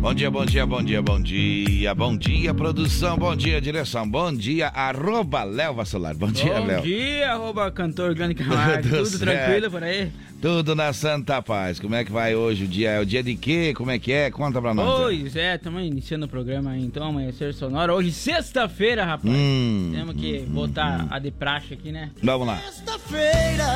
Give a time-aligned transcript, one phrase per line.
[0.00, 4.32] Bom dia, bom dia, bom dia, bom dia, bom dia, produção, bom dia, direção, bom
[4.32, 6.78] dia, arroba Léo Vassolar, bom dia, Léo.
[6.78, 10.10] Bom dia, arroba cantor Grande Camargo, tudo, tudo tranquilo por aí?
[10.40, 12.92] Tudo na santa paz, como é que vai hoje o dia?
[12.92, 13.74] É o dia de quê?
[13.76, 14.30] Como é que é?
[14.30, 15.02] Conta pra nós.
[15.02, 19.28] Pois é, estamos iniciando o programa então, Amanhecer Sonora, hoje sexta-feira, rapaz.
[19.30, 21.08] Hum, Temos que hum, botar hum.
[21.10, 22.10] a de praxe aqui, né?
[22.22, 22.56] Vamos lá.
[22.56, 23.66] Sexta-feira.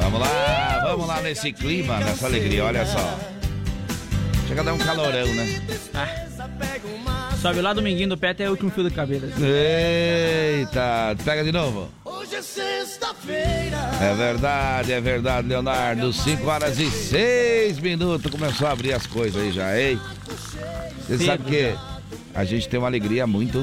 [0.00, 3.43] Vamos lá, vamos lá nesse clima, nessa alegria, olha só.
[4.46, 5.62] Chega a dar um calorão, né?
[5.94, 6.24] Ah.
[7.40, 9.26] Sobe lá dominguinho do pé até o último fio do cabelo.
[9.38, 11.88] Eita, pega de novo.
[12.04, 13.76] Hoje é sexta-feira.
[14.00, 16.12] É verdade, é verdade, Leonardo.
[16.12, 18.30] 5 horas e 6 minutos.
[18.30, 20.00] Começou a abrir as coisas aí já, hein?
[21.06, 21.74] Você sabe que
[22.34, 23.58] a gente tem uma alegria muito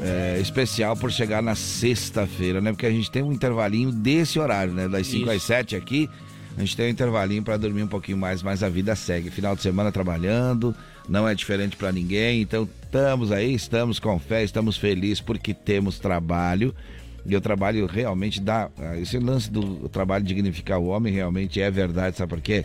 [0.00, 2.72] é, especial por chegar na sexta-feira, né?
[2.72, 4.88] Porque a gente tem um intervalinho desse horário, né?
[4.88, 6.08] Das 5 às 7 aqui.
[6.56, 9.30] A gente tem um intervalinho para dormir um pouquinho mais, mas a vida segue.
[9.30, 10.74] Final de semana trabalhando,
[11.06, 12.40] não é diferente para ninguém.
[12.40, 16.74] Então estamos aí, estamos com fé, estamos felizes porque temos trabalho.
[17.26, 18.70] E o trabalho realmente dá.
[19.00, 22.64] Esse lance do trabalho dignificar o homem realmente é verdade, sabe por quê?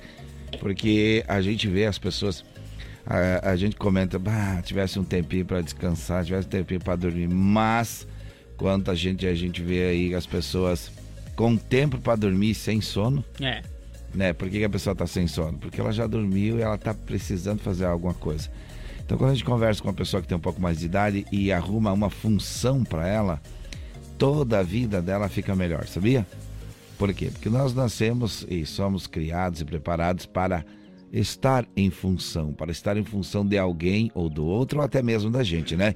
[0.59, 2.45] Porque a gente vê as pessoas.
[3.05, 7.27] A, a gente comenta, bah, tivesse um tempinho para descansar, tivesse um tempinho para dormir,
[7.27, 8.07] mas
[8.55, 10.91] quanta gente a gente vê aí as pessoas
[11.35, 13.25] com tempo para dormir sem sono.
[13.41, 13.70] É
[14.13, 14.33] né?
[14.33, 15.57] Por que, que a pessoa está sem sono?
[15.57, 18.49] Porque ela já dormiu e ela está precisando fazer alguma coisa.
[19.03, 21.25] Então, quando a gente conversa com uma pessoa que tem um pouco mais de idade
[21.31, 23.41] e arruma uma função para ela,
[24.17, 26.25] toda a vida dela fica melhor, sabia?
[26.97, 27.29] Por quê?
[27.31, 30.63] Porque nós nascemos e somos criados e preparados para
[31.11, 35.29] estar em função, para estar em função de alguém ou do outro, ou até mesmo
[35.29, 35.95] da gente, né?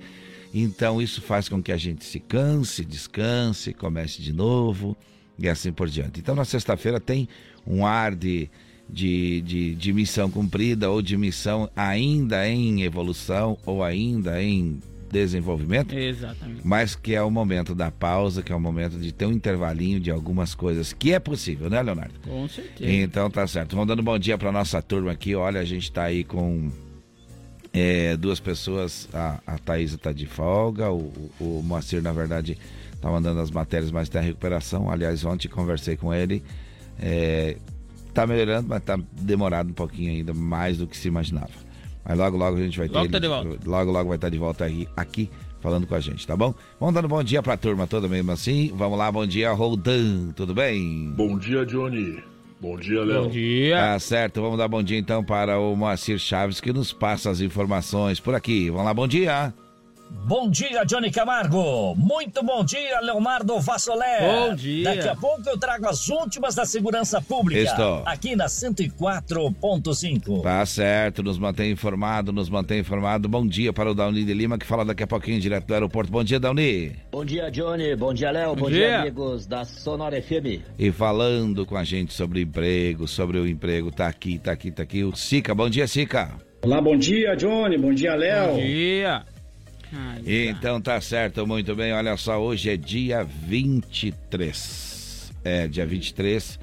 [0.53, 4.97] Então, isso faz com que a gente se canse, descanse, comece de novo
[5.37, 6.19] e assim por diante.
[6.19, 7.27] Então, na sexta-feira tem
[7.65, 8.49] um ar de,
[8.89, 14.79] de, de, de, missão cumprida ou de missão ainda em evolução ou ainda em
[15.11, 15.95] desenvolvimento.
[15.95, 16.61] Exatamente.
[16.63, 19.99] Mas que é o momento da pausa, que é o momento de ter um intervalinho
[19.99, 22.13] de algumas coisas que é possível, né, Leonardo?
[22.23, 22.91] Com certeza.
[22.91, 23.75] Então tá certo.
[23.75, 25.35] Vamos dando bom dia para nossa turma aqui.
[25.35, 26.69] Olha, a gente está aí com
[27.73, 29.07] é, duas pessoas.
[29.13, 32.57] A, a Thaisa está de folga, o, o Moacir, na verdade,
[33.01, 34.89] tá mandando as matérias, mas tem a recuperação.
[34.89, 36.43] Aliás, ontem conversei com ele.
[36.99, 37.57] É,
[38.13, 41.49] tá melhorando, mas tá demorado um pouquinho ainda, mais do que se imaginava.
[42.03, 42.95] Mas logo, logo a gente vai ter.
[42.95, 45.29] Logo, tá ele, logo, logo vai estar tá de volta aí, aqui
[45.59, 46.53] falando com a gente, tá bom?
[46.79, 48.71] Vamos dando bom dia pra turma toda mesmo assim.
[48.75, 51.11] Vamos lá, bom dia, Roldan, tudo bem?
[51.15, 52.23] Bom dia, Johnny.
[52.61, 53.23] Bom dia, Léo.
[53.23, 53.75] Bom dia.
[53.75, 57.41] Tá certo, vamos dar bom dia então para o Moacir Chaves que nos passa as
[57.41, 58.69] informações por aqui.
[58.69, 59.53] Vamos lá, bom dia.
[59.55, 59.64] Bom dia,
[60.85, 61.95] Johnny Camargo.
[61.95, 64.19] Muito bom dia, Leonardo Vassolé.
[64.21, 64.83] Bom dia.
[64.83, 67.61] Daqui a pouco eu trago as últimas da segurança pública.
[67.61, 68.01] Estou.
[68.05, 70.41] Aqui na 104.5.
[70.41, 73.29] Tá certo, nos mantém informado, nos mantém informado.
[73.29, 76.11] Bom dia para o Dauni de Lima, que fala daqui a pouquinho direto do aeroporto.
[76.11, 76.93] Bom dia, Dauni.
[77.11, 77.95] Bom dia, Johnny.
[77.95, 78.55] Bom dia, Léo.
[78.55, 78.87] Bom, Bom dia.
[78.87, 80.61] dia, amigos da Sonora FM.
[80.79, 84.83] E falando com a gente sobre emprego, sobre o emprego, tá aqui, tá aqui, tá
[84.83, 85.03] aqui.
[85.03, 85.53] O Sica.
[85.53, 86.31] Bom dia, Sica.
[86.63, 87.77] Olá, bom dia, Johnny.
[87.77, 88.53] Bom dia, Léo.
[88.53, 89.34] Bom dia.
[89.93, 91.93] Ai, então tá certo, muito bem.
[91.93, 95.31] Olha só, hoje é dia 23.
[95.43, 96.59] É, dia 23.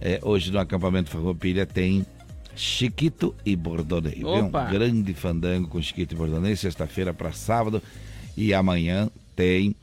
[0.00, 2.06] É, hoje no acampamento Farroupilha tem
[2.54, 4.22] Chiquito e Bordonei.
[4.24, 7.82] Um grande fandango com Chiquito e Bordonei, sexta-feira para sábado.
[8.36, 9.74] E amanhã tem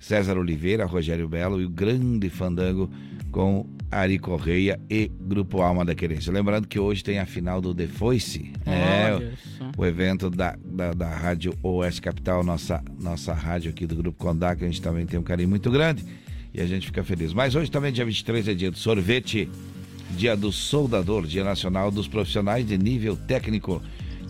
[0.00, 2.90] César Oliveira, Rogério Belo e o grande fandango
[3.30, 6.32] com Ari Correia e Grupo Alma da Querência.
[6.32, 9.32] Lembrando que hoje tem a final do The Voice, é,
[9.76, 14.56] o evento da, da, da Rádio Oeste Capital, nossa, nossa rádio aqui do Grupo Condá,
[14.56, 16.04] que a gente também tem um carinho muito grande
[16.52, 17.32] e a gente fica feliz.
[17.32, 19.48] Mas hoje também, dia 23, é dia do sorvete,
[20.16, 23.82] dia do soldador, dia nacional dos profissionais de nível técnico.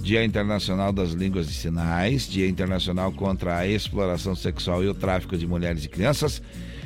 [0.02, 5.36] Dia Internacional das Línguas de Sinais, Dia Internacional contra a Exploração Sexual e o Tráfico
[5.36, 6.42] de Mulheres e Crianças,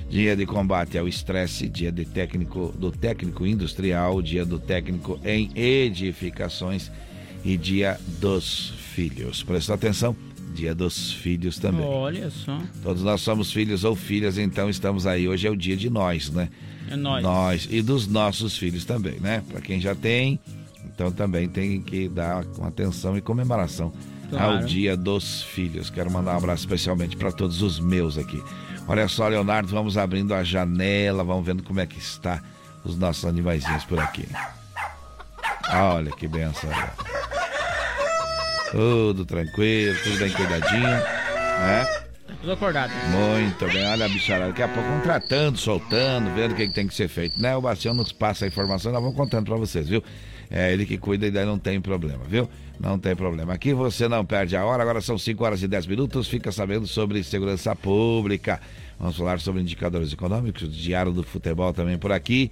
[0.08, 5.50] Dia de combate ao estresse, dia de técnico do técnico industrial, dia do técnico em
[5.56, 6.90] edificações
[7.44, 9.42] e dia dos filhos.
[9.42, 10.14] Presta atenção,
[10.54, 11.84] dia dos filhos também.
[11.84, 12.60] Olha só.
[12.82, 15.26] Todos nós somos filhos ou filhas, então estamos aí.
[15.26, 16.48] Hoje é o dia de nós, né?
[16.88, 17.22] É nós.
[17.22, 19.42] Nós e dos nossos filhos também, né?
[19.48, 20.38] Para quem já tem,
[20.86, 23.92] então também tem que dar uma atenção e comemoração
[24.30, 24.58] claro.
[24.58, 25.90] ao dia dos filhos.
[25.90, 28.42] Quero mandar um abraço especialmente para todos os meus aqui.
[28.86, 32.42] Olha só, Leonardo, vamos abrindo a janela, vamos vendo como é que está
[32.84, 34.28] os nossos animaizinhos por aqui.
[35.72, 36.70] Olha que benção.
[38.70, 42.04] Tudo tranquilo, tudo bem cuidadinho, né?
[42.40, 42.92] Tudo acordado.
[43.10, 44.48] Muito bem, olha a bicharada.
[44.48, 47.56] Daqui a pouco vamos tratando, soltando, vendo o que, que, tem que ser feito, né?
[47.56, 50.04] O Bastião nos passa a informação, nós vamos contando pra vocês, viu?
[50.50, 52.48] É ele que cuida e daí não tem problema, viu?
[52.78, 53.52] Não tem problema.
[53.52, 56.86] Aqui você não perde a hora, agora são 5 horas e 10 minutos, fica sabendo
[56.86, 58.60] sobre segurança pública.
[58.98, 62.50] Vamos falar sobre indicadores econômicos, diário do futebol também por aqui.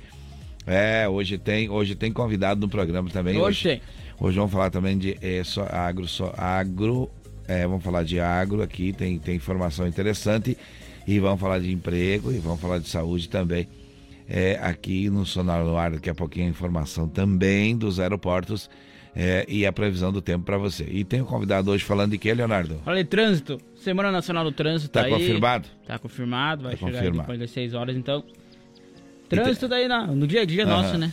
[0.67, 3.37] É, hoje tem, hoje tem convidado no programa também.
[3.37, 3.83] Hoje, hoje tem.
[4.21, 7.11] Hoje vamos falar também de é, só agro, só agro,
[7.49, 10.57] é, vamos falar de agro aqui, tem, tem informação interessante.
[11.07, 13.67] E vamos falar de emprego e vamos falar de saúde também.
[14.29, 18.71] É, aqui no Sonar no Ar, daqui a pouquinho a informação também dos aeroportos
[19.15, 20.85] é, e a previsão do tempo para você.
[20.91, 22.81] E tem um convidado hoje falando de que, Leonardo?
[22.85, 23.61] Falei trânsito.
[23.75, 25.13] Semana Nacional do Trânsito tá, tá aí.
[25.13, 25.69] confirmado?
[25.87, 27.21] Tá confirmado, vai tá chegar confirmado.
[27.21, 28.25] depois das 6 horas, então.
[29.29, 30.71] Trânsito daí na, no dia a dia uhum.
[30.71, 31.13] nosso, né?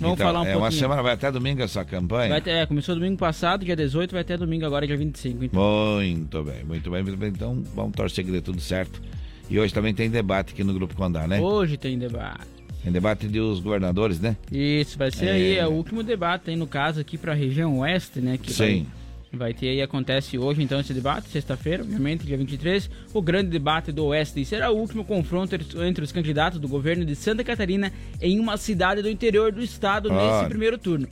[0.00, 0.64] Vamos então, falar um é pouquinho.
[0.64, 2.40] uma semana, vai até domingo essa campanha?
[2.40, 5.44] Vai é, começou domingo passado, dia 18, vai até domingo agora, dia 25.
[5.44, 5.62] Então.
[6.00, 7.28] Muito bem, muito bem, muito bem.
[7.28, 9.00] Então vamos torcer que dê tudo certo.
[9.48, 11.40] E hoje também tem debate aqui no Grupo Condá, né?
[11.40, 12.46] Hoje tem debate.
[12.82, 14.36] Tem debate dos governadores, né?
[14.52, 15.32] Isso, vai ser é...
[15.32, 18.38] aí é o último debate aí no caso aqui para a região oeste, né?
[18.38, 18.82] Que Sim.
[18.82, 19.04] Vai
[19.36, 23.92] Vai ter aí, acontece hoje então esse debate, sexta-feira, obviamente, dia 23, o grande debate
[23.92, 24.40] do Oeste.
[24.40, 28.56] E será o último confronto entre os candidatos do governo de Santa Catarina em uma
[28.56, 30.14] cidade do interior do estado ah.
[30.14, 31.08] nesse primeiro turno.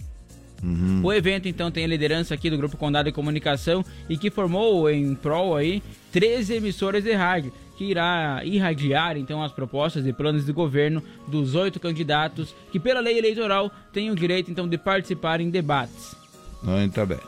[0.63, 1.01] Uhum.
[1.03, 4.89] O evento então tem a liderança aqui do Grupo Condado de Comunicação e que formou
[4.89, 5.83] em prol aí
[6.13, 7.53] 13 emissoras de rádio
[7.83, 13.01] que irá irradiar então as propostas e planos de governo dos oito candidatos que pela
[13.01, 16.15] lei eleitoral têm o direito então de participar em debates.
[16.63, 17.19] Muito bem.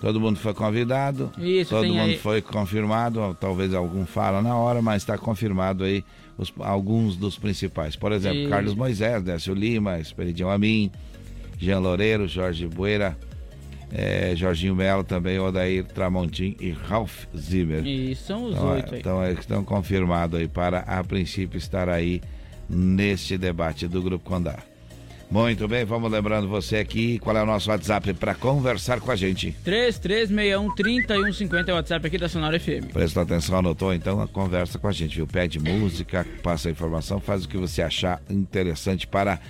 [0.00, 1.32] Todo mundo foi convidado.
[1.36, 2.18] Isso, todo mundo aí...
[2.18, 3.36] foi confirmado.
[3.40, 6.04] Talvez algum fala na hora, mas está confirmado aí
[6.38, 7.96] os, alguns dos principais.
[7.96, 8.48] Por exemplo, e...
[8.48, 10.92] Carlos Moisés, Décio Lima, Esperidião Amin,
[11.58, 13.18] Jean Loureiro, Jorge Bueira,
[13.92, 17.86] é, Jorginho Melo também, Odair Tramontim e Ralph Zimmer.
[17.86, 19.00] E são os então, oito aí.
[19.00, 22.20] Então estão confirmados aí para, a princípio, estar aí
[22.68, 24.58] neste debate do Grupo Condá.
[25.28, 29.16] Muito bem, vamos lembrando você aqui, qual é o nosso WhatsApp para conversar com a
[29.16, 29.56] gente?
[29.64, 32.92] 3361-3150 é o WhatsApp aqui da Sonora FM.
[32.92, 33.92] Presta atenção, anotou?
[33.92, 35.26] Então, conversa com a gente, viu?
[35.26, 39.40] Pede música, passa a informação, faz o que você achar interessante para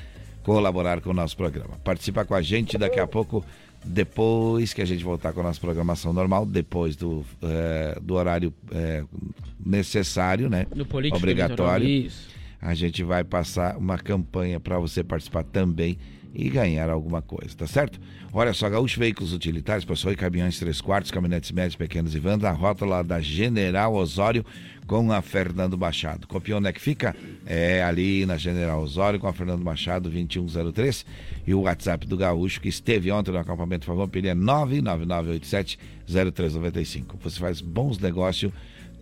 [0.43, 1.79] colaborar com o nosso programa.
[1.85, 3.44] Participa com a gente daqui a pouco,
[3.87, 8.53] depois que a gente voltar com a nossa programação normal, depois do, é, do horário
[8.73, 9.05] é,
[9.65, 10.67] necessário, né?
[10.75, 12.11] Do político Obrigatório.
[12.61, 15.99] A gente vai passar uma campanha para você participar também
[16.37, 17.99] e ganhar alguma coisa, tá certo?
[18.31, 22.44] Olha só, Gaúcho Veículos Utilitários, pessoal e caminhões 3 quartos, caminhonetes médios, pequenos e vans,
[22.44, 24.44] a rota lá da General Osório
[24.87, 26.27] com a Fernando Machado.
[26.27, 27.17] Copiou onde é que fica?
[27.47, 31.06] É ali na General Osório com a Fernando Machado 2103
[31.47, 37.17] e o WhatsApp do Gaúcho que esteve ontem no acampamento Favor, ele é 99987 0395.
[37.23, 38.53] Você faz bons negócios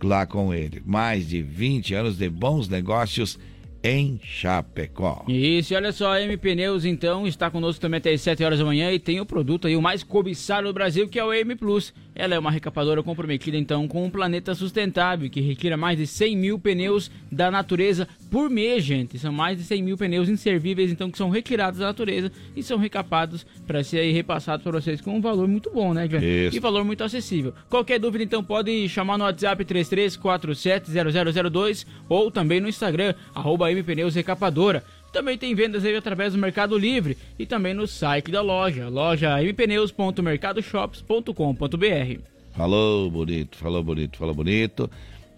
[0.01, 0.81] lá com ele.
[0.85, 3.37] Mais de 20 anos de bons negócios
[3.85, 5.23] em Chapecó.
[5.27, 8.57] Isso, e olha só, a M Pneus então está conosco também até as 7 horas
[8.57, 11.31] da manhã e tem o produto aí o mais cobiçado do Brasil, que é o
[11.31, 11.93] M Plus.
[12.15, 16.35] Ela é uma recapadora comprometida então com um planeta sustentável, que retira mais de 100
[16.35, 19.19] mil pneus da natureza por mês, gente.
[19.19, 22.79] São mais de 100 mil pneus inservíveis então que são retirados da natureza e são
[22.79, 26.17] recapados para ser repassados para vocês com um valor muito bom, né, John?
[26.17, 26.57] Isso.
[26.57, 27.53] E valor muito acessível.
[27.69, 34.83] Qualquer dúvida então pode chamar no WhatsApp 33470002 ou também no Instagram, arroba Pneus Recapadora.
[35.11, 39.41] Também tem vendas aí através do Mercado Livre e também no site da loja, loja
[39.41, 42.19] mpneus.mercadoshops.com.br.
[42.53, 44.91] Falou bonito, falou bonito, falou bonito.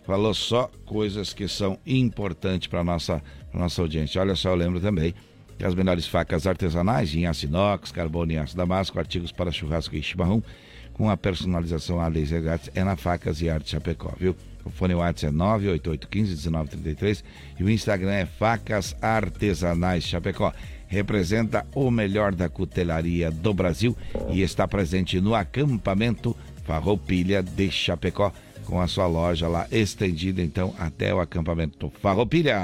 [0.06, 3.22] Falou só coisas que são importantes para nossa
[3.54, 4.22] nossa audiência.
[4.22, 5.14] Olha só, eu lembro também
[5.58, 9.96] que as melhores facas artesanais em aço inox, carbono e aço damasco, artigos para churrasco
[9.96, 10.44] e chimarrão,
[10.94, 14.36] com a personalização a laser grátis, é na Facas e Arte Chapecó, viu?
[14.68, 17.24] O fone WhatsApp é 988151933
[17.58, 20.54] e o Instagram é Facas Artesanais Chapecó.
[20.88, 23.96] Representa o melhor da cutelaria do Brasil
[24.30, 28.32] e está presente no acampamento Farroupilha de Chapecó,
[28.66, 32.58] com a sua loja lá estendida então até o acampamento Farroupilha.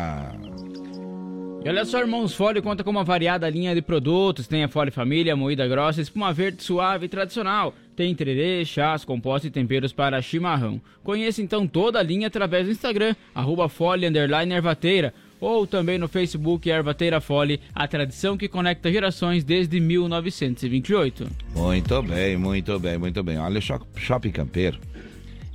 [1.65, 4.48] E olha só, Irmãos Fole conta com uma variada linha de produtos.
[4.48, 7.74] Tem a Fole Família, moída grossa, espuma verde suave e tradicional.
[7.96, 10.82] Tem tererê, chás, compostos e temperos para chimarrão.
[11.05, 16.70] Conheça então toda a linha através do Instagram, arroba Fole Ervateira, ou também no Facebook
[16.70, 21.27] Ervateira Fole, a tradição que conecta gerações desde 1928.
[21.55, 23.38] Muito bem, muito bem, muito bem.
[23.38, 24.79] Olha, o Shopping Campeiro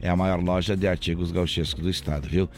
[0.01, 2.49] é a maior loja de artigos gauchescos do estado, viu?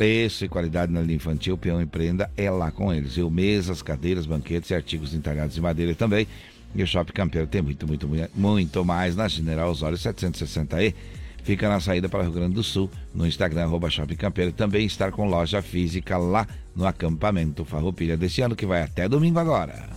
[0.00, 3.18] Preço e qualidade na linha infantil, peão empreenda é lá com eles.
[3.18, 6.26] Eu mesas, cadeiras, banquetes e artigos entalhados de madeira também.
[6.74, 10.94] E o Shopping Campeiro tem muito, muito, muito mais na General Osório 760E.
[11.42, 14.52] Fica na saída para Rio Grande do Sul, no Instagram, arroba Shopping Campeiro.
[14.52, 19.38] Também estar com loja física lá no acampamento Farroupilha desse ano, que vai até domingo
[19.38, 19.88] agora.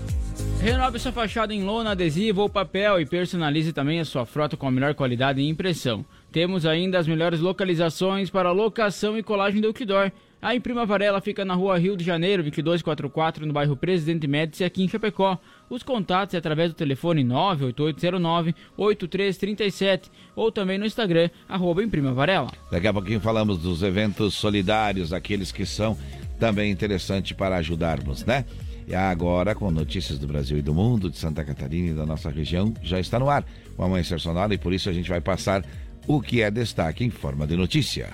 [0.61, 4.67] Renove sua fachada em lona, adesivo ou papel e personalize também a sua frota com
[4.67, 6.05] a melhor qualidade e impressão.
[6.31, 10.11] Temos ainda as melhores localizações para locação e colagem do outdoor.
[10.43, 14.83] A Imprima Varela fica na rua Rio de Janeiro, 2244, no bairro Presidente Médici, aqui
[14.83, 15.39] em Chapecó.
[15.69, 22.51] Os contatos é através do telefone 98809-8337 ou também no Instagram, arroba Imprima Varela.
[22.69, 25.97] Daqui a pouquinho falamos dos eventos solidários, aqueles que são
[26.37, 28.43] também interessantes para ajudarmos, né?
[28.85, 32.29] E agora, com notícias do Brasil e do mundo, de Santa Catarina e da nossa
[32.29, 33.45] região, já está no ar
[33.77, 35.63] o Amanhecer Sonora e por isso a gente vai passar
[36.05, 38.09] o que é destaque em forma de notícia.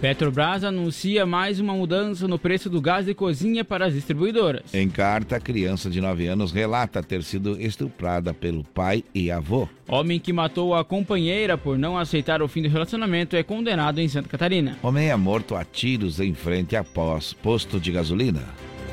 [0.00, 4.74] Petrobras anuncia mais uma mudança no preço do gás de cozinha para as distribuidoras.
[4.74, 9.66] Em carta, criança de 9 anos relata ter sido estuprada pelo pai e avô.
[9.88, 14.06] Homem que matou a companheira por não aceitar o fim do relacionamento é condenado em
[14.06, 14.76] Santa Catarina.
[14.82, 18.42] Homem é morto a tiros em frente após posto de gasolina.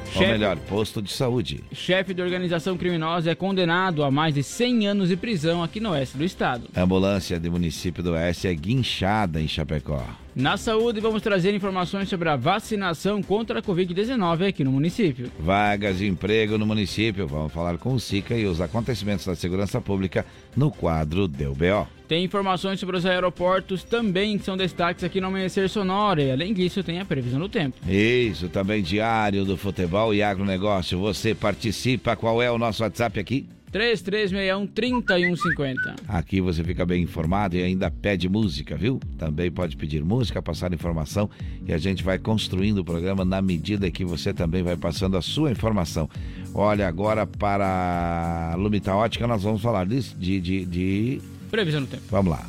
[0.05, 1.63] Chefe, Ou melhor, posto de saúde.
[1.73, 5.89] Chefe de organização criminosa é condenado a mais de 100 anos de prisão aqui no
[5.89, 6.69] oeste do estado.
[6.73, 10.22] A ambulância do município do oeste é guinchada em Chapecó.
[10.35, 15.31] Na saúde, vamos trazer informações sobre a vacinação contra a Covid-19 aqui no município.
[15.39, 17.27] Vagas de emprego no município.
[17.27, 20.25] Vamos falar com o SICA e os acontecimentos da segurança pública
[20.57, 21.87] no quadro do BO.
[22.07, 26.23] Tem informações sobre os aeroportos também que são destaques aqui no Amanhecer Sonora.
[26.23, 27.77] E além disso, tem a previsão do tempo.
[27.87, 30.97] Isso, também diário do futebol e agronegócio.
[30.97, 32.15] Você participa.
[32.15, 33.45] Qual é o nosso WhatsApp aqui?
[33.73, 35.95] 3361-3150.
[36.07, 38.99] Aqui você fica bem informado e ainda pede música, viu?
[39.17, 41.27] Também pode pedir música, passar informação
[41.65, 45.21] e a gente vai construindo o programa na medida que você também vai passando a
[45.21, 46.07] sua informação.
[46.53, 51.21] Olha, agora para a Lumita Ótica nós vamos falar de, de, de...
[51.49, 52.03] Previsão do tempo.
[52.09, 52.45] Vamos lá.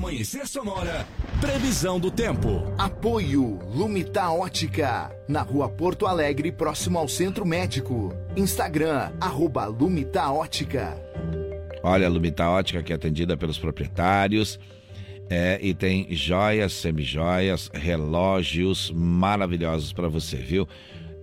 [0.00, 1.06] Amanhecer Sonora,
[1.42, 2.72] previsão do tempo.
[2.78, 8.10] Apoio Lumita Ótica, na rua Porto Alegre, próximo ao Centro Médico.
[8.34, 10.96] Instagram, arroba Lumita Ótica.
[11.82, 14.58] Olha, a Lumita Ótica que é atendida pelos proprietários.
[15.28, 20.66] É, e tem joias, semijoias, relógios maravilhosos para você, viu?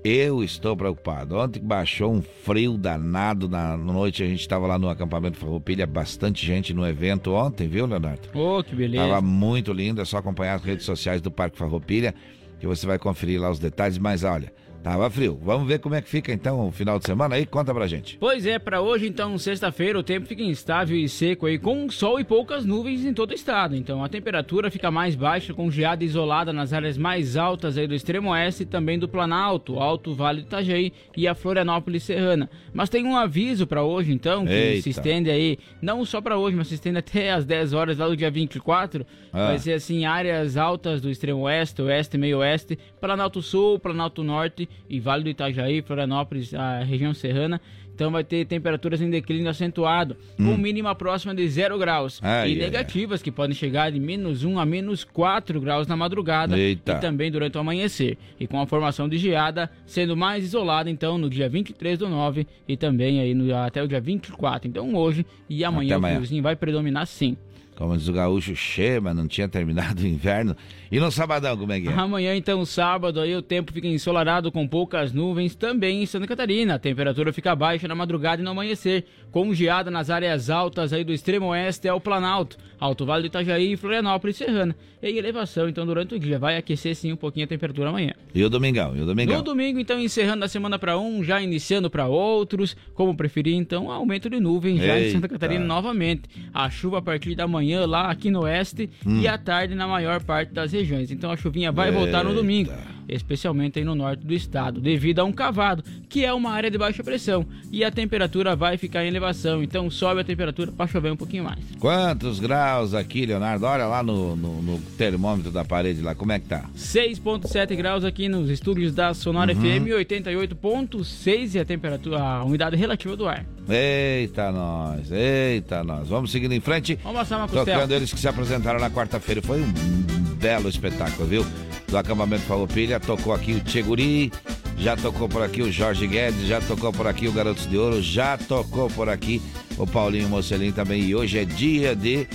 [0.10, 1.36] Eu estou preocupado.
[1.36, 4.24] Ontem baixou um frio danado na noite.
[4.24, 8.30] A gente estava lá no acampamento Farroupilha, bastante gente no evento ontem, viu, Leonardo?
[8.34, 9.04] Oh, que beleza.
[9.04, 10.00] Tava muito lindo.
[10.00, 12.16] É só acompanhar as redes sociais do Parque Farroupilha
[12.58, 13.98] que você vai conferir lá os detalhes.
[13.98, 14.50] Mas olha,
[14.84, 15.40] Tava frio.
[15.42, 17.46] Vamos ver como é que fica então o final de semana aí?
[17.46, 18.18] Conta pra gente.
[18.18, 22.20] Pois é, para hoje então, sexta-feira, o tempo fica instável e seco aí, com sol
[22.20, 23.76] e poucas nuvens em todo o estado.
[23.76, 27.96] Então a temperatura fica mais baixa, com geada isolada nas áreas mais altas aí do
[27.96, 32.50] extremo oeste e também do Planalto, Alto Vale do Itajaí e a Florianópolis Serrana.
[32.74, 34.84] Mas tem um aviso para hoje então, que Eita.
[34.84, 38.08] se estende aí, não só para hoje, mas se estende até às 10 horas lá
[38.08, 39.06] do dia 24.
[39.34, 39.48] Ah.
[39.48, 44.24] Vai ser assim, áreas altas do extremo oeste, oeste e meio oeste, Planalto Sul, Planalto
[44.24, 47.62] Norte e Vale do Itajaí, Florianópolis, a região serrana.
[47.98, 50.52] Então vai ter temperaturas em declínio acentuado, hum.
[50.52, 52.20] com mínima próxima de 0 graus.
[52.22, 53.24] Ai, e negativas, ai.
[53.24, 56.92] que podem chegar de menos 1 a menos 4 graus na madrugada Eita.
[56.92, 58.16] e também durante o amanhecer.
[58.40, 62.46] E com a formação de geada sendo mais isolada, então, no dia 23 do 9
[62.68, 64.70] e também aí no, até o dia 24.
[64.70, 67.36] Então hoje e amanhã até o friozinho vai predominar sim.
[67.78, 70.58] Como diz o gaúcho, chema, não tinha terminado o inverno.
[70.92, 71.94] E no sabadão, como é que é?
[71.94, 76.74] Amanhã, então, sábado, aí o tempo fica ensolarado com poucas nuvens também em Santa Catarina.
[76.74, 81.04] A temperatura fica baixa na madrugada e no amanhecer, com geada nas áreas altas aí
[81.04, 84.76] do extremo oeste ao Planalto, Alto Vale do Itajaí e Florianópolis Serrana.
[85.04, 86.40] E elevação, então, durante o dia.
[86.40, 88.14] Vai aquecer sim um pouquinho a temperatura amanhã.
[88.34, 88.98] E o domingão?
[88.98, 89.38] E o domingão?
[89.38, 92.76] No domingo, então, encerrando a semana para um, já iniciando para outros.
[92.96, 96.24] Como preferir, então, aumento de nuvens já em Santa Catarina novamente.
[96.52, 99.20] A chuva a partir da manhã lá aqui no oeste hum.
[99.20, 101.12] e à tarde na maior parte das regiões.
[101.12, 102.00] Então a chuvinha vai Eita.
[102.00, 102.72] voltar no domingo
[103.08, 106.78] especialmente aí no norte do estado, devido a um cavado, que é uma área de
[106.78, 111.12] baixa pressão, e a temperatura vai ficar em elevação, então sobe a temperatura para chover
[111.12, 111.60] um pouquinho mais.
[111.80, 113.66] Quantos graus aqui, Leonardo?
[113.66, 116.66] Olha lá no, no, no termômetro da parede lá, como é que tá?
[116.76, 119.62] 6.7 graus aqui nos estúdios da Sonora uhum.
[119.62, 123.46] FM, 88.6 e a temperatura, a umidade relativa do ar.
[123.70, 126.08] Eita nós, eita nós.
[126.08, 126.98] Vamos seguindo em frente.
[127.04, 127.80] Vamos passar uma costela.
[127.80, 129.42] Tocando eles que se apresentaram na quarta-feira.
[129.42, 131.46] Foi um belo espetáculo, viu?
[131.88, 134.32] Do acampamento Farroupilha, tocou aqui o Tcheguri,
[134.78, 138.02] já tocou por aqui o Jorge Guedes, já tocou por aqui o Garotos de Ouro,
[138.02, 139.42] já tocou por aqui
[139.78, 141.04] o Paulinho Mocelin também.
[141.04, 142.28] E hoje é dia de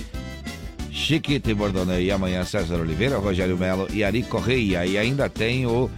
[0.91, 2.05] Chiquito e Bordonei.
[2.05, 4.85] E amanhã César Oliveira, Rogério Melo e Ari Correia.
[4.85, 5.89] E ainda tem o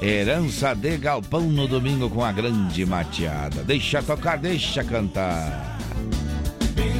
[0.00, 3.62] Herança de Galpão no domingo com a grande mateada.
[3.62, 5.78] Deixa tocar, deixa cantar.
[6.74, 6.92] Bem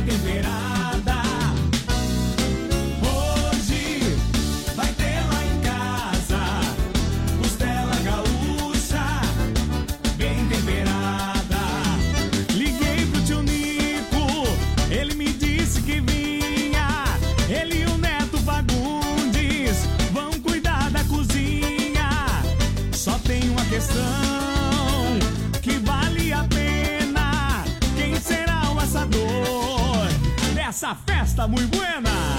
[30.82, 32.31] essa festa muito buena.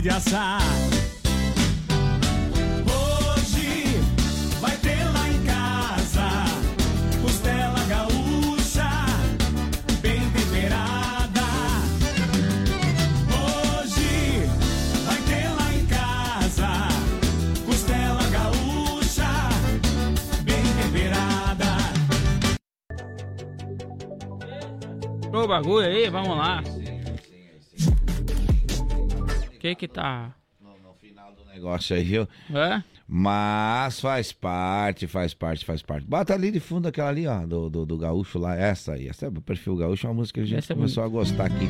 [0.00, 0.60] De assar.
[2.84, 4.00] Hoje
[4.60, 6.44] vai ter lá em casa
[7.22, 8.90] costela gaúcha
[10.00, 11.42] bem temperada.
[13.38, 14.48] Hoje
[15.06, 16.88] vai ter lá em casa
[17.64, 19.30] costela gaúcha
[20.42, 21.76] bem temperada.
[25.32, 26.73] Ô bagulho aí, vamos lá
[29.64, 30.34] que que tá...
[30.60, 32.28] No, no final do negócio aí, viu?
[32.54, 32.82] É?
[33.08, 36.06] Mas faz parte, faz parte, faz parte.
[36.06, 39.08] Bota ali de fundo aquela ali, ó, do, do, do gaúcho lá, essa aí.
[39.08, 41.06] Essa é o perfil gaúcho, é uma música que a gente essa é começou é...
[41.06, 41.66] a gostar aqui.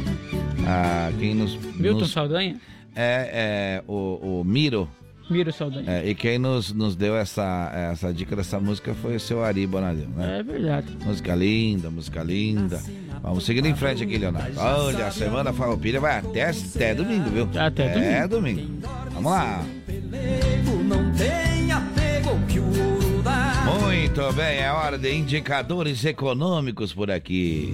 [0.66, 1.54] Ah, quem nos...
[1.76, 2.10] Milton nos...
[2.10, 2.60] Saldanha?
[2.96, 4.90] É, é o, o Miro,
[5.28, 5.90] Miro Saldanha.
[5.90, 9.66] É, e quem nos, nos deu essa, essa dica dessa música foi o seu Ari
[9.66, 10.40] Bonadil, né?
[10.40, 10.96] É verdade.
[11.04, 12.80] Música linda, música linda.
[13.22, 14.58] Vamos seguindo em frente aqui, Leonardo.
[14.58, 17.48] Olha, a semana Farroupilha vai até, até domingo, viu?
[17.58, 18.62] Até, domingo.
[18.62, 18.88] domingo.
[19.12, 19.64] Vamos lá.
[23.64, 27.72] Muito bem, é hora de indicadores econômicos por aqui.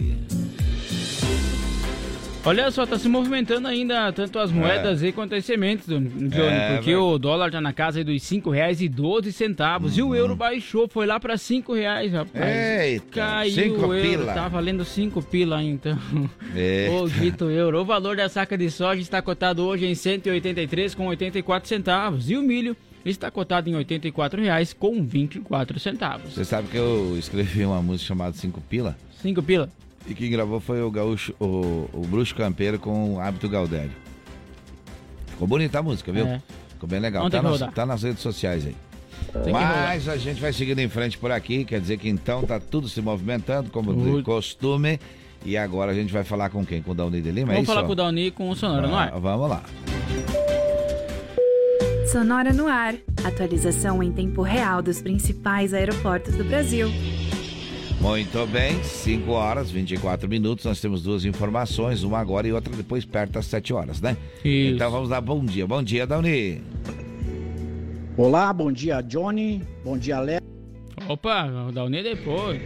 [2.42, 5.12] Olha só, tá se movimentando ainda tanto as moedas é.
[5.12, 8.88] quanto as sementes, Johnny, é, porque o dólar tá na casa dos cinco reais e
[8.88, 9.98] doze centavos uhum.
[9.98, 12.81] e o euro baixou, foi lá para cinco reais, rapaz.
[12.83, 14.33] Eita, Caiu cinco o euro, pila.
[14.33, 15.98] tá valendo cinco pila então.
[17.03, 17.81] O dito euro.
[17.81, 22.37] O valor da saca de soja está cotado hoje em 183 com 84 centavos e
[22.37, 26.35] o milho está cotado em R$ 84,00 com 24 centavos.
[26.35, 28.96] Você sabe que eu escrevi uma música chamada Cinco Pila?
[29.22, 29.68] Cinco Pila?
[30.06, 33.92] E quem gravou foi o gaúcho, o, o Bruxo Campeiro com o Hábito Galdério.
[35.28, 36.26] Ficou bonita a música, viu?
[36.26, 36.42] É.
[36.70, 37.28] Ficou bem legal.
[37.30, 38.76] Tá nas, tá nas, redes sociais aí.
[39.44, 42.58] Tem Mas a gente vai seguindo em frente por aqui, quer dizer que então tá
[42.58, 44.98] tudo se movimentando, como de costume.
[45.44, 46.82] E agora a gente vai falar com quem?
[46.82, 47.52] Com o Dauni de Lima?
[47.52, 49.20] É vamos é falar com o Dauni e com o Sonora, ah, não é?
[49.20, 49.62] Vamos lá.
[52.10, 52.94] Sonora no ar.
[53.24, 56.88] Atualização em tempo real dos principais aeroportos do Brasil.
[58.00, 60.64] Muito bem, 5 horas, 24 minutos.
[60.64, 64.16] Nós temos duas informações, uma agora e outra depois perto das 7 horas, né?
[64.42, 64.74] Isso.
[64.74, 65.66] Então vamos dar bom dia.
[65.66, 66.62] Bom dia, Dauni.
[68.16, 69.62] Olá, bom dia, Johnny.
[69.84, 70.40] Bom dia, Léo.
[71.08, 72.60] Opa, o Dauni depois.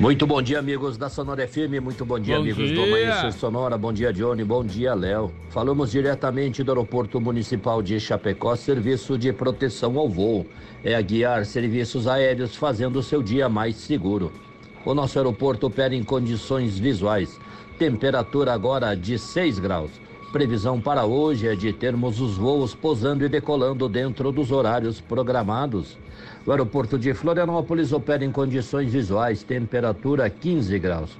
[0.00, 1.82] Muito bom dia, amigos da Sonora FM.
[1.82, 2.74] Muito bom dia, Bom amigos dia.
[2.74, 3.76] do Amanhecer Sonora.
[3.76, 4.42] Bom dia, Johnny.
[4.44, 5.30] Bom dia, Léo.
[5.50, 10.46] Falamos diretamente do Aeroporto Municipal de Chapecó, serviço de proteção ao voo.
[10.82, 14.32] É a guiar serviços aéreos fazendo o seu dia mais seguro.
[14.84, 17.38] O nosso aeroporto opera em condições visuais.
[17.78, 19.90] Temperatura agora de 6 graus.
[20.32, 25.98] Previsão para hoje é de termos os voos posando e decolando dentro dos horários programados.
[26.46, 31.18] O aeroporto de Florianópolis opera em condições visuais, temperatura 15 graus.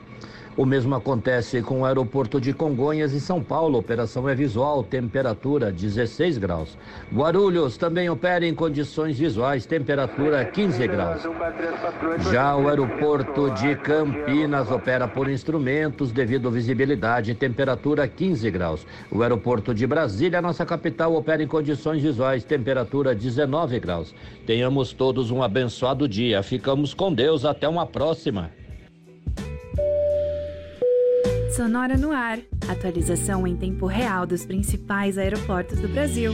[0.56, 3.78] O mesmo acontece com o aeroporto de Congonhas e São Paulo.
[3.78, 6.76] Operação é visual, temperatura 16 graus.
[7.14, 11.22] Guarulhos também opera em condições visuais, temperatura 15 graus.
[12.32, 18.86] Já o aeroporto de Campinas opera por instrumentos devido à visibilidade, temperatura 15 graus.
[19.10, 24.12] O aeroporto de Brasília, nossa capital, opera em condições visuais, temperatura 19 graus.
[24.44, 26.42] Tenhamos todos um abençoado dia.
[26.42, 27.44] Ficamos com Deus.
[27.44, 28.59] Até uma próxima.
[31.60, 32.38] Sonora no ar.
[32.66, 36.32] Atualização em tempo real dos principais aeroportos do Brasil.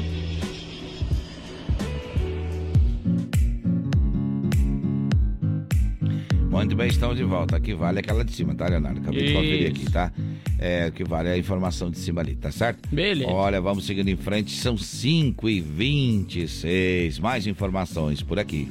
[6.49, 7.57] Muito bem, estamos de volta.
[7.57, 9.01] Aqui vale aquela de cima, tá, Leonardo?
[9.01, 10.13] Acabei de conferir aqui, tá?
[10.61, 12.89] É, o que vale é a informação de cima ali, tá certo?
[12.89, 13.29] Beleza.
[13.29, 14.55] Olha, vamos seguindo em frente.
[14.55, 18.69] São 5 e 26 Mais informações por aqui.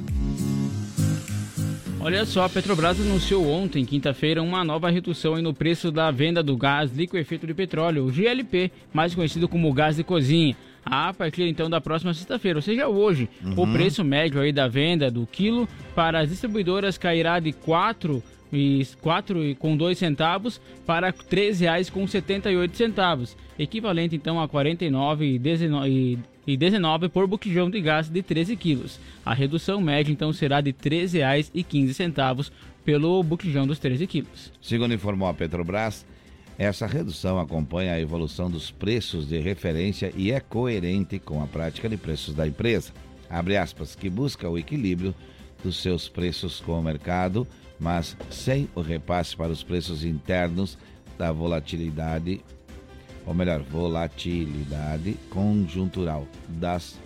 [2.06, 6.56] Olha só, a Petrobras anunciou ontem, quinta-feira, uma nova redução no preço da venda do
[6.56, 10.56] gás liquefeito de petróleo, o GLP, mais conhecido como gás de cozinha.
[10.84, 15.10] A partir então da próxima sexta-feira, ou seja, hoje, o preço médio aí da venda
[15.10, 21.08] do quilo para as distribuidoras cairá de 4 e quatro e com dois centavos para
[21.08, 28.22] R$ 3,78 centavos, equivalente então a 49,19 e e 19 por botijão de gás de
[28.22, 29.00] 13 quilos.
[29.24, 30.76] A redução média então será de R$
[31.08, 32.52] 13,15
[32.84, 34.52] pelo botijão dos 13 quilos.
[34.62, 36.06] Segundo informou a Petrobras,
[36.56, 41.88] essa redução acompanha a evolução dos preços de referência e é coerente com a prática
[41.88, 42.92] de preços da empresa.
[43.60, 45.12] Aspas, que busca o equilíbrio
[45.64, 47.46] dos seus preços com o mercado,
[47.78, 50.78] mas sem o repasse para os preços internos
[51.18, 52.40] da volatilidade,
[53.26, 56.98] ou melhor, volatilidade conjuntural das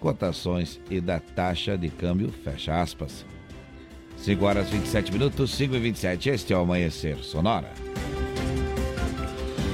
[0.00, 3.24] cotações e da taxa de câmbio, fecha aspas.
[4.16, 7.70] 5 horas 27 minutos, 5 e 27, este é o Amanhecer Sonora.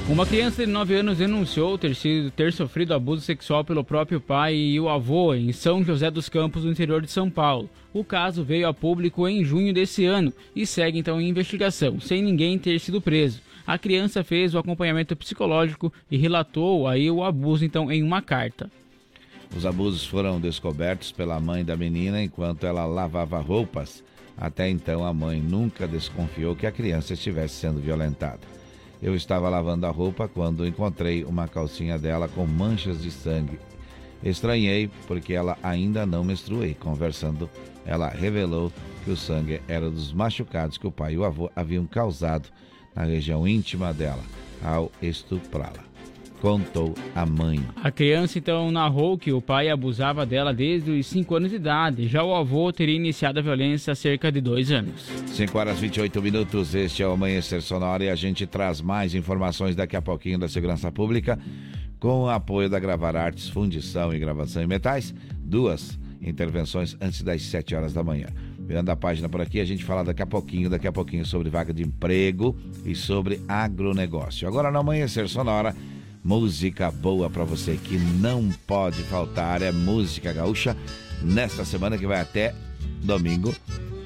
[0.09, 4.53] Uma criança de 9 anos denunciou ter, sido, ter sofrido abuso sexual pelo próprio pai
[4.53, 7.69] e o avô em São José dos Campos, no interior de São Paulo.
[7.93, 12.23] O caso veio a público em junho desse ano e segue então em investigação, sem
[12.23, 13.39] ninguém ter sido preso.
[13.65, 18.69] A criança fez o acompanhamento psicológico e relatou aí o abuso então em uma carta.
[19.55, 24.03] Os abusos foram descobertos pela mãe da menina enquanto ela lavava roupas.
[24.35, 28.41] Até então, a mãe nunca desconfiou que a criança estivesse sendo violentada.
[29.01, 33.59] Eu estava lavando a roupa quando encontrei uma calcinha dela com manchas de sangue.
[34.23, 36.73] Estranhei porque ela ainda não menstruei.
[36.73, 37.49] Conversando,
[37.85, 38.71] ela revelou
[39.03, 42.49] que o sangue era dos machucados que o pai e o avô haviam causado
[42.95, 44.23] na região íntima dela
[44.63, 45.83] ao estuprá-la.
[46.39, 47.63] Contou a mãe.
[47.81, 52.07] A criança então narrou que o pai abusava dela desde os 5 anos de idade.
[52.09, 55.09] Já o avô teria iniciado a violência há cerca de dois anos.
[55.27, 59.73] 5 horas 28 minutos, este é o Amanhecer Sonora e a gente traz mais informações
[59.73, 61.39] daqui a pouquinho da Segurança Pública
[61.97, 67.41] com o apoio da Gravar Artes, Fundição e Gravação em Metais, duas intervenções antes das
[67.43, 68.27] 7 horas da manhã.
[68.59, 71.49] Virando a página por aqui, a gente fala daqui a pouquinho, daqui a pouquinho sobre
[71.49, 72.55] vaga de emprego
[72.85, 74.47] e sobre agronegócio.
[74.47, 75.75] Agora no Amanhecer Sonora,
[76.23, 80.77] música boa para você que não pode faltar, é música gaúcha.
[81.21, 82.55] Nesta semana que vai até
[83.03, 83.53] domingo,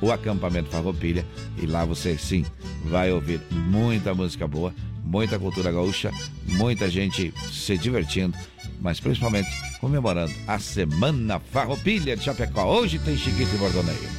[0.01, 1.25] o acampamento Farroupilha
[1.62, 2.45] e lá você sim
[2.86, 6.12] vai ouvir muita música boa, muita cultura gaúcha,
[6.45, 8.38] muita gente se divertindo,
[8.79, 12.65] mas principalmente comemorando a Semana Farroupilha de Chapecó.
[12.65, 14.09] Hoje tem Chiquito e Bordoneio.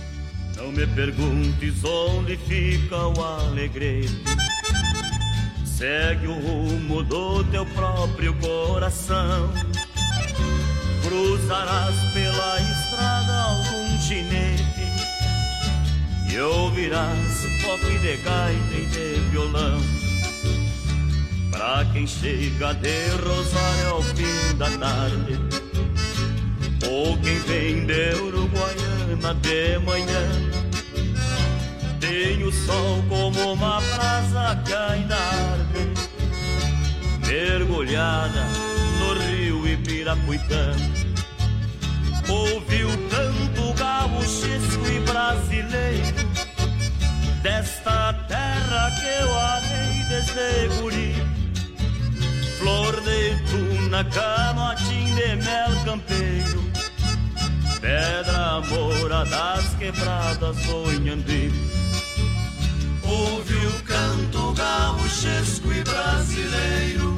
[0.56, 4.22] Não me perguntes onde fica o alegrete.
[5.64, 9.52] Segue o rumo do teu próprio coração.
[11.02, 14.78] Cruzarás pela estrada algum ginete
[16.30, 20.07] e ouvirás toque de gaita e de violão.
[21.58, 25.40] Pra quem chega de Rosário ao fim da tarde,
[26.88, 30.28] ou quem vem de Uruguaiana de manhã,
[31.98, 35.94] Tem o sol como uma brasa que ainda arde
[37.26, 38.46] Mergulhada
[39.00, 40.76] no rio Ibirapuitã.
[42.28, 46.14] Ouvi o canto gaúchesco e brasileiro
[47.42, 51.37] Desta terra que eu amei desde guri
[52.58, 56.68] Flor de tuna, camotim de mel campeiro.
[57.80, 61.52] Pedra mora das quebradas do Inhandi
[63.04, 67.14] Ouve o canto gaúchesco e brasileiro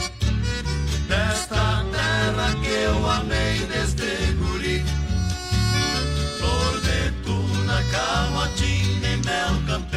[1.09, 1.81] Desta
[2.41, 4.85] terra que eu amei desde guri.
[6.39, 9.90] Flor de tuna, camotim de mel campeiro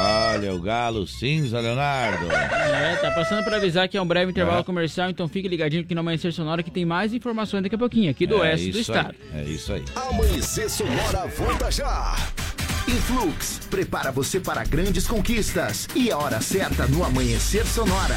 [0.00, 2.30] Olha o galo cinza, Leonardo.
[2.30, 4.64] É, tá passando para avisar que é um breve intervalo É.
[4.64, 8.10] comercial, então fique ligadinho aqui no Amanhecer Sonora que tem mais informações daqui a pouquinho,
[8.10, 9.14] aqui do É oeste do estado.
[9.34, 9.84] aí, É isso aí.
[9.96, 12.14] Amanhecer Sonora volta já.
[12.86, 15.88] Influx, prepara você para grandes conquistas.
[15.94, 18.16] E a hora certa no Amanhecer Sonora.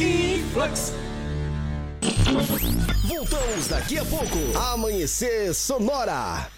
[0.00, 0.92] Influx.
[3.04, 4.56] Voltamos daqui a pouco.
[4.72, 6.57] Amanhecer Sonora.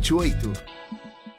[0.00, 1.03] 1928.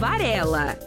[0.00, 0.78] Varela.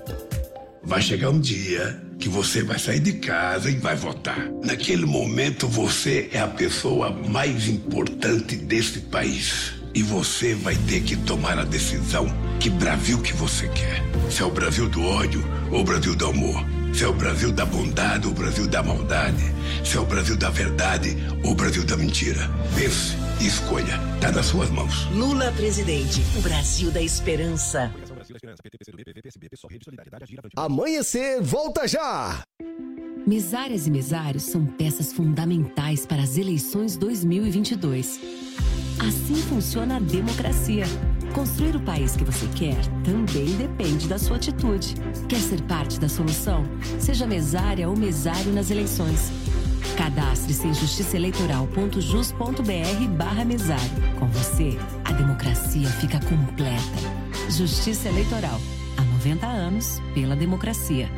[0.84, 4.49] Vai chegar um dia que você vai sair de casa e vai votar.
[4.63, 9.73] Naquele momento você é a pessoa mais importante desse país.
[9.93, 12.26] E você vai ter que tomar a decisão
[12.60, 14.02] que Brasil que você quer.
[14.32, 16.65] Se é o Brasil do ódio ou o Brasil do amor.
[16.91, 19.43] Se é o Brasil da bondade ou o Brasil da maldade.
[19.86, 22.49] Se é o Brasil da verdade ou o Brasil da mentira.
[22.76, 23.99] Pense e escolha.
[24.19, 25.08] Tá nas suas mãos.
[25.12, 27.93] Lula presidente, o Brasil da esperança.
[30.56, 32.43] Amanhecer, volta já!
[33.26, 38.19] Mesárias e mesários são peças fundamentais para as eleições 2022.
[39.00, 40.84] Assim funciona a democracia.
[41.34, 44.96] Construir o país que você quer também depende da sua atitude.
[45.28, 46.63] Quer ser parte da solução?
[47.00, 49.32] Seja mesária ou mesário nas eleições.
[49.98, 54.19] Cadastre-se em justiçaeleitoral.jus.br barra mesário.
[54.19, 57.23] Com você, a democracia fica completa.
[57.50, 58.60] Justiça Eleitoral.
[58.98, 61.10] Há 90 anos, pela democracia.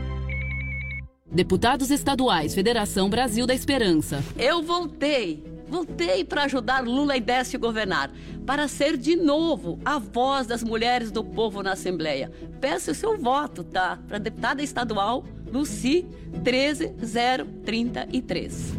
[1.31, 4.21] Deputados Estaduais, Federação Brasil da Esperança.
[4.37, 5.45] Eu voltei.
[5.67, 8.11] Voltei para ajudar Lula e Décio governar,
[8.45, 12.31] para ser de novo a voz das mulheres do povo na Assembleia.
[12.61, 13.97] Peço o seu voto, tá?
[14.07, 16.05] Para deputada estadual Luci
[16.43, 18.75] 13033.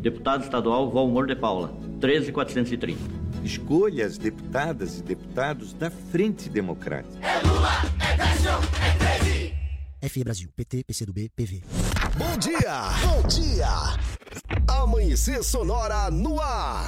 [0.00, 3.23] Deputado estadual Valmor de Paula 13430.
[3.44, 7.14] Escolha as deputadas e deputados da Frente Democrática.
[7.20, 8.50] É Lula, é Décio,
[8.82, 9.54] é 13.
[10.08, 11.62] FE Brasil, PT, PCdoB, PV.
[12.16, 13.68] Bom dia, bom dia.
[14.66, 16.86] Amanhecer Sonora no ar.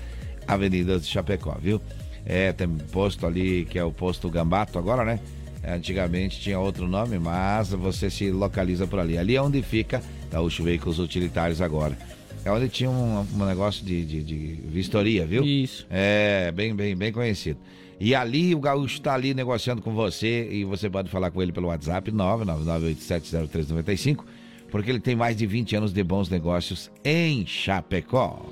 [0.48, 1.80] avenidas de Chapecó, viu?
[2.26, 5.20] É, tem posto ali que é o posto Gambato agora, né?
[5.65, 9.17] Antigamente tinha outro nome, mas você se localiza por ali.
[9.17, 11.98] Ali é onde fica Gaúcho Veículos Utilitários agora.
[12.45, 15.43] É onde tinha um, um negócio de, de, de vistoria, viu?
[15.43, 15.86] Isso.
[15.89, 17.60] É, bem, bem, bem conhecido.
[18.00, 21.52] E ali o Gaúcho está ali negociando com você e você pode falar com ele
[21.52, 24.24] pelo WhatsApp 999870395,
[24.69, 28.45] porque ele tem mais de 20 anos de bons negócios em Chapecó.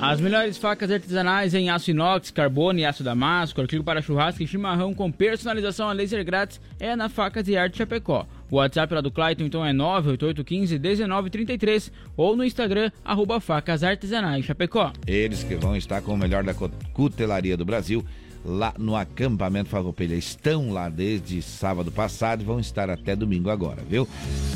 [0.00, 4.46] As melhores facas artesanais em aço inox, carbono e aço damasco, artigo para churrasco e
[4.46, 8.26] chimarrão com personalização a laser grátis é na Facas e Arte Chapecó.
[8.50, 14.92] O WhatsApp lá do Clayton então é 988151933 ou no Instagram, arroba facas artesanais Chapecó.
[15.06, 16.52] Eles que vão estar com o melhor da
[16.92, 18.04] cutelaria do Brasil
[18.44, 20.14] lá no acampamento Farroupilha.
[20.14, 24.06] Estão lá desde sábado passado e vão estar até domingo agora, viu?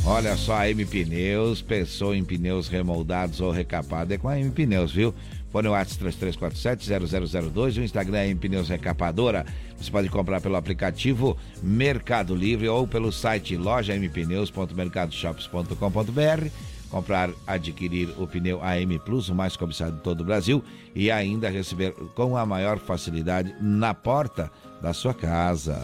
[0.05, 4.51] Olha só, a M Pneus, pensou em pneus remoldados ou recapados, é com a M
[4.51, 5.15] Pneus, viu?
[5.51, 9.47] O WhatsApp 3347-0002 e o Instagram é Pneus Recapadora.
[9.79, 18.27] Você pode comprar pelo aplicativo Mercado Livre ou pelo site loja mpneus.mercadoshops.com.br comprar, adquirir o
[18.27, 20.63] pneu AM Plus, o mais cobiçado de todo o Brasil,
[20.95, 25.83] e ainda receber com a maior facilidade na porta da sua casa.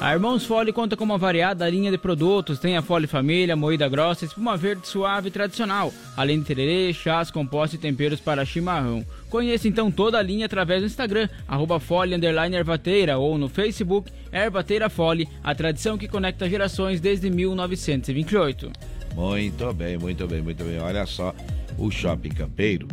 [0.00, 2.60] A Irmãos Fole conta com uma variada linha de produtos.
[2.60, 7.80] Tem a Fole Família, moída grossa, espuma verde suave tradicional, além de tererê, chás, compostos
[7.80, 9.04] e temperos para chimarrão.
[9.28, 14.88] Conheça então toda a linha através do Instagram, arroba Fole Ervateira ou no Facebook Ervateira
[14.88, 18.70] Fole, a tradição que conecta gerações desde 1928.
[19.14, 20.78] Muito bem, muito bem, muito bem.
[20.78, 21.34] Olha só,
[21.76, 22.86] o Shopping Campeiro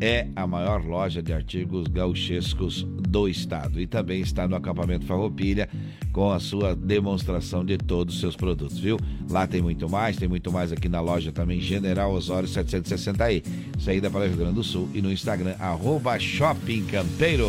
[0.00, 5.68] é a maior loja de artigos gauchescos do estado e também está no acampamento Farroupilha
[6.12, 8.98] com a sua demonstração de todos os seus produtos, viu?
[9.30, 13.44] Lá tem muito mais, tem muito mais aqui na loja também, General Osório 760i,
[13.78, 17.48] saída para o Rio Grande do Sul e no Instagram, arroba Shopping Campeiro.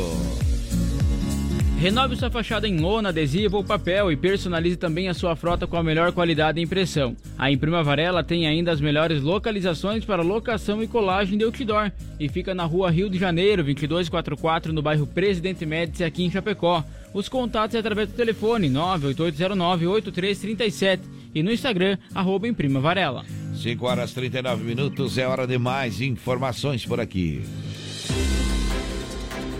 [1.79, 5.77] Renove sua fachada em lona, adesivo ou papel e personalize também a sua frota com
[5.77, 7.15] a melhor qualidade e impressão.
[7.37, 12.27] A Imprima Varela tem ainda as melhores localizações para locação e colagem de outdoor e
[12.27, 16.83] fica na rua Rio de Janeiro, 2244, no bairro Presidente Médici, aqui em Chapecó.
[17.13, 21.01] Os contatos é através do telefone 98809-8337
[21.35, 23.23] e no Instagram, arroba Imprima Varela.
[23.55, 27.43] 5 horas 39 minutos, é hora de mais informações por aqui.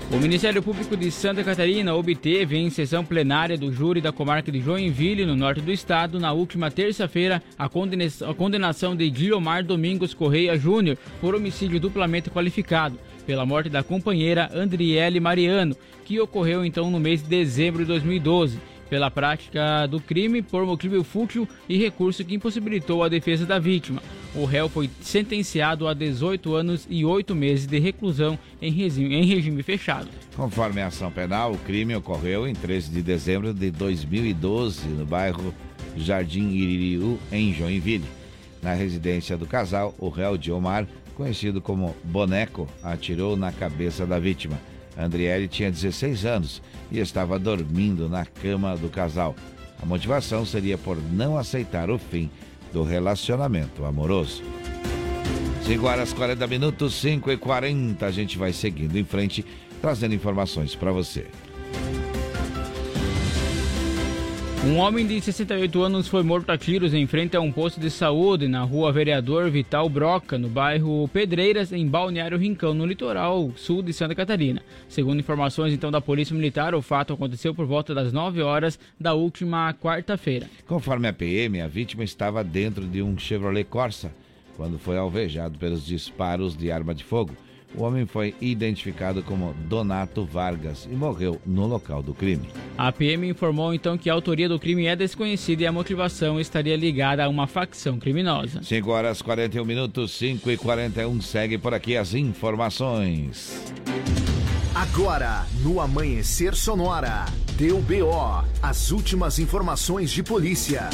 [0.10, 4.62] O Ministério Público de Santa Catarina obteve em sessão plenária do júri da comarca de
[4.62, 7.68] Joinville, no norte do estado, na última terça-feira, a,
[8.34, 15.20] condenação de Guilomar Domingos Correia Júnior por homicídio duplamente qualificado, pela morte da companheira Andriele
[15.20, 18.58] Mariano, que ocorreu então no mês de dezembro de 2012
[18.90, 24.02] pela prática do crime por motivo fútil e recurso que impossibilitou a defesa da vítima.
[24.36, 29.26] O réu foi sentenciado a 18 anos e 8 meses de reclusão em regime, em
[29.26, 30.10] regime fechado.
[30.36, 35.54] Conforme a ação penal, o crime ocorreu em 13 de dezembro de 2012, no bairro
[35.96, 38.06] Jardim Iririú, em Joinville.
[38.62, 44.58] Na residência do casal, o réu Diomar, conhecido como Boneco, atirou na cabeça da vítima.
[44.98, 49.36] Andriele tinha 16 anos e estava dormindo na cama do casal.
[49.82, 52.30] A motivação seria por não aceitar o fim
[52.74, 54.44] do relacionamento amoroso.
[55.64, 58.06] 5 horas 40 minutos, 5 e 40.
[58.06, 59.46] A gente vai seguindo em frente,
[59.82, 61.28] trazendo informações para você.
[64.66, 67.90] Um homem de 68 anos foi morto a tiros em frente a um posto de
[67.90, 73.82] saúde na rua Vereador Vital Broca, no bairro Pedreiras, em Balneário Rincão, no litoral sul
[73.82, 74.62] de Santa Catarina.
[74.90, 79.14] Segundo informações então da Polícia Militar, o fato aconteceu por volta das 9 horas da
[79.14, 80.48] última quarta-feira.
[80.66, 84.12] Conforme a PM, a vítima estava dentro de um Chevrolet Corsa
[84.58, 87.32] quando foi alvejado pelos disparos de arma de fogo.
[87.76, 92.50] O homem foi identificado como Donato Vargas e morreu no local do crime.
[92.78, 96.76] A PM informou então que a autoria do crime é desconhecida e a motivação estaria
[96.76, 98.64] ligada a uma facção criminosa.
[98.64, 103.74] 5 horas 41 minutos, 5 e 41 segue por aqui as informações.
[104.74, 107.26] Agora, no Amanhecer Sonora,
[107.58, 110.90] deu BO, as últimas informações de polícia.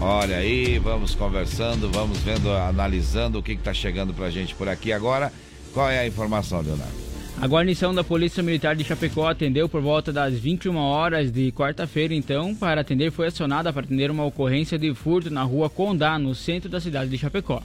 [0.00, 4.68] Olha aí, vamos conversando, vamos vendo, analisando o que está chegando para a gente por
[4.68, 5.32] aqui agora.
[5.74, 6.94] Qual é a informação, Leonardo?
[7.40, 12.14] A guarnição da Polícia Militar de Chapecó atendeu por volta das 21 horas de quarta-feira,
[12.14, 16.32] então, para atender, foi acionada para atender uma ocorrência de furto na rua Condá, no
[16.32, 17.60] centro da cidade de Chapecó.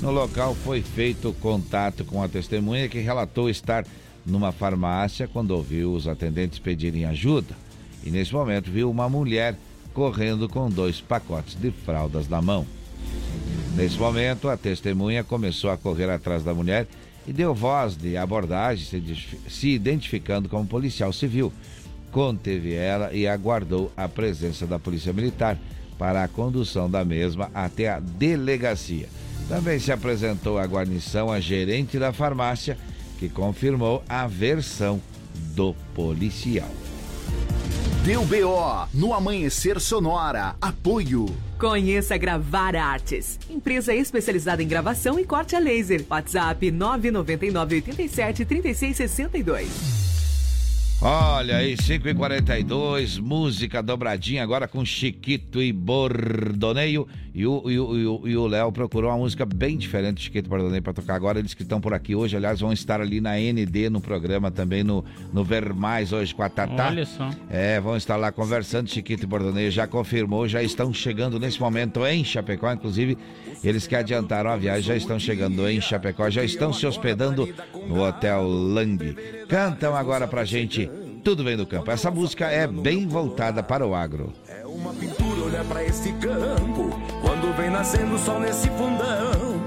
[0.00, 3.86] No local foi feito contato com a testemunha que relatou estar
[4.24, 7.54] numa farmácia quando ouviu os atendentes pedirem ajuda.
[8.02, 9.56] E nesse momento viu uma mulher
[9.96, 12.66] correndo com dois pacotes de fraldas na mão.
[13.74, 16.86] Nesse momento, a testemunha começou a correr atrás da mulher
[17.26, 19.02] e deu voz de abordagem,
[19.48, 21.50] se identificando como policial civil.
[22.12, 25.58] Conteve ela e aguardou a presença da Polícia Militar
[25.98, 29.08] para a condução da mesma até a delegacia.
[29.48, 32.76] Também se apresentou à guarnição a gerente da farmácia,
[33.18, 35.00] que confirmou a versão
[35.54, 36.85] do policial.
[38.06, 40.54] Deu BO no Amanhecer Sonora.
[40.60, 41.26] Apoio.
[41.58, 46.04] Conheça Gravar Artes, empresa especializada em gravação e corte a laser.
[46.08, 50.06] WhatsApp 999 87 36 62.
[51.02, 57.08] Olha aí, 5h42, música dobradinha agora com Chiquito e Bordoneio.
[57.36, 61.38] E o Léo procurou uma música bem diferente do Chiquito e Bordoneio para tocar agora.
[61.38, 64.82] Eles que estão por aqui hoje, aliás, vão estar ali na ND no programa também,
[64.82, 66.86] no, no Ver Mais hoje com a Tatá.
[66.86, 67.28] Olha só.
[67.50, 68.88] É, vão estar lá conversando.
[68.88, 72.72] Chiquito e Bordoneio já confirmou, já estão chegando nesse momento em Chapecó.
[72.72, 73.18] Inclusive,
[73.62, 77.46] eles que adiantaram a viagem já estão chegando em Chapecó, já estão se hospedando
[77.86, 79.14] no Hotel Lang.
[79.46, 80.88] Cantam agora pra gente
[81.26, 81.90] tudo vem do campo.
[81.90, 84.32] Essa música é bem voltada para o agro.
[84.48, 85.15] É uma pintura
[85.68, 86.90] para esse campo,
[87.20, 89.60] quando vem nascendo o sol nesse fundão.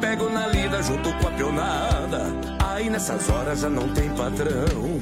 [0.00, 2.26] Pego na lida junto com a pionada,
[2.64, 4.98] aí nessas horas já não tem padrão.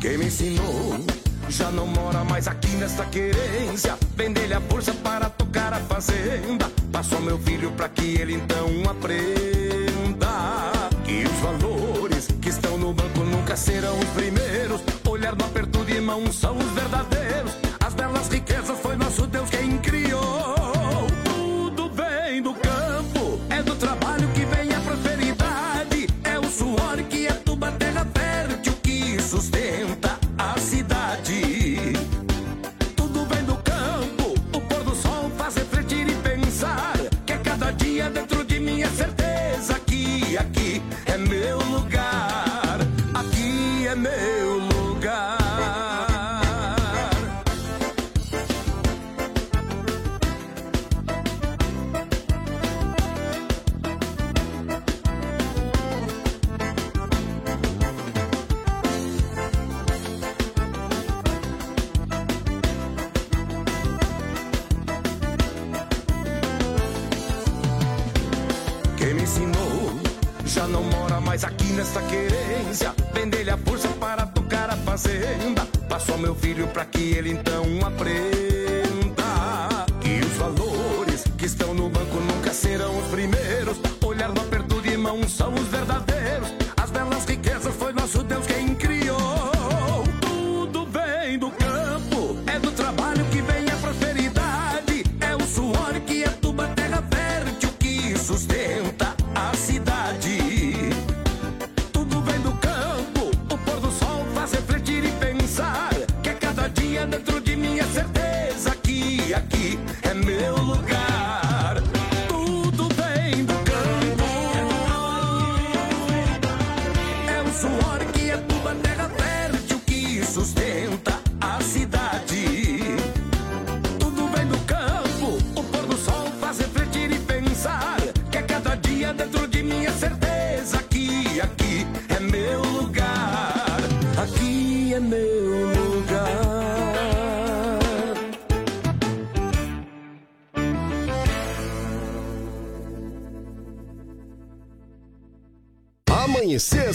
[0.00, 0.98] Quem me ensinou
[1.48, 3.96] já não mora mais aqui nesta querência.
[4.16, 6.70] Vender a força para tocar a fazenda.
[6.92, 10.28] Passou meu filho para que ele então aprenda
[11.04, 14.80] que os valores que estão no banco nunca serão os primeiros
[15.20, 17.19] olhar no aperto de mão são os verdadeiros.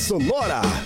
[0.05, 0.84] Sonora.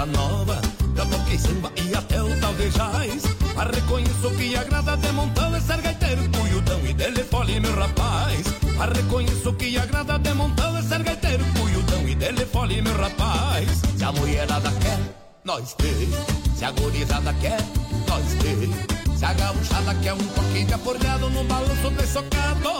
[0.00, 0.60] Bossa nova.
[0.96, 3.22] Já toquei samba e até o talvejais.
[3.54, 8.46] Mas reconheço que agrada de montão é ser gaiteiro, cuiudão e dele fole, meu rapaz.
[8.76, 13.82] Mas reconheço que agrada de montão é ser gaiteiro, cuiudão e dele fole, meu rapaz.
[13.96, 14.98] Se a mulherada quer,
[15.44, 16.08] nós tem.
[16.56, 17.60] Se a gorizada quer,
[18.08, 19.16] nós tem.
[19.16, 22.70] Se a gauchada quer um pouquinho de aporreado no balanço de socado,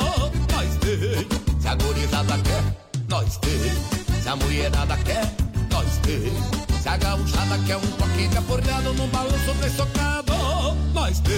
[0.52, 1.60] nós tem.
[1.60, 2.64] Se a gorizada quer,
[3.08, 4.22] nós tem.
[4.22, 5.30] Se a mulherada quer,
[5.70, 6.69] nós tem.
[6.80, 10.32] Se a gauchada quer um pouquinho de aporreado no balanço de socado,
[10.94, 11.36] nós tem.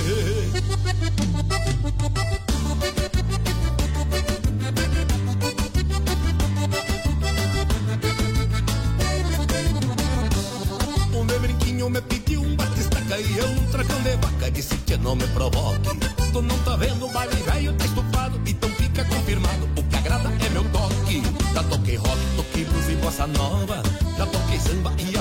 [11.12, 14.96] Um de brinquinho me pediu um batistaca e eu um tracão de vaca disse que
[14.96, 15.98] não me provoque.
[16.32, 19.68] Tu não tá vendo o baile velho, tá estufado, então fica confirmado.
[19.76, 21.22] O que agrada é meu toque.
[21.52, 23.82] Já toquei rock, toquei blues e bossa nova.
[24.16, 25.11] Já toquei samba e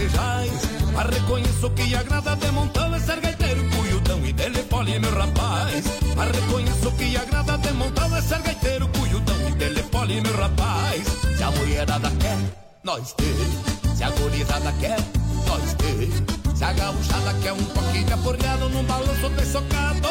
[0.00, 0.52] talvejais.
[0.92, 5.84] Mas reconheço que agrada de montão é ser gaiteiro, cuiudão e dele pole, meu rapaz.
[6.16, 11.06] Mas reconheço que agrada de montão é ser gaiteiro, cuiudão e dele pole, meu rapaz.
[11.36, 12.38] Se a mulherada quer,
[12.82, 13.94] nós tem.
[13.94, 14.98] Se a gorizada quer,
[15.46, 16.56] nós tem.
[16.56, 20.08] Se a gauchada quer um pouquinho aporreado num balanço de socado,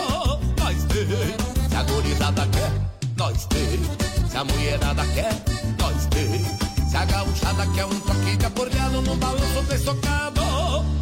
[0.58, 1.70] nós tem.
[1.70, 2.72] Se a gorizada quer,
[3.18, 4.30] nós tem.
[4.30, 5.34] Se a mulherada quer,
[5.78, 6.69] nós tem.
[6.90, 10.42] Se a gauchada quer um pouquinho de aporreado num balanço de socado,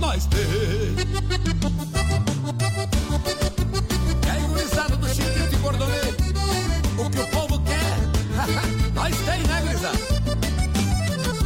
[0.02, 0.42] nós tem.
[4.22, 6.18] E aí, gurizada do Chiquito e Bordoneiro,
[6.98, 7.98] o que o povo quer,
[8.94, 9.98] nós tem, né, gurizada?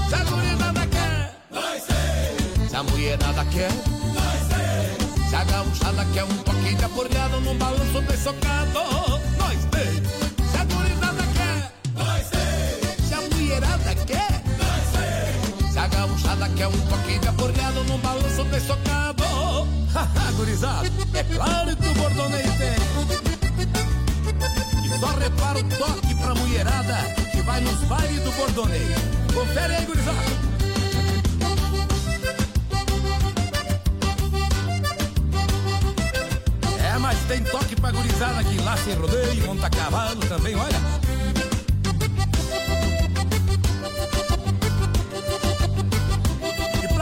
[0.09, 2.67] Se a gurizada quer, nós tem.
[2.67, 3.71] Se a mulherada quer,
[4.15, 5.29] nós tem.
[5.29, 8.79] Se a gauchada quer um pouquinho de aporreado num balanço de socado,
[9.37, 10.00] nós tem.
[16.61, 19.23] Quer um pouquinho de aporreado num balanço de socado,
[19.95, 22.75] haha, gurizada, é claro que o bordoneio tem.
[24.85, 26.97] E só repara o toque pra mulherada
[27.31, 28.95] que vai nos bailes do bordoneio.
[29.33, 30.17] Confere aí, gurizada.
[36.93, 41.20] É, mas tem toque pra gurizada que lá sem rodeio, monta cavalo também, olha.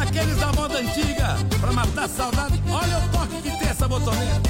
[0.09, 4.41] Aqueles da moda antiga, pra matar saudade, olha o toque que tem essa botoneira.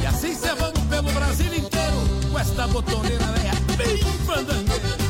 [0.00, 5.01] E assim cê vamos pelo Brasil inteiro com esta botoneira velha bem fandangueira.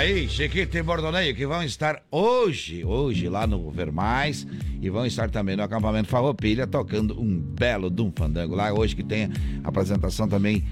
[0.00, 4.46] Aí, Chiquito e Bordoneio, que vão estar hoje, hoje lá no Vermais
[4.80, 8.96] e vão estar também no acampamento Farroupilha tocando um belo de um fandango lá hoje
[8.96, 9.30] que tem
[9.62, 10.64] apresentação também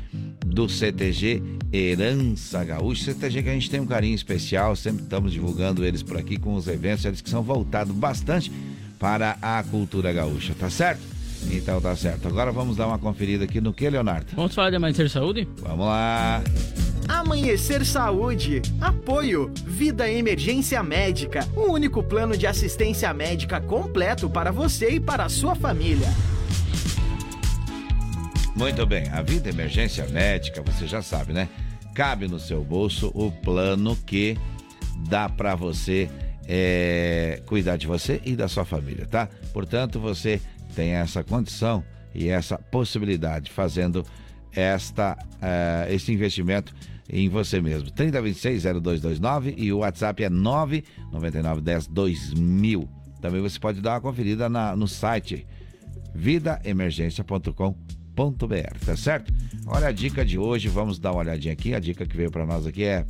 [0.46, 3.12] do CTG Herança Gaúcha.
[3.12, 6.54] CTG que a gente tem um carinho especial, sempre estamos divulgando eles por aqui com
[6.54, 8.50] os eventos, eles que são voltados bastante
[8.98, 11.17] para a cultura gaúcha, tá certo?
[11.50, 12.28] Então tá certo.
[12.28, 14.26] Agora vamos dar uma conferida aqui no que, Leonardo?
[14.34, 15.48] Vamos falar de Amanhecer Saúde?
[15.58, 16.42] Vamos lá.
[17.08, 18.60] Amanhecer Saúde.
[18.80, 19.50] Apoio.
[19.64, 21.48] Vida Emergência Médica.
[21.56, 26.08] O único plano de assistência médica completo para você e para a sua família.
[28.58, 31.48] Muito bem, a vida emergência médica, você já sabe, né?
[31.94, 34.36] Cabe no seu bolso o plano que
[35.08, 36.10] dá para você
[36.44, 39.28] é, cuidar de você e da sua família, tá?
[39.52, 40.40] Portanto, você
[40.74, 44.04] tem essa condição e essa possibilidade fazendo
[44.52, 46.74] esta, uh, esse investimento
[47.08, 47.90] em você mesmo.
[47.90, 52.88] 3026-0229 e o WhatsApp é 99910-2000.
[53.20, 55.44] Também você pode dar uma conferida na, no site
[56.14, 57.74] vidaemergência.com.br,
[58.84, 59.34] tá certo?
[59.66, 61.74] Olha a dica de hoje, vamos dar uma olhadinha aqui.
[61.74, 63.04] A dica que veio para nós aqui é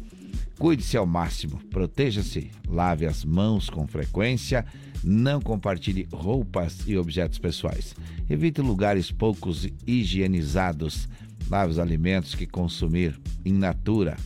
[0.58, 4.66] Cuide-se ao máximo, proteja-se, lave as mãos com frequência,
[5.02, 7.94] não compartilhe roupas e objetos pessoais.
[8.28, 11.08] Evite lugares poucos higienizados,
[11.48, 14.16] lave os alimentos que consumir in natura.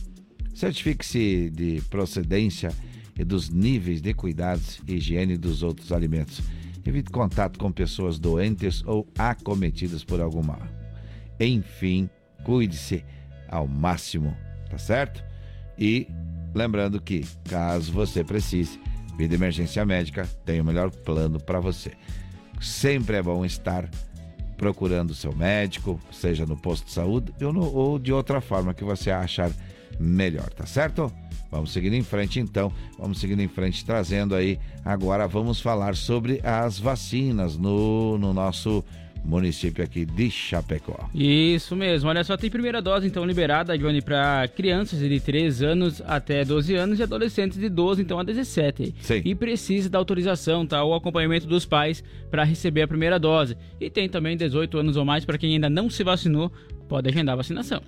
[0.53, 2.71] Certifique-se de procedência
[3.17, 6.41] e dos níveis de cuidados e higiene dos outros alimentos.
[6.85, 10.61] Evite contato com pessoas doentes ou acometidas por algum mal.
[11.39, 12.09] Enfim,
[12.43, 13.03] cuide-se
[13.47, 14.35] ao máximo,
[14.69, 15.23] tá certo?
[15.77, 16.07] E
[16.53, 18.79] lembrando que, caso você precise,
[19.17, 21.91] Vida Emergência Médica tem o melhor plano para você.
[22.59, 23.89] Sempre é bom estar
[24.57, 28.83] procurando seu médico, seja no posto de saúde ou, no, ou de outra forma que
[28.83, 29.51] você achar
[29.99, 31.11] melhor, tá certo?
[31.51, 34.59] Vamos seguindo em frente então, vamos seguindo em frente trazendo aí.
[34.83, 38.83] Agora vamos falar sobre as vacinas no, no nosso
[39.23, 41.09] município aqui de Chapecó.
[41.13, 46.01] Isso mesmo, olha só, tem primeira dose então liberada, Johnny, para crianças de 3 anos
[46.05, 48.95] até 12 anos e adolescentes de 12 então a 17.
[48.99, 49.21] Sim.
[49.23, 50.83] E precisa da autorização, tá?
[50.83, 53.55] O acompanhamento dos pais para receber a primeira dose.
[53.79, 56.51] E tem também 18 anos ou mais para quem ainda não se vacinou,
[56.87, 57.81] pode agendar a vacinação.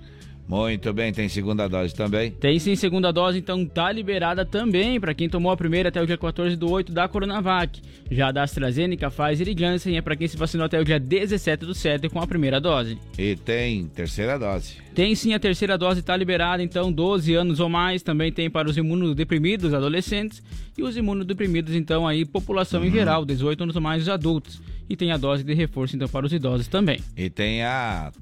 [0.48, 2.30] Muito bem, tem segunda dose também?
[2.30, 6.06] Tem sim segunda dose, então tá liberada também para quem tomou a primeira até o
[6.06, 7.82] dia 14 do 8 da Coronavac.
[8.10, 11.66] Já da AstraZeneca, Pfizer e Janssen é para quem se vacinou até o dia 17
[11.66, 12.96] do 7 com a primeira dose.
[13.18, 14.74] E tem terceira dose?
[14.94, 18.70] Tem sim, a terceira dose tá liberada, então 12 anos ou mais, também tem para
[18.70, 20.42] os imunodeprimidos adolescentes
[20.78, 22.86] e os imunodeprimidos então aí população uhum.
[22.86, 24.62] em geral, 18 anos ou mais os adultos.
[24.88, 27.00] E tem a dose de reforço então para os idosos também.
[27.16, 28.12] E tem a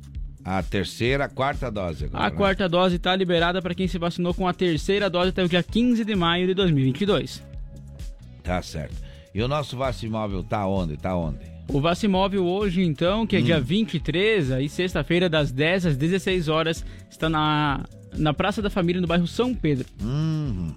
[0.45, 2.36] a terceira, a quarta dose agora, A né?
[2.36, 5.62] quarta dose está liberada para quem se vacinou com a terceira dose até o dia
[5.62, 7.42] 15 de maio de 2022.
[8.42, 8.95] Tá certo.
[9.34, 10.97] E o nosso Vacimóvel tá onde?
[10.97, 11.38] Tá onde?
[11.68, 13.42] O Vacimóvel hoje, então, que é hum.
[13.42, 19.01] dia 23, aí sexta-feira, das 10 às 16 horas, está na, na Praça da Família,
[19.01, 19.88] no bairro São Pedro.
[20.03, 20.74] Uhum.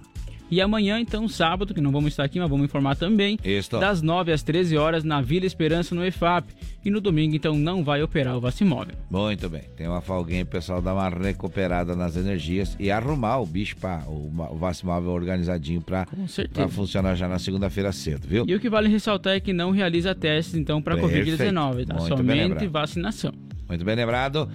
[0.50, 3.38] E amanhã, então, sábado, que não vamos estar aqui, mas vamos informar também,
[3.78, 6.46] das 9 às 13 horas na Vila Esperança, no EFAP.
[6.84, 8.94] E no domingo, então, não vai operar o Vacimóvel.
[9.10, 9.62] Muito bem.
[9.76, 14.04] Tem uma folguinha o pessoal dar uma recuperada nas energias e arrumar o bicho para
[14.08, 16.06] o, o Vacimóvel organizadinho para
[16.70, 18.44] funcionar já na segunda-feira cedo, viu?
[18.46, 21.94] E o que vale ressaltar é que não realiza testes, então, para Covid-19, tá?
[21.94, 23.32] Muito Somente vacinação.
[23.68, 24.48] Muito bem lembrado.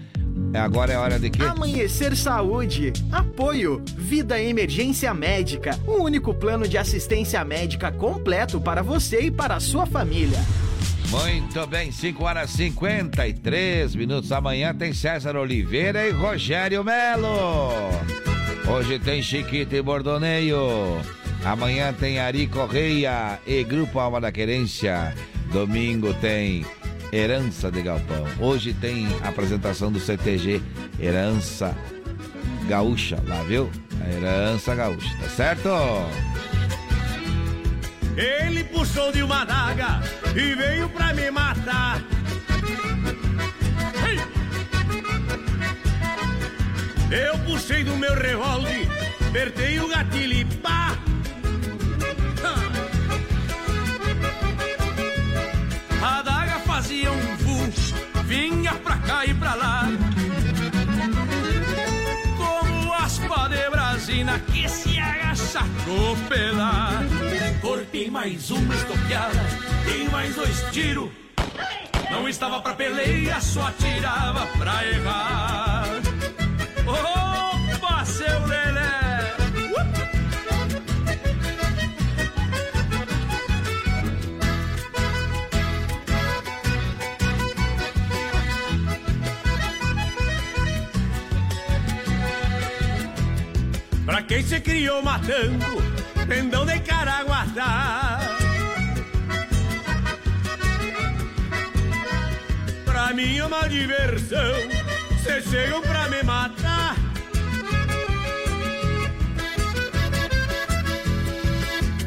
[0.53, 1.43] É, agora é hora de quê?
[1.43, 2.91] Amanhecer Saúde.
[3.11, 3.83] Apoio.
[3.95, 5.79] Vida Emergência Médica.
[5.85, 10.39] O único plano de assistência médica completo para você e para a sua família.
[11.09, 14.31] Muito bem, 5 horas e 53 minutos.
[14.31, 17.69] Amanhã tem César Oliveira e Rogério Melo.
[18.67, 20.57] Hoje tem Chiquito e Bordoneio.
[21.45, 25.13] Amanhã tem Ari Correia e Grupo Alma da Querência.
[25.51, 26.65] Domingo tem
[27.13, 28.25] Herança de Galpão.
[28.39, 30.59] Hoje tem apresentação do CTG
[30.99, 31.77] Herança
[32.67, 33.69] Gaúcha, lá viu?
[34.01, 35.69] A Herança Gaúcha, tá certo?
[38.17, 40.01] Ele puxou de uma daga
[40.35, 42.01] e veio pra me matar.
[47.11, 48.87] Eu puxei do meu revólver,
[49.29, 50.82] apertei o gatilho e pá!
[58.33, 59.83] Vinha pra cá e pra lá.
[62.35, 67.03] Como aspa de brasina que se agacha a pelar.
[67.61, 69.45] Cortei mais uma estoqueada,
[69.87, 71.09] e mais dois tiros.
[72.09, 75.85] Não estava pra peleia, só tirava pra errar.
[76.87, 77.22] Opa,
[94.27, 95.65] quem se criou matando,
[96.27, 98.19] pendão de caraguatá.
[102.85, 104.53] Pra mim é uma diversão,
[105.23, 106.95] cê chegam pra me matar.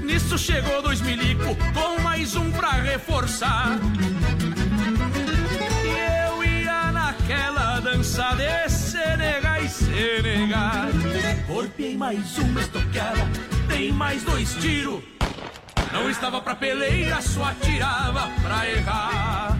[0.03, 3.79] Nisso chegou dois milico com mais um pra reforçar.
[5.85, 8.69] E eu ia naquela dança de
[9.77, 11.47] Senegal e Senegal.
[11.47, 13.29] Corpei mais uma estoqueada,
[13.69, 15.03] dei mais dois tiros.
[15.93, 19.59] Não estava pra peleira, só atirava pra errar.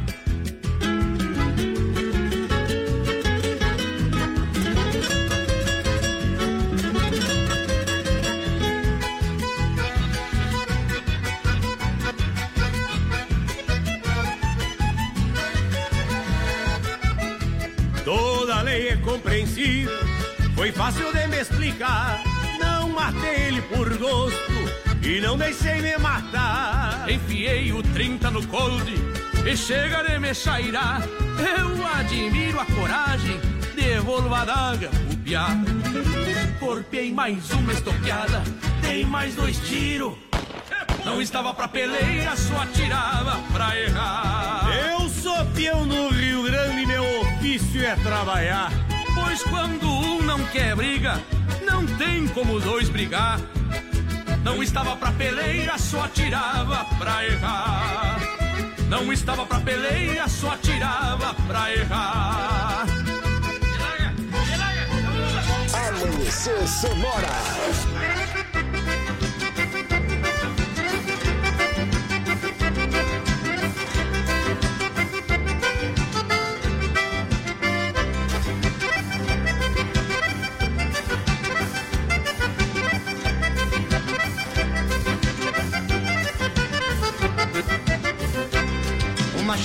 [18.05, 20.06] Toda lei é compreensível,
[20.57, 22.23] foi fácil de me explicar.
[22.59, 24.53] Não matei ele por gosto
[25.03, 27.05] e não deixei me matar.
[27.09, 28.95] Enfiei o 30 no cold
[29.47, 31.03] e chega de me chairar.
[31.39, 33.39] Eu admiro a coragem,
[33.77, 35.49] devolvo a daga o piá.
[36.59, 38.43] Corpei mais uma estoqueada,
[38.81, 40.15] dei mais dois tiros.
[41.05, 44.69] Não estava pra peleira, só atirava pra errar.
[44.91, 48.86] Eu sou peão no Rio Grande e meu ofício é trabalhar.
[49.27, 51.21] Pois quando um não quer briga,
[51.67, 53.41] não tem como dois brigar.
[54.45, 58.21] Não estava pra peleira, só atirava pra errar.
[58.89, 62.87] Não estava pra peleira, só atirava pra errar.
[65.75, 68.26] Amanhecer Sonora.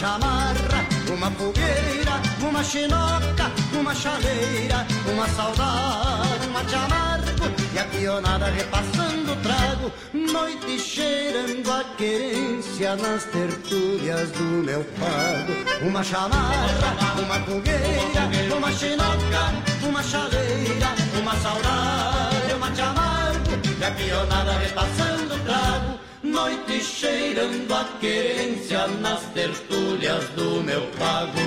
[0.01, 0.81] Chamarra,
[1.13, 9.31] uma fogueira, uma chinoca, uma chaleira, uma saudade, uma te amargo e a pionada repassando
[9.31, 15.87] o trago, noite cheirando a querência nas tertúlias do meu pago.
[15.87, 19.43] Uma chamarra, uma fogueira, uma chinoca,
[19.87, 20.89] uma chaleira,
[21.21, 28.87] uma saudade, uma te amargo e a pionada repassando o trago, noite cheirando a querência
[28.87, 31.39] nas tertúlias do meu pago.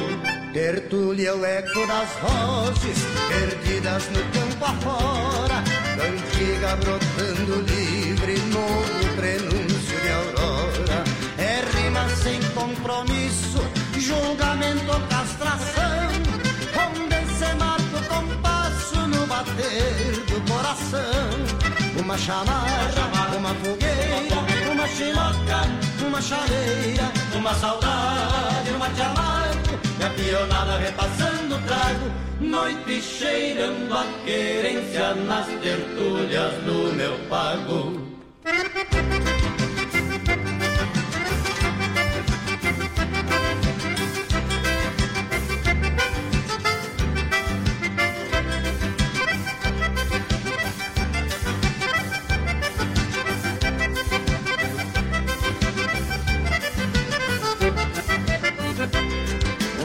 [0.53, 2.99] Tertúlia é o eco das vozes
[3.29, 5.63] perdidas no campo afora,
[5.97, 11.05] cantiga brotando livre, novo prenúncio de aurora.
[11.39, 13.61] É rima sem compromisso,
[13.99, 16.09] julgamento ou castração,
[16.87, 17.45] onde se
[18.09, 21.65] compasso no bater do coração.
[21.99, 24.14] Uma chamarra, uma fogueira,
[24.85, 32.13] uma chinoca, uma chaleira, uma saudade, uma te amargo, e a pionada repassando o trago,
[32.39, 38.05] noite cheirando a querência nas tertúlias do meu pago.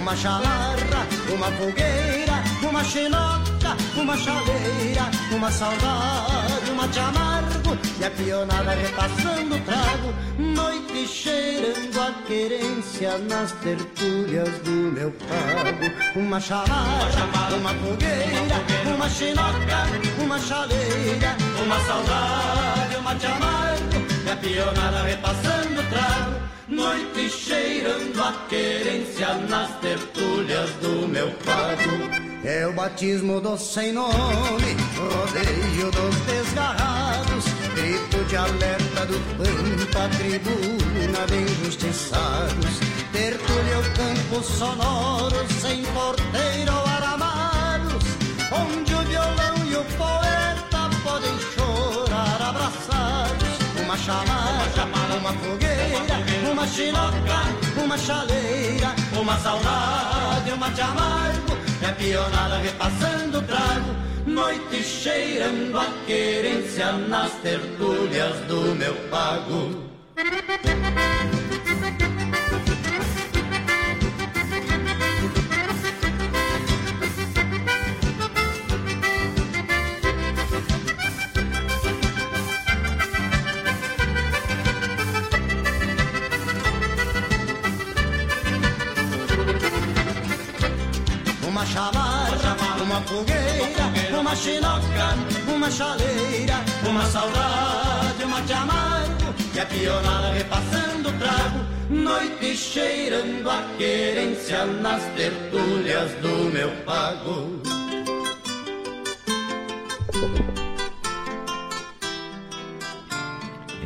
[0.09, 8.09] Uma chamarra, uma fogueira, uma chinoca, uma chaleira, uma saudade, uma te amargo e a
[8.09, 16.19] pionada repassando o trago, noite cheirando a querência nas tertúlias do meu pago.
[16.19, 23.98] Uma chamarra, uma fogueira, uma chinoca, uma chaleira, uma saudade, uma te amargo
[24.31, 26.49] a pionada repassando trago.
[26.67, 32.29] Noite cheirando a querência nas tertúlias do meu pago.
[32.43, 41.25] É o batismo do sem nome, rodeio dos desgarrados, grito de alerta do pampa, tribuna
[41.27, 42.79] de injustiçados.
[43.11, 48.03] Tertúlia o campo sonoro, sem porteiro ou aramados,
[48.51, 51.58] onde o violão e o poeta podem chorar
[54.07, 54.29] abraçados.
[54.53, 62.57] Uma chamada, uma fogueira, uma chinoca, uma chaleira, uma saudade, uma te amargo, a pionada
[62.57, 63.95] repassando o trago,
[64.25, 69.89] noite cheirando a querência nas tertúlias do meu pago.
[94.29, 95.15] Uma chinoca,
[95.47, 96.53] uma chaleira,
[96.87, 104.65] uma saudade, uma te amargo, e a pionada repassando o trago, noite cheirando a querência
[104.65, 107.59] nas tertúlias do meu pago.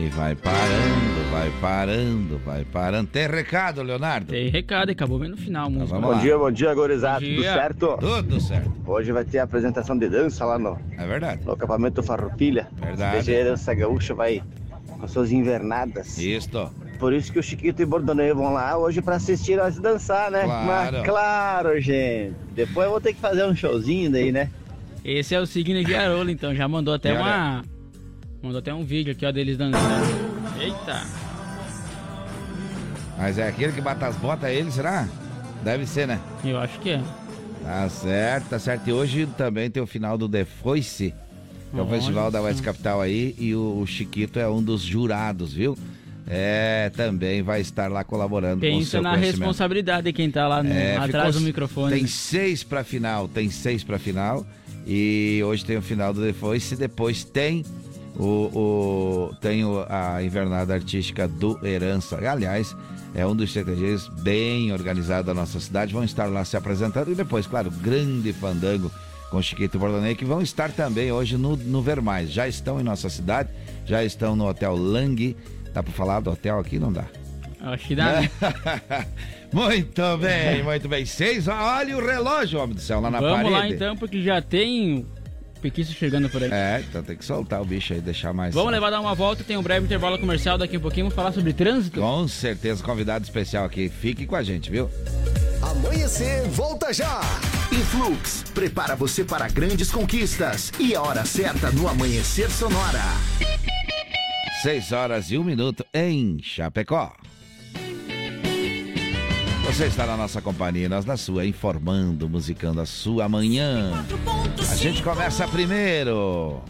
[0.03, 3.07] E vai parando, vai parando, vai parando.
[3.09, 4.31] Tem recado, Leonardo?
[4.31, 5.69] Tem recado, acabou bem no final.
[5.69, 5.99] Então, música.
[5.99, 6.17] Bom lá.
[6.19, 7.21] dia, bom dia, gorizada.
[7.25, 7.97] Bom Tudo certo?
[7.99, 8.71] Tudo certo.
[8.85, 11.45] Hoje vai ter a apresentação de dança lá no, É verdade.
[11.45, 12.67] no acampamento Farroupilha.
[12.81, 13.17] Verdade.
[13.25, 14.43] DG Dança Gaúcha vai
[14.99, 16.17] com suas invernadas.
[16.17, 16.69] Isso.
[16.99, 20.29] Por isso que o Chiquito e o Bordoneio vão lá hoje pra assistir nós dançar,
[20.31, 20.43] né?
[20.43, 20.97] Claro.
[20.97, 22.33] Mas claro, gente.
[22.53, 24.49] Depois eu vou ter que fazer um showzinho daí, né?
[25.05, 26.53] Esse é o signo de Arola, então.
[26.53, 27.72] Já mandou até olha- uma.
[28.43, 30.05] Mandou até um vídeo aqui, ó, deles dançando.
[30.59, 31.01] Eita!
[33.17, 35.07] Mas é aquele que bate as botas, é ele, será?
[35.63, 36.19] Deve ser, né?
[36.43, 37.01] Eu acho que é.
[37.63, 38.85] Tá certo, tá certo.
[38.89, 41.13] E hoje também tem o final do The Voice,
[41.71, 42.41] que é o festival da.
[42.41, 45.77] West Capital aí, e o, o Chiquito é um dos jurados, viu?
[46.27, 50.47] É, também vai estar lá colaborando com o Pensa seu na responsabilidade de quem tá
[50.49, 51.93] lá no- É, atrás ficou- do microfone.
[51.95, 54.45] Tem seis pra final, tem seis pra final.
[54.85, 57.63] E hoje tem o final do The Voice, depois tem
[58.17, 62.17] o, o- tem a invernada artística do Herança.
[62.17, 62.75] Aliás,
[63.15, 65.93] é um dos CTGs bem organizado da nossa cidade.
[65.93, 68.91] Vão estar lá se apresentando e depois, claro, grande fandango
[69.31, 72.29] com Chiquito Bordonei, que vão estar também hoje no, no Vermais.
[72.31, 73.49] Já estão em nossa cidade,
[73.85, 75.35] já estão no Hotel Lang.
[75.73, 76.77] Dá pra falar do hotel aqui?
[76.77, 77.05] Não dá.
[77.59, 78.29] Acho que dá, né?
[79.51, 81.05] muito bem, muito bem.
[81.05, 83.51] Seis, olha o relógio, homem do céu, lá na Vamos parede.
[83.51, 85.05] lá então, porque já tem
[85.63, 86.51] Pequiço chegando por aí.
[86.51, 88.53] É, então tem que soltar o bicho aí, deixar mais.
[88.53, 91.31] Vamos levar dar uma volta, tem um breve intervalo comercial daqui a pouquinho, vamos falar
[91.31, 92.01] sobre trânsito.
[92.01, 93.87] Com certeza, convidado especial aqui.
[93.87, 94.89] Fique com a gente, viu?
[95.61, 97.21] Amanhecer, volta já!
[97.71, 100.69] Influx, prepara você para grandes conquistas.
[100.77, 103.01] E a hora certa no Amanhecer Sonora.
[104.61, 107.15] Seis horas e um minuto em Chapecó.
[109.73, 114.05] Você está na nossa companhia, nós na sua, informando, musicando a sua manhã.
[114.71, 116.61] A gente começa primeiro.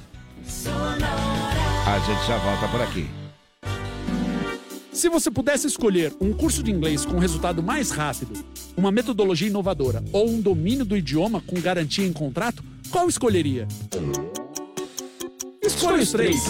[1.86, 3.10] A gente já volta por aqui.
[4.94, 8.42] Se você pudesse escolher um curso de inglês com resultado mais rápido,
[8.78, 13.68] uma metodologia inovadora ou um domínio do idioma com garantia em contrato, qual escolheria?
[15.62, 16.42] Escolha os três.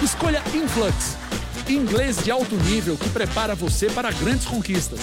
[0.00, 1.25] Escolha Influx.
[1.72, 5.00] Inglês de alto nível que prepara você para grandes conquistas.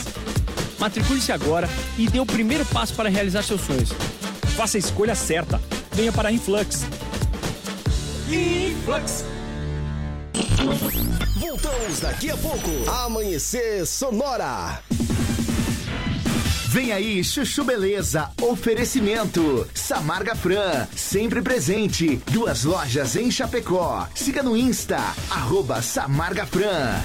[0.80, 3.92] Matricule-se agora e dê o primeiro passo para realizar seus sonhos.
[4.56, 5.62] Faça a escolha certa.
[5.92, 6.86] Venha para a Influx.
[8.30, 9.26] Influx.
[11.40, 12.70] Voltamos daqui a pouco.
[12.90, 14.82] Amanhecer Sonora.
[16.74, 18.32] Vem aí, Chuchu Beleza.
[18.42, 19.70] Oferecimento.
[19.76, 22.16] Samarga Fran, sempre presente.
[22.32, 24.08] Duas lojas em Chapecó.
[24.16, 24.98] Siga no Insta,
[25.30, 27.00] arroba Samarga Fran.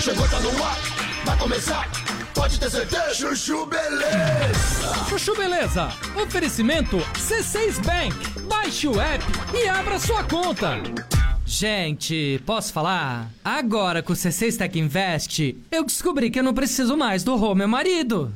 [0.00, 0.78] Chegou, tá no ar,
[1.26, 1.90] vai começar.
[2.34, 3.14] Pode ter certeza.
[3.14, 5.06] Chuchu Beleza.
[5.10, 5.92] Chuchu Beleza.
[6.16, 8.40] Oferecimento C6 Bank.
[8.48, 10.78] Baixe o app e abra sua conta.
[11.48, 13.30] Gente, posso falar?
[13.42, 17.54] Agora com o C6 Tech Invest, eu descobri que eu não preciso mais do Rô,
[17.54, 18.30] meu marido.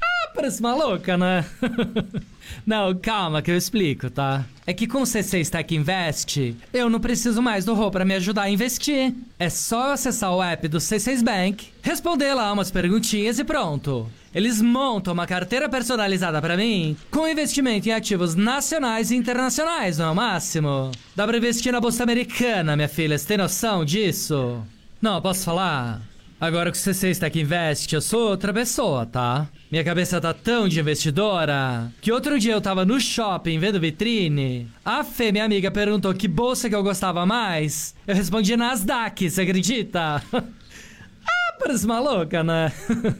[0.00, 1.44] Ah, parece maluca, né?
[2.66, 4.44] não, calma que eu explico, tá?
[4.66, 8.14] É que com o C6 Tech Invest, eu não preciso mais do Rô pra me
[8.14, 9.14] ajudar a investir.
[9.38, 14.08] É só eu acessar o app do C6 Bank, responder lá umas perguntinhas e pronto.
[14.34, 20.06] Eles montam uma carteira personalizada pra mim com investimento em ativos nacionais e internacionais, não
[20.06, 20.90] é o máximo?
[21.14, 24.60] Dá pra investir na bolsa americana, minha filha, você tem noção disso?
[25.00, 26.00] Não, posso falar?
[26.40, 29.48] Agora que o C6 Tech Invest, eu sou outra pessoa, tá?
[29.70, 34.68] Minha cabeça tá tão de investidora que outro dia eu tava no shopping vendo vitrine.
[34.84, 37.94] A Fê, minha amiga, perguntou que bolsa que eu gostava mais.
[38.06, 40.22] Eu respondi Nasdaq, você acredita?
[40.32, 42.72] ah, parece maluca, né?